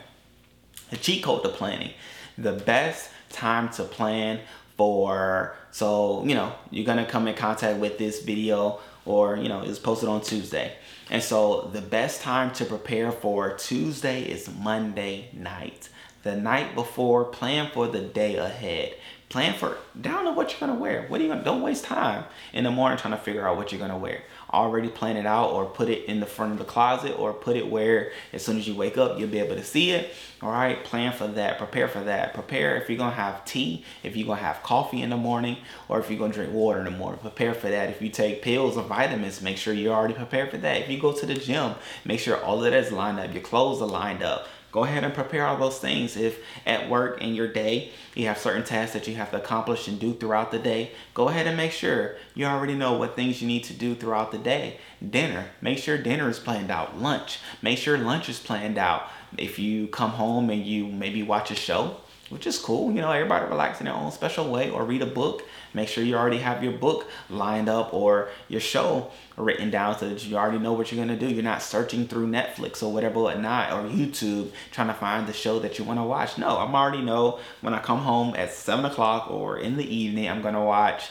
The 0.89 0.97
cheat 0.97 1.23
code 1.23 1.43
to 1.43 1.49
planning. 1.49 1.93
The 2.37 2.53
best 2.53 3.09
time 3.29 3.69
to 3.69 3.83
plan 3.83 4.39
for 4.77 5.55
so 5.71 6.23
you 6.25 6.33
know 6.33 6.51
you're 6.69 6.85
gonna 6.85 7.05
come 7.05 7.27
in 7.27 7.35
contact 7.35 7.77
with 7.77 7.97
this 7.97 8.23
video 8.23 8.79
or 9.05 9.37
you 9.37 9.49
know 9.49 9.61
it's 9.61 9.79
posted 9.79 10.09
on 10.09 10.21
Tuesday. 10.21 10.73
And 11.09 11.21
so 11.21 11.69
the 11.73 11.81
best 11.81 12.21
time 12.21 12.53
to 12.53 12.65
prepare 12.65 13.11
for 13.11 13.53
Tuesday 13.57 14.23
is 14.23 14.49
Monday 14.49 15.29
night. 15.33 15.89
The 16.23 16.35
night 16.35 16.75
before, 16.75 17.25
plan 17.25 17.71
for 17.73 17.87
the 17.87 17.99
day 17.99 18.35
ahead. 18.35 18.93
Plan 19.27 19.53
for 19.53 19.77
down 19.99 20.25
to 20.25 20.31
what 20.31 20.51
you're 20.51 20.59
gonna 20.59 20.79
wear. 20.79 21.05
What 21.07 21.19
are 21.19 21.23
you 21.23 21.29
gonna 21.29 21.43
don't 21.43 21.61
waste 21.61 21.85
time 21.85 22.25
in 22.53 22.63
the 22.63 22.71
morning 22.71 22.97
trying 22.97 23.15
to 23.15 23.19
figure 23.19 23.47
out 23.47 23.57
what 23.57 23.71
you're 23.71 23.79
gonna 23.79 23.97
wear 23.97 24.23
already 24.53 24.89
plan 24.89 25.17
it 25.17 25.25
out 25.25 25.51
or 25.51 25.65
put 25.65 25.89
it 25.89 26.05
in 26.05 26.19
the 26.19 26.25
front 26.25 26.51
of 26.51 26.57
the 26.57 26.65
closet 26.65 27.17
or 27.17 27.33
put 27.33 27.55
it 27.55 27.67
where 27.67 28.11
as 28.33 28.43
soon 28.43 28.57
as 28.57 28.67
you 28.67 28.75
wake 28.75 28.97
up 28.97 29.19
you'll 29.19 29.29
be 29.29 29.39
able 29.39 29.55
to 29.55 29.63
see 29.63 29.91
it. 29.91 30.13
All 30.41 30.51
right 30.51 30.83
plan 30.83 31.13
for 31.13 31.27
that 31.27 31.57
prepare 31.57 31.87
for 31.87 32.01
that. 32.01 32.33
Prepare 32.33 32.77
if 32.77 32.89
you're 32.89 32.97
gonna 32.97 33.15
have 33.15 33.45
tea 33.45 33.85
if 34.03 34.15
you're 34.15 34.27
gonna 34.27 34.41
have 34.41 34.63
coffee 34.63 35.01
in 35.01 35.09
the 35.09 35.17
morning 35.17 35.57
or 35.87 35.99
if 35.99 36.09
you're 36.09 36.19
gonna 36.19 36.33
drink 36.33 36.53
water 36.53 36.79
in 36.79 36.85
the 36.85 36.91
morning. 36.91 37.19
Prepare 37.19 37.53
for 37.53 37.69
that. 37.69 37.89
If 37.89 38.01
you 38.01 38.09
take 38.09 38.41
pills 38.41 38.77
or 38.77 38.83
vitamins 38.83 39.41
make 39.41 39.57
sure 39.57 39.73
you're 39.73 39.93
already 39.93 40.13
prepared 40.13 40.51
for 40.51 40.57
that. 40.57 40.81
If 40.81 40.89
you 40.89 40.99
go 40.99 41.13
to 41.13 41.25
the 41.25 41.35
gym 41.35 41.75
make 42.05 42.19
sure 42.19 42.41
all 42.43 42.57
of 42.57 42.63
that 42.63 42.73
is 42.73 42.91
lined 42.91 43.19
up 43.19 43.33
your 43.33 43.43
clothes 43.43 43.81
are 43.81 43.87
lined 43.87 44.23
up 44.23 44.47
Go 44.71 44.83
ahead 44.83 45.03
and 45.03 45.13
prepare 45.13 45.45
all 45.45 45.57
those 45.57 45.79
things. 45.79 46.15
If 46.15 46.39
at 46.65 46.89
work 46.89 47.21
in 47.21 47.35
your 47.35 47.51
day 47.51 47.91
you 48.15 48.27
have 48.27 48.37
certain 48.37 48.63
tasks 48.63 48.93
that 48.93 49.07
you 49.07 49.15
have 49.15 49.31
to 49.31 49.37
accomplish 49.37 49.87
and 49.87 49.99
do 49.99 50.13
throughout 50.13 50.51
the 50.51 50.59
day, 50.59 50.91
go 51.13 51.29
ahead 51.29 51.47
and 51.47 51.57
make 51.57 51.71
sure 51.71 52.15
you 52.35 52.45
already 52.45 52.75
know 52.75 52.93
what 52.93 53.15
things 53.15 53.41
you 53.41 53.47
need 53.47 53.63
to 53.65 53.73
do 53.73 53.95
throughout 53.95 54.31
the 54.31 54.37
day. 54.37 54.77
Dinner, 55.07 55.47
make 55.61 55.77
sure 55.77 55.97
dinner 55.97 56.29
is 56.29 56.39
planned 56.39 56.71
out. 56.71 56.99
Lunch, 56.99 57.39
make 57.61 57.77
sure 57.77 57.97
lunch 57.97 58.29
is 58.29 58.39
planned 58.39 58.77
out. 58.77 59.03
If 59.37 59.59
you 59.59 59.87
come 59.87 60.11
home 60.11 60.49
and 60.49 60.65
you 60.65 60.87
maybe 60.87 61.23
watch 61.23 61.51
a 61.51 61.55
show, 61.55 61.97
which 62.31 62.47
is 62.47 62.57
cool. 62.57 62.91
You 62.91 63.01
know, 63.01 63.11
everybody 63.11 63.45
relax 63.45 63.79
in 63.81 63.85
their 63.85 63.93
own 63.93 64.11
special 64.11 64.49
way 64.49 64.69
or 64.69 64.85
read 64.85 65.01
a 65.01 65.05
book. 65.05 65.43
Make 65.73 65.87
sure 65.87 66.03
you 66.03 66.15
already 66.15 66.39
have 66.39 66.63
your 66.63 66.73
book 66.73 67.09
lined 67.29 67.69
up 67.69 67.93
or 67.93 68.29
your 68.47 68.61
show 68.61 69.11
written 69.37 69.71
down 69.71 69.97
so 69.97 70.09
that 70.09 70.25
you 70.25 70.37
already 70.37 70.59
know 70.59 70.73
what 70.73 70.91
you're 70.91 71.03
gonna 71.03 71.17
do. 71.17 71.27
You're 71.27 71.43
not 71.43 71.61
searching 71.61 72.07
through 72.07 72.27
Netflix 72.27 72.83
or 72.83 72.91
whatever 72.91 73.29
at 73.29 73.39
night 73.39 73.71
or 73.71 73.87
YouTube 73.89 74.51
trying 74.71 74.87
to 74.87 74.93
find 74.93 75.27
the 75.27 75.33
show 75.33 75.59
that 75.59 75.79
you 75.79 75.85
wanna 75.85 76.05
watch. 76.05 76.37
No, 76.37 76.57
I'm 76.57 76.75
already 76.75 77.01
know 77.01 77.39
when 77.61 77.73
I 77.73 77.79
come 77.79 77.99
home 77.99 78.35
at 78.35 78.51
seven 78.51 78.85
o'clock 78.85 79.31
or 79.31 79.57
in 79.57 79.77
the 79.77 79.95
evening, 79.95 80.29
I'm 80.29 80.41
gonna 80.41 80.63
watch 80.63 81.09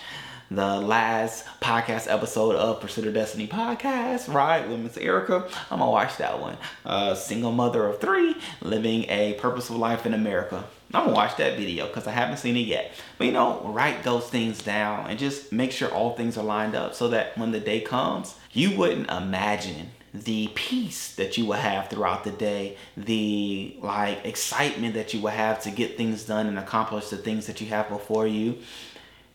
the 0.50 0.80
last 0.80 1.46
podcast 1.60 2.10
episode 2.10 2.56
of 2.56 2.80
Pursuit 2.80 3.06
of 3.06 3.14
Destiny 3.14 3.46
podcast, 3.46 4.32
right, 4.32 4.68
with 4.68 4.80
Miss 4.80 4.96
Erica. 4.96 5.48
I'm 5.70 5.78
gonna 5.78 5.90
watch 5.92 6.16
that 6.16 6.40
one. 6.40 6.56
Uh, 6.84 7.14
single 7.14 7.52
mother 7.52 7.86
of 7.86 8.00
three, 8.00 8.34
living 8.60 9.04
a 9.08 9.34
purposeful 9.34 9.76
life 9.76 10.06
in 10.06 10.14
America. 10.14 10.64
I'm 10.92 11.04
gonna 11.04 11.14
watch 11.14 11.36
that 11.36 11.56
video 11.56 11.86
because 11.86 12.08
I 12.08 12.10
haven't 12.10 12.38
seen 12.38 12.56
it 12.56 12.66
yet. 12.66 12.90
But 13.16 13.28
you 13.28 13.32
know, 13.32 13.60
write 13.64 14.02
those 14.02 14.28
things 14.28 14.60
down 14.60 15.08
and 15.08 15.20
just 15.20 15.52
make 15.52 15.70
sure 15.70 15.88
all 15.88 16.16
things 16.16 16.36
are 16.36 16.44
lined 16.44 16.74
up 16.74 16.96
so 16.96 17.06
that 17.08 17.38
when 17.38 17.52
the 17.52 17.60
day 17.60 17.80
comes, 17.80 18.34
you 18.52 18.76
wouldn't 18.76 19.08
imagine 19.08 19.92
the 20.12 20.48
peace 20.56 21.14
that 21.14 21.38
you 21.38 21.46
will 21.46 21.52
have 21.52 21.88
throughout 21.88 22.24
the 22.24 22.32
day, 22.32 22.76
the 22.96 23.76
like 23.80 24.24
excitement 24.26 24.94
that 24.94 25.14
you 25.14 25.20
will 25.20 25.30
have 25.30 25.62
to 25.62 25.70
get 25.70 25.96
things 25.96 26.24
done 26.24 26.48
and 26.48 26.58
accomplish 26.58 27.08
the 27.10 27.16
things 27.16 27.46
that 27.46 27.60
you 27.60 27.68
have 27.68 27.88
before 27.88 28.26
you. 28.26 28.58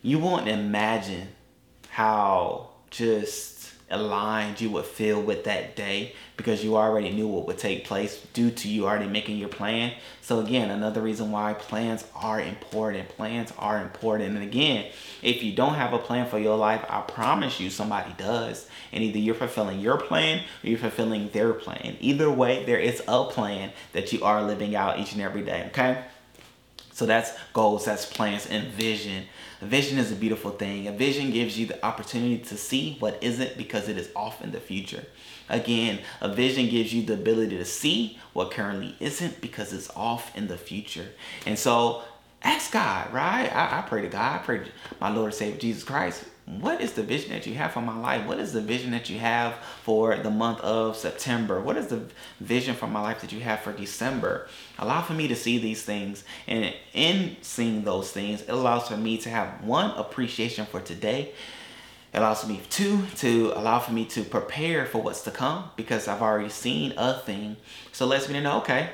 You 0.06 0.20
won't 0.20 0.46
imagine 0.46 1.26
how 1.88 2.70
just 2.90 3.72
aligned 3.90 4.60
you 4.60 4.70
would 4.70 4.84
feel 4.84 5.20
with 5.20 5.42
that 5.44 5.74
day 5.74 6.14
because 6.36 6.62
you 6.62 6.76
already 6.76 7.10
knew 7.10 7.26
what 7.26 7.48
would 7.48 7.58
take 7.58 7.84
place 7.84 8.24
due 8.32 8.52
to 8.52 8.68
you 8.68 8.86
already 8.86 9.08
making 9.08 9.36
your 9.36 9.48
plan. 9.48 9.94
So 10.22 10.38
again, 10.38 10.70
another 10.70 11.00
reason 11.00 11.32
why 11.32 11.54
plans 11.54 12.04
are 12.14 12.40
important. 12.40 13.08
Plans 13.08 13.52
are 13.58 13.82
important. 13.82 14.36
And 14.36 14.44
again, 14.44 14.92
if 15.22 15.42
you 15.42 15.52
don't 15.52 15.74
have 15.74 15.92
a 15.92 15.98
plan 15.98 16.28
for 16.28 16.38
your 16.38 16.56
life, 16.56 16.84
I 16.88 17.00
promise 17.00 17.58
you 17.58 17.68
somebody 17.68 18.14
does. 18.16 18.68
And 18.92 19.02
either 19.02 19.18
you're 19.18 19.34
fulfilling 19.34 19.80
your 19.80 19.96
plan 19.96 20.44
or 20.62 20.68
you're 20.68 20.78
fulfilling 20.78 21.30
their 21.30 21.52
plan. 21.52 21.96
Either 21.98 22.30
way, 22.30 22.64
there 22.64 22.78
is 22.78 23.02
a 23.08 23.24
plan 23.24 23.72
that 23.92 24.12
you 24.12 24.22
are 24.22 24.44
living 24.44 24.76
out 24.76 25.00
each 25.00 25.14
and 25.14 25.20
every 25.20 25.42
day, 25.42 25.64
okay? 25.70 26.04
So 26.96 27.04
that's 27.04 27.32
goals, 27.52 27.84
that's 27.84 28.06
plans, 28.06 28.46
and 28.46 28.68
vision. 28.68 29.24
A 29.62 29.64
vision 29.64 29.98
is 29.98 30.12
a 30.12 30.16
beautiful 30.16 30.50
thing. 30.50 30.86
A 30.86 30.92
vision 30.92 31.30
gives 31.30 31.58
you 31.58 31.66
the 31.66 31.84
opportunity 31.84 32.38
to 32.38 32.56
see 32.56 32.96
what 33.00 33.22
isn't 33.22 33.56
because 33.56 33.88
it 33.88 33.96
is 33.96 34.10
off 34.14 34.42
in 34.42 34.52
the 34.52 34.60
future. 34.60 35.04
Again, 35.48 36.00
a 36.20 36.32
vision 36.32 36.68
gives 36.68 36.92
you 36.92 37.02
the 37.02 37.14
ability 37.14 37.56
to 37.56 37.64
see 37.64 38.18
what 38.32 38.50
currently 38.50 38.96
isn't 39.00 39.40
because 39.40 39.72
it's 39.72 39.90
off 39.96 40.36
in 40.36 40.48
the 40.48 40.58
future. 40.58 41.08
And 41.46 41.58
so 41.58 42.02
ask 42.42 42.72
God, 42.72 43.12
right? 43.12 43.48
I, 43.54 43.78
I 43.78 43.82
pray 43.82 44.02
to 44.02 44.08
God, 44.08 44.40
I 44.40 44.44
pray 44.44 44.58
to 44.58 44.70
my 45.00 45.08
Lord 45.08 45.26
and 45.26 45.34
Savior 45.34 45.58
Jesus 45.58 45.84
Christ 45.84 46.24
what 46.46 46.80
is 46.80 46.92
the 46.92 47.02
vision 47.02 47.30
that 47.30 47.44
you 47.44 47.54
have 47.54 47.72
for 47.72 47.80
my 47.80 47.98
life? 47.98 48.24
What 48.24 48.38
is 48.38 48.52
the 48.52 48.60
vision 48.60 48.92
that 48.92 49.10
you 49.10 49.18
have 49.18 49.54
for 49.82 50.16
the 50.16 50.30
month 50.30 50.60
of 50.60 50.96
September? 50.96 51.60
What 51.60 51.76
is 51.76 51.88
the 51.88 52.02
vision 52.38 52.76
for 52.76 52.86
my 52.86 53.00
life 53.00 53.20
that 53.22 53.32
you 53.32 53.40
have 53.40 53.60
for 53.60 53.72
December? 53.72 54.46
Allow 54.78 55.02
for 55.02 55.14
me 55.14 55.26
to 55.26 55.34
see 55.34 55.58
these 55.58 55.82
things. 55.82 56.22
And 56.46 56.72
in 56.94 57.36
seeing 57.42 57.82
those 57.82 58.12
things, 58.12 58.42
it 58.42 58.50
allows 58.50 58.86
for 58.86 58.96
me 58.96 59.18
to 59.18 59.28
have 59.28 59.64
one 59.64 59.90
appreciation 59.98 60.66
for 60.66 60.80
today. 60.80 61.32
It 62.14 62.18
allows 62.18 62.46
me 62.48 62.62
two 62.70 63.02
to 63.16 63.52
allow 63.56 63.80
for 63.80 63.92
me 63.92 64.04
to 64.06 64.22
prepare 64.22 64.86
for 64.86 65.02
what's 65.02 65.22
to 65.22 65.32
come 65.32 65.70
because 65.74 66.06
I've 66.06 66.22
already 66.22 66.48
seen 66.48 66.94
a 66.96 67.18
thing. 67.18 67.56
So 67.90 68.04
it 68.04 68.08
lets 68.08 68.28
me 68.28 68.40
know, 68.40 68.58
okay, 68.58 68.90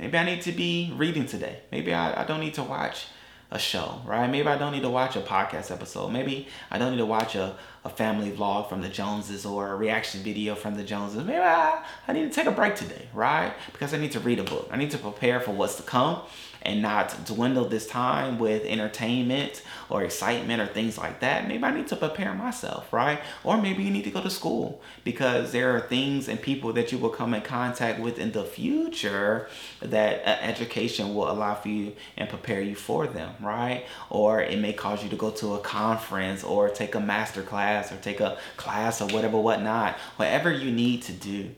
maybe 0.00 0.18
I 0.18 0.24
need 0.24 0.42
to 0.42 0.52
be 0.52 0.92
reading 0.96 1.26
today. 1.26 1.60
Maybe 1.70 1.94
I, 1.94 2.22
I 2.22 2.26
don't 2.26 2.40
need 2.40 2.54
to 2.54 2.64
watch 2.64 3.06
a 3.50 3.58
show, 3.58 4.00
right? 4.04 4.28
Maybe 4.28 4.46
I 4.46 4.58
don't 4.58 4.72
need 4.72 4.82
to 4.82 4.90
watch 4.90 5.16
a 5.16 5.20
podcast 5.20 5.70
episode. 5.70 6.08
Maybe 6.08 6.48
I 6.70 6.78
don't 6.78 6.90
need 6.90 6.98
to 6.98 7.06
watch 7.06 7.34
a, 7.34 7.56
a 7.84 7.88
family 7.88 8.30
vlog 8.30 8.68
from 8.68 8.82
the 8.82 8.88
Joneses 8.88 9.46
or 9.46 9.72
a 9.72 9.76
reaction 9.76 10.22
video 10.22 10.54
from 10.54 10.74
the 10.74 10.84
Joneses. 10.84 11.24
Maybe 11.24 11.38
I, 11.38 11.82
I 12.06 12.12
need 12.12 12.30
to 12.30 12.30
take 12.30 12.46
a 12.46 12.50
break 12.50 12.74
today, 12.74 13.08
right? 13.14 13.54
Because 13.72 13.94
I 13.94 13.98
need 13.98 14.12
to 14.12 14.20
read 14.20 14.38
a 14.38 14.44
book. 14.44 14.68
I 14.70 14.76
need 14.76 14.90
to 14.90 14.98
prepare 14.98 15.40
for 15.40 15.52
what's 15.52 15.76
to 15.76 15.82
come 15.82 16.20
and 16.62 16.82
not 16.82 17.24
dwindle 17.24 17.68
this 17.68 17.86
time 17.86 18.38
with 18.38 18.64
entertainment 18.64 19.62
or 19.88 20.02
excitement 20.02 20.60
or 20.60 20.66
things 20.66 20.98
like 20.98 21.20
that. 21.20 21.48
Maybe 21.48 21.64
I 21.64 21.74
need 21.74 21.88
to 21.88 21.96
prepare 21.96 22.34
myself, 22.34 22.92
right? 22.92 23.20
Or 23.44 23.56
maybe 23.56 23.82
you 23.82 23.90
need 23.90 24.04
to 24.04 24.10
go 24.10 24.22
to 24.22 24.30
school 24.30 24.80
because 25.04 25.52
there 25.52 25.74
are 25.76 25.80
things 25.80 26.28
and 26.28 26.40
people 26.40 26.72
that 26.74 26.92
you 26.92 26.98
will 26.98 27.10
come 27.10 27.34
in 27.34 27.42
contact 27.42 28.00
with 28.00 28.18
in 28.18 28.32
the 28.32 28.44
future 28.44 29.48
that 29.80 30.22
uh, 30.26 30.38
education 30.42 31.14
will 31.14 31.30
allow 31.30 31.54
for 31.54 31.68
you 31.68 31.94
and 32.16 32.28
prepare 32.28 32.60
you 32.60 32.74
for 32.74 33.06
them, 33.06 33.34
right? 33.40 33.84
Or 34.10 34.40
it 34.40 34.58
may 34.58 34.72
cause 34.72 35.02
you 35.02 35.10
to 35.10 35.16
go 35.16 35.30
to 35.30 35.54
a 35.54 35.60
conference 35.60 36.44
or 36.44 36.68
take 36.68 36.94
a 36.94 37.00
master 37.00 37.42
class 37.42 37.92
or 37.92 37.96
take 37.96 38.20
a 38.20 38.38
class 38.56 39.00
or 39.00 39.08
whatever, 39.08 39.38
whatnot, 39.38 39.96
whatever 40.16 40.52
you 40.52 40.70
need 40.70 41.02
to 41.02 41.12
do 41.12 41.50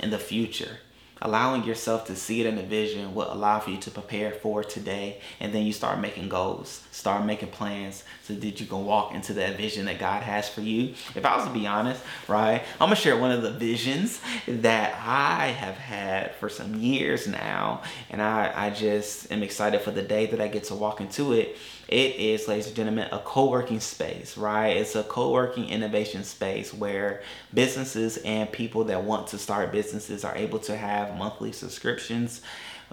in 0.00 0.10
the 0.10 0.18
future 0.18 0.78
allowing 1.26 1.64
yourself 1.64 2.06
to 2.06 2.14
see 2.14 2.40
it 2.40 2.46
in 2.46 2.56
a 2.56 2.62
vision 2.62 3.14
will 3.14 3.32
allow 3.32 3.58
for 3.58 3.70
you 3.70 3.78
to 3.78 3.90
prepare 3.90 4.30
for 4.30 4.62
today. 4.62 5.20
And 5.40 5.52
then 5.52 5.64
you 5.66 5.72
start 5.72 5.98
making 5.98 6.28
goals 6.28 6.86
start 6.96 7.26
making 7.26 7.48
plans 7.48 8.04
so 8.22 8.32
that 8.32 8.58
you 8.58 8.64
can 8.64 8.82
walk 8.86 9.12
into 9.14 9.34
that 9.34 9.58
vision 9.58 9.84
that 9.84 9.98
god 9.98 10.22
has 10.22 10.48
for 10.48 10.62
you. 10.62 10.94
If 11.14 11.26
i 11.26 11.36
was 11.36 11.44
to 11.44 11.52
be 11.52 11.66
honest 11.66 12.02
right 12.26 12.62
i'm 12.80 12.86
gonna 12.86 12.96
share 12.96 13.18
one 13.18 13.30
of 13.30 13.42
the 13.42 13.50
visions 13.50 14.20
that 14.48 14.94
i 15.04 15.48
have 15.48 15.74
had 15.74 16.34
for 16.36 16.48
some 16.48 16.74
years 16.76 17.28
now. 17.28 17.82
And 18.08 18.22
i 18.22 18.50
i 18.56 18.70
just 18.70 19.30
am 19.30 19.42
excited 19.42 19.82
for 19.82 19.90
the 19.90 20.02
day 20.02 20.26
that 20.26 20.40
i 20.40 20.48
get 20.48 20.64
to 20.64 20.74
walk 20.74 21.00
into 21.02 21.34
it. 21.34 21.58
It 21.88 22.16
is, 22.16 22.48
ladies 22.48 22.66
and 22.66 22.74
gentlemen, 22.74 23.08
a 23.12 23.20
co 23.20 23.48
working 23.48 23.78
space, 23.78 24.36
right? 24.36 24.76
It's 24.76 24.96
a 24.96 25.04
co 25.04 25.30
working 25.30 25.68
innovation 25.68 26.24
space 26.24 26.74
where 26.74 27.22
businesses 27.54 28.16
and 28.18 28.50
people 28.50 28.84
that 28.84 29.04
want 29.04 29.28
to 29.28 29.38
start 29.38 29.70
businesses 29.70 30.24
are 30.24 30.34
able 30.34 30.58
to 30.60 30.76
have 30.76 31.15
monthly 31.16 31.52
subscriptions 31.52 32.42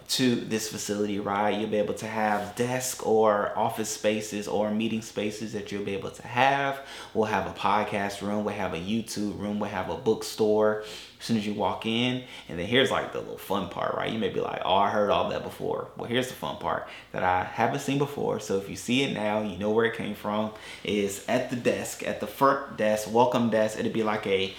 to 0.08 0.36
this 0.36 0.70
facility, 0.70 1.20
right? 1.20 1.58
You'll 1.58 1.70
be 1.70 1.78
able 1.78 1.94
to 1.96 2.08
have 2.08 2.56
desk 2.56 3.06
or 3.06 3.58
office 3.58 3.90
spaces 3.90 4.48
or 4.48 4.72
meeting 4.72 5.02
spaces 5.02 5.54
that 5.54 5.72
you'll 5.72 5.86
be 5.86 5.94
able 5.94 6.12
to 6.12 6.28
have. 6.28 6.82
We'll 7.14 7.26
have 7.26 7.48
a 7.48 7.54
podcast 7.58 8.22
room, 8.22 8.44
we'll 8.44 8.56
have 8.56 8.74
a 8.74 8.80
YouTube 8.80 9.40
room, 9.40 9.60
we'll 9.60 9.70
have 9.70 9.90
a 9.90 9.96
bookstore 9.96 10.84
as 11.20 11.26
soon 11.26 11.38
as 11.38 11.48
you 11.48 11.54
walk 11.54 11.86
in. 11.86 12.24
And 12.50 12.60
then 12.60 12.66
here's 12.66 12.92
like 12.92 13.14
the 13.14 13.20
little 13.20 13.38
fun 13.38 13.70
part, 13.70 13.96
right? 13.96 14.12
You 14.12 14.20
may 14.20 14.30
be 14.30 14.42
like, 14.42 14.62
oh, 14.66 14.76
I 14.76 14.90
heard 14.90 15.10
all 15.10 15.30
that 15.30 15.44
before. 15.44 15.88
Well, 15.96 16.10
here's 16.10 16.28
the 16.28 16.34
fun 16.34 16.58
part 16.58 16.88
that 17.12 17.24
I 17.24 17.44
haven't 17.44 17.80
seen 17.80 17.98
before. 17.98 18.40
So 18.40 18.58
if 18.58 18.70
you 18.70 18.76
see 18.76 19.04
it 19.04 19.14
now, 19.14 19.42
you 19.42 19.58
know 19.58 19.72
where 19.72 19.86
it 19.86 19.96
came 19.96 20.16
from. 20.16 20.52
Is 20.84 21.24
at 21.28 21.50
the 21.50 21.56
desk, 21.56 22.06
at 22.06 22.20
the 22.20 22.28
front 22.28 22.78
desk, 22.78 23.12
welcome 23.12 23.50
desk. 23.50 23.80
It'd 23.80 23.94
be 23.94 24.04
like 24.04 24.28
a 24.28 24.54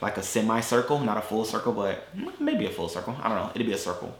like 0.00 0.16
a 0.16 0.22
semicircle, 0.22 1.00
not 1.00 1.16
a 1.16 1.22
full 1.22 1.44
circle, 1.44 1.72
but 1.72 2.08
maybe 2.40 2.66
a 2.66 2.70
full 2.70 2.88
circle. 2.88 3.16
I 3.22 3.28
don't 3.28 3.38
know. 3.38 3.50
It'd 3.54 3.66
be 3.66 3.72
a 3.72 3.78
circle 3.78 4.14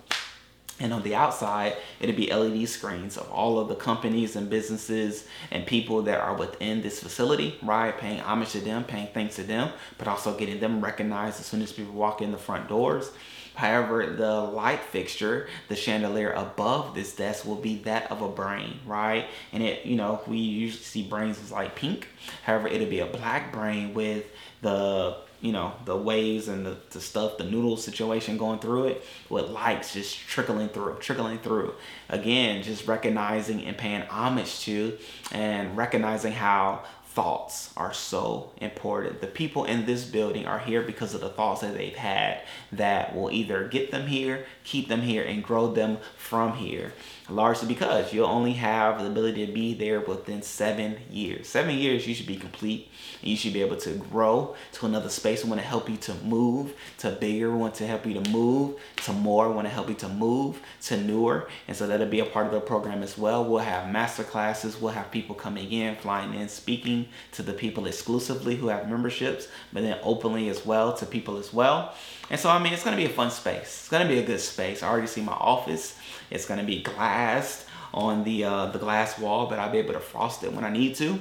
and 0.81 0.95
on 0.95 1.03
the 1.03 1.15
outside, 1.15 1.77
it'd 2.01 2.17
be 2.17 2.33
LED 2.33 2.67
screens 2.69 3.19
of 3.19 3.31
all 3.31 3.61
of 3.61 3.69
the 3.69 3.75
companies 3.75 4.35
and 4.35 4.49
businesses 4.49 5.29
and 5.51 5.67
people 5.67 6.03
that 6.03 6.19
are 6.21 6.35
within 6.35 6.81
this 6.81 7.01
facility, 7.01 7.59
right? 7.63 7.97
Paying 7.97 8.21
homage 8.21 8.53
to 8.53 8.61
them, 8.61 8.85
paying 8.85 9.09
thanks 9.13 9.37
to 9.37 9.43
them, 9.43 9.71
but 9.99 10.09
also 10.09 10.37
getting 10.37 10.59
them 10.59 10.81
recognized 10.81 11.39
as 11.39 11.47
soon 11.47 11.61
as 11.61 11.71
people 11.71 11.93
walk 11.93 12.23
in 12.23 12.33
the 12.33 12.39
front 12.39 12.69
doors. 12.69 13.13
However, 13.55 14.07
the 14.07 14.41
light 14.41 14.81
fixture, 14.81 15.49
the 15.69 15.77
chandelier 15.77 16.33
above 16.33 16.95
this 16.95 17.15
desk 17.15 17.45
will 17.45 17.57
be 17.57 17.77
that 17.83 18.11
of 18.11 18.23
a 18.23 18.29
brain, 18.29 18.81
right? 18.87 19.27
And 19.53 19.63
it, 19.63 19.85
you 19.85 19.97
know, 19.97 20.23
we 20.27 20.39
usually 20.39 20.83
see 20.83 21.03
brains 21.03 21.39
as 21.43 21.53
like 21.53 21.77
pink. 21.77 22.09
However, 22.45 22.69
it'll 22.69 22.89
be 22.89 23.01
a 23.01 23.07
black 23.07 23.53
brain 23.53 23.93
with 23.93 24.25
the 24.63 25.19
you 25.41 25.53
know 25.53 25.73
the 25.85 25.97
waves 25.97 26.49
and 26.49 26.67
the, 26.67 26.77
the 26.91 27.01
stuff 27.01 27.39
the 27.39 27.45
noodle 27.45 27.77
situation 27.77 28.37
going 28.37 28.59
through 28.59 28.85
it 28.85 29.05
with 29.29 29.49
likes 29.51 29.95
just 29.95 30.19
trickling 30.19 30.69
through 30.69 30.97
trickling 31.01 31.39
through 31.39 31.75
again 32.09 32.63
just 32.63 32.87
recognizing 32.87 33.65
and 33.65 33.77
paying 33.79 34.03
homage 34.03 34.61
to 34.61 34.97
and 35.33 35.77
recognizing 35.77 36.33
how 36.33 36.83
thoughts 37.11 37.73
are 37.77 37.93
so 37.93 38.53
important. 38.59 39.21
The 39.21 39.27
people 39.27 39.65
in 39.65 39.85
this 39.85 40.05
building 40.05 40.47
are 40.47 40.61
here 40.61 40.81
because 40.81 41.13
of 41.13 41.21
the 41.21 41.29
thoughts 41.29 41.61
that 41.61 41.77
they've 41.77 41.95
had 41.95 42.43
that 42.71 43.17
will 43.17 43.33
either 43.33 43.67
get 43.67 43.91
them 43.91 44.07
here, 44.07 44.47
keep 44.63 44.89
them 44.89 45.01
here, 45.01 45.25
and 45.25 45.43
grow 45.43 45.73
them 45.73 45.99
from 46.17 46.53
here. 46.53 46.93
Largely 47.31 47.69
because 47.69 48.13
you'll 48.13 48.27
only 48.27 48.55
have 48.55 48.99
the 48.99 49.07
ability 49.07 49.47
to 49.47 49.53
be 49.53 49.73
there 49.73 50.01
within 50.01 50.43
seven 50.43 50.99
years. 51.09 51.47
Seven 51.47 51.77
years, 51.77 52.05
you 52.05 52.13
should 52.13 52.27
be 52.27 52.37
complete. 52.37 52.91
You 53.23 53.37
should 53.37 53.53
be 53.53 53.61
able 53.61 53.77
to 53.77 53.93
grow 53.93 54.57
to 54.73 54.87
another 54.87 55.09
space. 55.09 55.45
We 55.45 55.51
want 55.51 55.63
to 55.63 55.67
help 55.67 55.89
you 55.89 55.97
to 55.99 56.15
move 56.25 56.75
to 56.99 57.13
bigger. 57.13 57.51
We 57.53 57.57
want 57.57 57.77
to 57.77 57.87
help 57.87 58.05
you 58.05 58.21
to 58.21 58.31
move 58.31 58.81
to 59.05 59.13
more. 59.13 59.49
We 59.49 59.55
want 59.55 59.69
to 59.69 59.73
help 59.73 59.89
you 59.89 59.95
to 59.97 60.09
move 60.09 60.61
to 60.83 60.97
newer. 60.97 61.49
And 61.69 61.77
so 61.77 61.87
that'll 61.87 62.09
be 62.09 62.19
a 62.19 62.25
part 62.25 62.47
of 62.47 62.53
the 62.53 62.61
program 62.61 63.03
as 63.05 63.17
well. 63.17 63.45
We'll 63.45 63.61
have 63.61 63.93
master 63.93 64.25
classes. 64.25 64.81
We'll 64.81 64.93
have 64.93 65.13
people 65.13 65.37
coming 65.37 65.71
in, 65.71 65.95
flying 65.97 66.35
in, 66.35 66.49
speaking 66.49 67.07
to 67.33 67.45
the 67.45 67.53
people 67.53 67.87
exclusively 67.87 68.57
who 68.57 68.69
have 68.69 68.89
memberships, 68.89 69.47
but 69.73 69.83
then 69.83 69.99
openly 70.03 70.49
as 70.49 70.67
well 70.67 70.95
to 70.95 71.07
people 71.07 71.37
as 71.37 71.53
well. 71.53 71.95
And 72.29 72.39
so, 72.41 72.49
I 72.49 72.63
mean, 72.63 72.73
it's 72.73 72.85
going 72.85 72.97
to 72.97 73.03
be 73.03 73.11
a 73.11 73.15
fun 73.15 73.31
space. 73.31 73.81
It's 73.81 73.89
going 73.89 74.07
to 74.07 74.13
be 74.13 74.21
a 74.21 74.25
good 74.25 74.41
space. 74.41 74.83
I 74.83 74.89
already 74.89 75.09
see 75.09 75.21
my 75.21 75.33
office. 75.33 75.97
It's 76.31 76.47
to 76.47 76.63
be 76.65 76.83
glassed 76.83 77.67
on 77.93 78.25
the 78.25 78.45
uh, 78.45 78.67
the 78.67 78.79
glass 78.79 79.19
wall, 79.19 79.47
but 79.47 79.59
I'll 79.59 79.71
be 79.71 79.79
able 79.79 79.95
to 79.95 80.01
frost 80.01 80.45
it 80.45 80.53
when 80.53 80.65
I 80.65 80.71
need 80.71 80.95
to. 80.97 81.19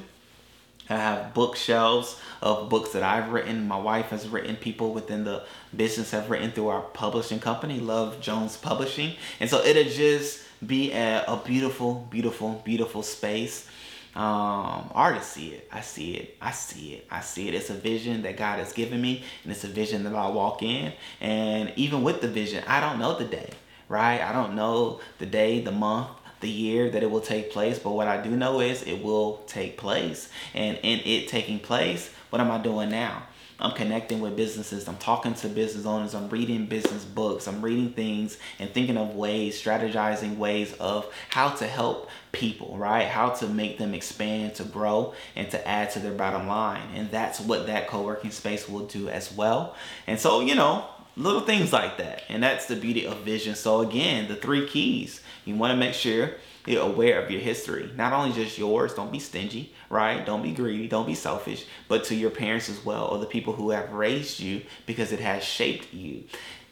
I 0.89 0.95
have 0.95 1.33
bookshelves 1.35 2.19
of 2.41 2.67
books 2.69 2.93
that 2.93 3.03
I've 3.03 3.31
written. 3.31 3.67
My 3.67 3.77
wife 3.77 4.07
has 4.07 4.27
written. 4.27 4.55
People 4.55 4.91
within 4.91 5.23
the 5.23 5.43
business 5.75 6.11
have 6.11 6.31
written 6.31 6.51
through 6.51 6.69
our 6.69 6.81
publishing 6.81 7.39
company, 7.39 7.79
Love 7.79 8.19
Jones 8.21 8.57
Publishing. 8.57 9.13
And 9.39 9.49
so 9.49 9.63
it'll 9.63 9.83
just 9.83 10.43
be 10.65 10.91
a, 10.91 11.23
a 11.27 11.37
beautiful, 11.45 12.07
beautiful, 12.09 12.61
beautiful 12.65 13.03
space 13.03 13.69
um, 14.15 14.89
already 14.95 15.23
see 15.23 15.49
it. 15.49 15.69
I 15.71 15.81
see 15.81 16.15
it. 16.15 16.37
I 16.41 16.51
see 16.51 16.95
it. 16.95 17.07
I 17.11 17.21
see 17.21 17.47
it. 17.47 17.53
It's 17.53 17.69
a 17.69 17.75
vision 17.75 18.23
that 18.23 18.37
God 18.37 18.59
has 18.59 18.73
given 18.73 19.01
me, 19.01 19.23
and 19.43 19.51
it's 19.51 19.63
a 19.63 19.67
vision 19.67 20.03
that 20.03 20.15
I 20.15 20.27
walk 20.29 20.63
in. 20.63 20.93
And 21.21 21.71
even 21.75 22.03
with 22.03 22.21
the 22.21 22.27
vision, 22.27 22.63
I 22.67 22.79
don't 22.79 22.99
know 22.99 23.17
the 23.17 23.25
day, 23.25 23.49
right? 23.89 24.21
I 24.21 24.31
don't 24.31 24.55
know 24.55 25.01
the 25.17 25.25
day, 25.25 25.59
the 25.59 25.71
month, 25.71 26.09
the 26.39 26.49
year 26.49 26.89
that 26.89 27.03
it 27.03 27.11
will 27.11 27.19
take 27.19 27.51
place, 27.51 27.79
but 27.79 27.91
what 27.91 28.07
I 28.07 28.21
do 28.21 28.29
know 28.29 28.61
is 28.61 28.83
it 28.83 29.03
will 29.03 29.37
take 29.47 29.77
place. 29.77 30.29
And 30.53 30.77
in 30.83 30.99
it 30.99 31.27
taking 31.27 31.59
place, 31.59 32.13
what 32.29 32.39
am 32.39 32.49
I 32.49 32.59
doing 32.59 32.89
now? 32.89 33.23
I'm 33.61 33.71
connecting 33.71 34.21
with 34.21 34.37
businesses. 34.37 34.87
I'm 34.87 34.95
talking 34.97 35.33
to 35.33 35.49
business 35.49 35.85
owners. 35.85 36.15
I'm 36.15 36.29
reading 36.29 36.65
business 36.67 37.03
books. 37.03 37.45
I'm 37.45 37.61
reading 37.61 37.91
things 37.91 38.37
and 38.57 38.69
thinking 38.69 38.95
of 38.95 39.15
ways, 39.15 39.61
strategizing 39.61 40.37
ways 40.37 40.73
of 40.79 41.13
how 41.27 41.49
to 41.49 41.67
help 41.67 42.09
people, 42.31 42.77
right? 42.77 43.05
How 43.05 43.31
to 43.31 43.47
make 43.47 43.77
them 43.77 43.93
expand, 43.93 44.55
to 44.55 44.63
grow, 44.63 45.13
and 45.35 45.51
to 45.51 45.67
add 45.67 45.91
to 45.91 45.99
their 45.99 46.13
bottom 46.13 46.47
line. 46.47 46.87
And 46.95 47.11
that's 47.11 47.41
what 47.41 47.67
that 47.67 47.89
co 47.89 48.01
working 48.01 48.31
space 48.31 48.69
will 48.69 48.85
do 48.85 49.09
as 49.09 49.33
well. 49.33 49.75
And 50.07 50.17
so, 50.17 50.39
you 50.39 50.55
know, 50.55 50.85
little 51.19 51.41
things 51.41 51.73
like 51.73 51.97
that. 51.97 52.23
And 52.29 52.41
that's 52.41 52.65
the 52.65 52.75
beauty 52.75 53.05
of 53.05 53.17
vision. 53.17 53.55
So, 53.55 53.81
again, 53.81 54.27
the 54.27 54.35
three 54.35 54.67
keys 54.67 55.21
you 55.45 55.55
want 55.55 55.71
to 55.71 55.77
make 55.77 55.93
sure 55.93 56.31
you're 56.65 56.83
aware 56.83 57.21
of 57.21 57.29
your 57.29 57.41
history. 57.41 57.91
Not 57.95 58.13
only 58.13 58.31
just 58.31 58.57
yours, 58.57 58.93
don't 58.93 59.11
be 59.11 59.19
stingy, 59.19 59.73
right? 59.89 60.25
Don't 60.25 60.41
be 60.41 60.51
greedy, 60.51 60.87
don't 60.87 61.07
be 61.07 61.15
selfish, 61.15 61.65
but 61.87 62.03
to 62.05 62.15
your 62.15 62.29
parents 62.29 62.69
as 62.69 62.83
well, 62.85 63.05
or 63.07 63.17
the 63.17 63.25
people 63.25 63.53
who 63.53 63.71
have 63.71 63.91
raised 63.91 64.39
you 64.39 64.61
because 64.85 65.11
it 65.11 65.19
has 65.19 65.43
shaped 65.43 65.93
you. 65.93 66.23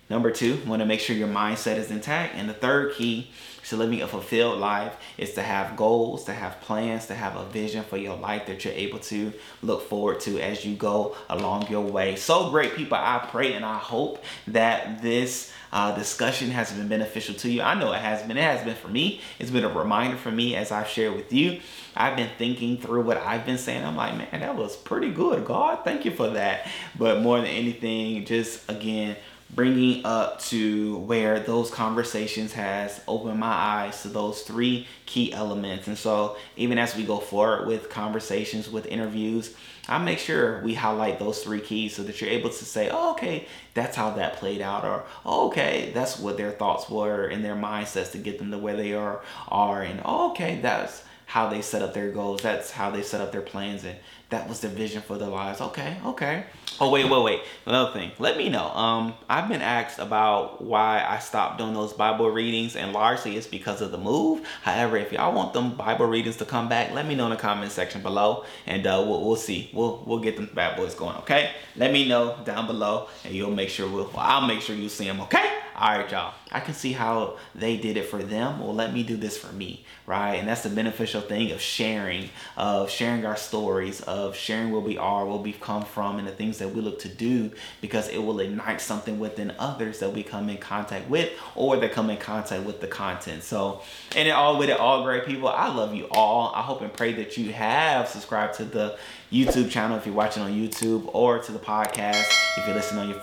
Number 0.10 0.32
two, 0.32 0.62
want 0.66 0.82
to 0.82 0.86
make 0.86 1.02
sure 1.02 1.16
your 1.16 1.28
mindset 1.28 1.78
is 1.78 1.92
intact. 1.92 2.36
And 2.36 2.48
the 2.48 2.54
third 2.54 2.94
key 2.94 3.30
to 3.70 3.78
living 3.78 4.02
a 4.02 4.08
fulfilled 4.08 4.60
life 4.60 4.96
is 5.18 5.34
to 5.34 5.42
have 5.42 5.76
goals, 5.76 6.24
to 6.26 6.34
have 6.34 6.60
plans, 6.62 7.08
to 7.08 7.16
have 7.16 7.36
a 7.36 7.46
vision 7.46 7.84
for 7.84 7.98
your 7.98 8.16
life 8.16 8.46
that 8.48 8.64
you're 8.64 8.74
able 8.74 9.00
to 9.00 9.34
look 9.62 9.88
forward 9.90 10.20
to 10.22 10.40
as 10.40 10.66
you 10.66 10.76
go 10.76 11.16
along 11.30 11.68
your 11.70 11.86
way. 11.86 12.16
So 12.16 12.50
great, 12.50 12.76
people. 12.76 12.98
I 12.98 13.28
pray 13.30 13.54
and 13.54 13.66
I 13.66 13.78
hope 13.78 14.24
that 14.48 15.02
this 15.02 15.52
uh, 15.72 15.94
discussion 15.96 16.50
has 16.52 16.72
been 16.72 16.88
beneficial 16.88 17.36
to 17.36 17.50
you. 17.50 17.62
I 17.62 17.74
know 17.74 17.92
it 17.92 18.00
has 18.00 18.24
been. 18.24 18.38
It 18.38 18.44
has 18.44 18.64
been 18.64 18.76
for 18.76 18.88
me. 18.88 19.22
It's 19.38 19.52
been 19.52 19.66
a 19.66 19.70
reminder 19.70 20.18
for 20.18 20.32
me 20.32 20.56
as 20.56 20.72
I've 20.72 20.88
shared 20.88 21.16
with 21.16 21.34
you. 21.34 21.60
I've 21.96 22.16
been 22.16 22.30
thinking 22.38 22.78
through 22.78 23.02
what 23.02 23.18
I've 23.18 23.46
been 23.46 23.58
saying. 23.58 23.84
I'm 23.84 23.96
like, 23.96 24.16
man, 24.16 24.42
that 24.42 24.56
was 24.56 24.78
pretty 24.78 25.12
good. 25.12 25.46
God, 25.46 25.84
thank 25.84 26.06
you 26.06 26.12
for 26.12 26.30
that. 26.30 26.70
But 26.98 27.22
more 27.22 27.38
than 27.38 27.48
anything, 27.48 28.24
just 28.26 28.70
again, 28.70 29.18
bringing 29.50 30.06
up 30.06 30.42
to 30.42 30.98
where 31.00 31.40
those 31.40 31.72
conversations 31.72 32.54
has 32.54 33.02
opened 33.08 33.40
my 33.40 33.48
eyes 33.48 34.02
to 34.02 34.10
those 34.10 34.42
three 34.42 34.86
key 35.06 35.32
elements 35.32 35.88
and 35.88 35.98
so 35.98 36.36
even 36.58 36.78
as 36.78 36.96
we 36.96 37.04
go 37.04 37.18
forward 37.18 37.66
with 37.66 37.90
conversations 37.90 38.70
with 38.70 38.86
interviews 38.88 39.56
i 39.88 39.98
make 39.98 40.20
sure 40.20 40.62
we 40.64 40.74
highlight 40.74 41.18
those 41.18 41.42
three 41.44 41.62
keys 41.62 41.96
so 41.96 42.04
that 42.04 42.20
you're 42.20 42.30
able 42.30 42.50
to 42.50 42.66
say 42.66 42.90
oh, 42.92 43.12
okay 43.12 43.48
that's 43.74 43.96
how 43.96 44.12
that 44.12 44.36
played 44.36 44.62
out 44.62 44.84
or 44.84 45.06
oh, 45.26 45.48
okay 45.48 45.92
that's 45.94 46.20
what 46.20 46.36
their 46.36 46.52
thoughts 46.52 46.90
were 46.90 47.26
and 47.28 47.44
their 47.44 47.56
mindsets 47.56 48.12
to 48.12 48.18
get 48.18 48.38
them 48.40 48.52
to 48.52 48.58
where 48.58 48.76
they 48.76 48.94
are 48.94 49.22
are 49.48 49.82
and 49.82 50.02
oh, 50.04 50.32
okay 50.32 50.60
that's 50.62 51.04
how 51.28 51.50
they 51.50 51.62
set 51.62 51.82
up 51.82 51.94
their 51.94 52.10
goals. 52.10 52.42
That's 52.42 52.72
how 52.72 52.90
they 52.90 53.04
set 53.04 53.22
up 53.22 53.34
their 53.34 53.42
plans, 53.42 53.84
and 53.84 53.98
that 54.30 54.50
was 54.50 54.60
the 54.60 54.68
vision 54.68 55.02
for 55.02 55.18
their 55.18 55.30
lives. 55.30 55.62
Okay, 55.62 55.98
okay. 56.06 56.44
Oh 56.80 56.92
wait, 56.92 57.10
wait, 57.10 57.24
wait. 57.24 57.42
Another 57.66 57.92
thing. 57.92 58.12
Let 58.20 58.38
me 58.38 58.50
know. 58.50 58.68
Um, 58.70 59.14
I've 59.30 59.48
been 59.48 59.62
asked 59.62 60.00
about 60.00 60.62
why 60.62 61.04
I 61.08 61.20
stopped 61.20 61.58
doing 61.58 61.74
those 61.74 61.94
Bible 61.94 62.30
readings, 62.30 62.76
and 62.76 62.92
largely 62.92 63.38
it's 63.38 63.48
because 63.48 63.82
of 63.82 63.92
the 63.92 63.98
move. 63.98 64.46
However, 64.64 64.98
if 64.98 65.12
y'all 65.12 65.34
want 65.34 65.54
them 65.54 65.76
Bible 65.76 66.06
readings 66.06 66.36
to 66.38 66.46
come 66.46 66.68
back, 66.68 66.92
let 66.94 67.08
me 67.08 67.16
know 67.16 67.26
in 67.26 67.32
the 67.32 67.38
comment 67.38 67.72
section 67.72 68.02
below, 68.02 68.44
and 68.66 68.86
uh, 68.86 69.04
we'll, 69.08 69.26
we'll 69.26 69.36
see. 69.38 69.70
We'll 69.74 70.04
we'll 70.06 70.20
get 70.20 70.36
them 70.36 70.50
bad 70.54 70.76
boys 70.78 70.94
going. 70.94 71.16
Okay. 71.18 71.52
Let 71.76 71.94
me 71.94 72.08
know 72.08 72.38
down 72.44 72.68
below, 72.68 73.08
and 73.24 73.34
you'll 73.34 73.52
make 73.52 73.70
sure 73.70 73.90
we'll. 73.90 74.12
I'll 74.16 74.46
make 74.46 74.62
sure 74.62 74.76
you 74.76 74.90
see 74.90 75.06
them. 75.06 75.22
Okay. 75.22 75.54
All 75.76 75.98
right, 75.98 76.12
y'all. 76.12 76.34
I 76.50 76.62
can 76.62 76.74
see 76.74 76.94
how 76.94 77.38
they 77.56 77.76
did 77.76 77.98
it 77.98 78.06
for 78.06 78.24
them. 78.24 78.62
Well, 78.62 78.74
let 78.74 78.94
me 78.94 79.04
do 79.04 79.18
this 79.18 79.38
for 79.38 79.52
me, 79.54 79.84
right? 80.06 80.36
And 80.36 80.48
that's 80.48 80.64
the 80.64 80.70
beneficial 80.70 81.20
thing 81.20 81.52
of 81.52 81.60
sharing, 81.60 82.30
of 82.56 82.90
sharing 82.90 83.26
our 83.26 83.36
stories, 83.36 84.00
of 84.02 84.36
sharing 84.36 84.72
where 84.72 84.80
we 84.80 84.98
are, 84.98 85.26
where 85.26 85.38
we've 85.38 85.60
come 85.60 85.84
from, 85.84 86.20
and 86.20 86.28
the 86.28 86.32
things 86.32 86.60
that 86.60 86.74
we 86.74 86.80
look 86.80 87.00
to 87.00 87.10
do, 87.10 87.52
because 87.82 88.08
it 88.08 88.20
will 88.20 88.40
ignite 88.40 88.80
something 88.80 89.20
within 89.20 89.54
others 89.60 90.00
that 90.00 90.14
we 90.14 90.24
come 90.24 90.50
in 90.50 90.58
contact 90.58 91.10
with, 91.10 91.32
or 91.54 91.76
that 91.78 91.92
come 91.92 92.10
in 92.10 92.18
contact 92.18 92.64
with 92.64 92.80
the 92.80 92.88
content. 92.88 93.44
So, 93.44 93.82
and 94.16 94.28
it 94.28 94.32
all 94.32 94.58
with 94.58 94.70
it, 94.70 94.80
all 94.80 95.04
great 95.04 95.26
people. 95.26 95.50
I 95.50 95.68
love 95.68 95.94
you 95.94 96.08
all. 96.12 96.54
I 96.56 96.62
hope 96.62 96.82
and 96.82 96.94
pray 96.94 97.12
that 97.14 97.36
you 97.36 97.52
have 97.52 98.08
subscribed 98.08 98.54
to 98.56 98.64
the 98.64 98.98
YouTube 99.32 99.70
channel 99.70 99.98
if 99.98 100.06
you're 100.06 100.16
watching 100.16 100.44
on 100.44 100.54
YouTube, 100.54 101.10
or 101.14 101.40
to 101.40 101.52
the 101.52 101.60
podcast 101.60 102.24
if 102.58 102.66
you're 102.66 102.76
listening 102.76 103.02
on 103.02 103.10
your 103.10 103.20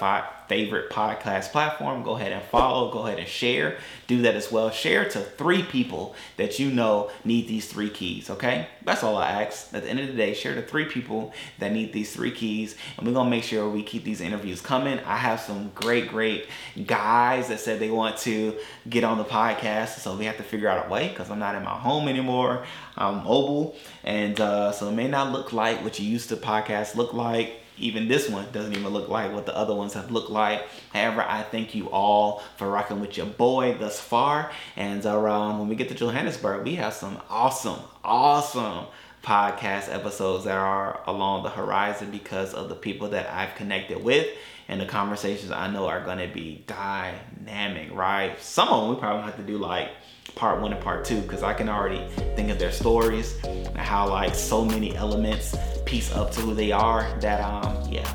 favorite 0.49 0.91
podcast 0.91 1.51
platform. 1.51 2.03
Go 2.03 2.16
ahead 2.16 2.33
and 2.33 2.43
follow, 2.43 2.93
go 2.93 3.07
ahead 3.07 3.13
and 3.18 3.28
share. 3.28 3.78
Do 4.06 4.22
that 4.22 4.34
as 4.34 4.52
well. 4.52 4.70
Share 4.70 5.08
to 5.10 5.20
three 5.20 5.62
people 5.62 6.14
that 6.36 6.58
you 6.58 6.70
know 6.70 7.10
need 7.24 7.48
these 7.48 7.66
three 7.68 7.90
keys, 7.90 8.30
okay? 8.30 8.68
That's 8.84 9.02
all 9.02 9.16
I 9.16 9.42
ask. 9.42 9.72
At 9.72 9.84
the 9.84 9.90
end 9.90 10.00
of 10.00 10.08
the 10.08 10.12
day, 10.12 10.34
share 10.34 10.54
to 10.54 10.62
three 10.62 10.84
people 10.84 11.32
that 11.58 11.72
need 11.72 11.92
these 11.92 12.12
three 12.12 12.30
keys. 12.30 12.76
And 12.98 13.06
we're 13.06 13.14
gonna 13.14 13.30
make 13.30 13.44
sure 13.44 13.68
we 13.68 13.82
keep 13.82 14.04
these 14.04 14.20
interviews 14.20 14.60
coming. 14.60 14.98
I 15.00 15.16
have 15.16 15.40
some 15.40 15.70
great, 15.74 16.08
great 16.08 16.48
guys 16.86 17.48
that 17.48 17.60
said 17.60 17.80
they 17.80 17.90
want 17.90 18.18
to 18.18 18.56
get 18.88 19.04
on 19.04 19.18
the 19.18 19.24
podcast. 19.24 20.00
So 20.00 20.16
we 20.16 20.26
have 20.26 20.36
to 20.36 20.42
figure 20.42 20.68
out 20.68 20.86
a 20.86 20.90
way 20.90 21.08
because 21.08 21.30
I'm 21.30 21.38
not 21.38 21.54
in 21.54 21.62
my 21.62 21.70
home 21.70 22.08
anymore. 22.08 22.64
I'm 22.96 23.24
mobile. 23.24 23.76
And 24.02 24.38
uh, 24.40 24.72
so 24.72 24.88
it 24.88 24.92
may 24.92 25.08
not 25.08 25.32
look 25.32 25.52
like 25.52 25.82
what 25.82 25.98
you 25.98 26.06
used 26.06 26.28
to 26.28 26.36
podcast 26.36 26.94
look 26.94 27.12
like 27.14 27.63
even 27.77 28.09
this 28.09 28.29
one 28.29 28.47
doesn't 28.53 28.72
even 28.72 28.89
look 28.89 29.09
like 29.09 29.33
what 29.33 29.47
the 29.47 29.57
other 29.57 29.75
ones 29.75 29.95
have 29.95 30.11
looked 30.11 30.31
like. 30.31 30.66
However, 30.93 31.22
I 31.22 31.43
thank 31.43 31.75
you 31.75 31.91
all 31.91 32.43
for 32.57 32.68
rocking 32.70 33.01
with 33.01 33.16
your 33.16 33.27
boy 33.27 33.77
thus 33.79 34.01
far. 34.01 34.51
And 34.77 35.05
uh, 35.05 35.55
when 35.57 35.68
we 35.68 35.75
get 35.75 35.89
to 35.89 35.95
Johannesburg, 35.95 36.64
we 36.64 36.77
have 36.77 36.95
some 36.95 37.20
awesome, 37.29 37.81
awesome 38.05 38.87
podcast 39.22 39.93
episodes 39.93 40.45
that 40.45 40.57
are 40.57 41.01
along 41.07 41.43
the 41.43 41.51
horizon 41.51 42.11
because 42.11 42.53
of 42.53 42.68
the 42.68 42.75
people 42.75 43.09
that 43.09 43.31
I've 43.31 43.55
connected 43.55 44.05
with 44.05 44.27
and 44.68 44.81
the 44.81 44.87
conversations 44.87 45.51
I 45.51 45.70
know 45.70 45.87
are 45.87 46.05
going 46.05 46.18
to 46.18 46.33
be 46.33 46.64
dynamic, 46.66 47.93
right? 47.93 48.39
Some 48.41 48.68
of 48.68 48.83
them 48.83 48.95
we 48.95 49.01
probably 49.01 49.22
have 49.25 49.37
to 49.37 49.43
do 49.43 49.59
like 49.59 49.91
part 50.35 50.61
one 50.61 50.72
and 50.72 50.83
part 50.83 51.05
two 51.05 51.20
because 51.20 51.43
I 51.43 51.55
can 51.55 51.68
already 51.68 52.07
think 52.37 52.51
of 52.51 52.59
their 52.59 52.72
stories 52.72 53.37
and 53.45 53.79
how 53.79 54.09
like 54.09 54.35
so 54.35 54.64
many 54.64 54.97
elements 54.97 55.57
piece 55.85 56.12
up 56.12 56.31
to 56.33 56.41
who 56.41 56.55
they 56.55 56.72
are 56.72 57.07
that 57.20 57.41
um 57.41 57.89
yeah 57.91 58.09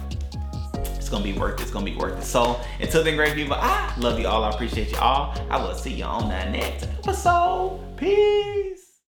it's 0.74 1.10
gonna 1.10 1.24
be 1.24 1.34
worth 1.34 1.60
it 1.60 1.64
it's 1.64 1.72
gonna 1.72 1.86
be 1.86 1.96
worth 1.96 2.20
it. 2.20 2.24
So 2.24 2.60
until 2.80 3.04
then 3.04 3.16
great 3.16 3.36
people 3.36 3.56
I 3.56 3.94
love 3.98 4.20
you 4.20 4.28
all 4.28 4.44
I 4.44 4.50
appreciate 4.50 4.92
you 4.92 4.98
all. 4.98 5.36
I 5.50 5.58
will 5.58 5.76
see 5.76 5.94
you 5.94 6.04
on 6.04 6.30
that 6.30 6.52
next 6.52 6.84
episode. 6.84 7.80
Peace 7.98 8.69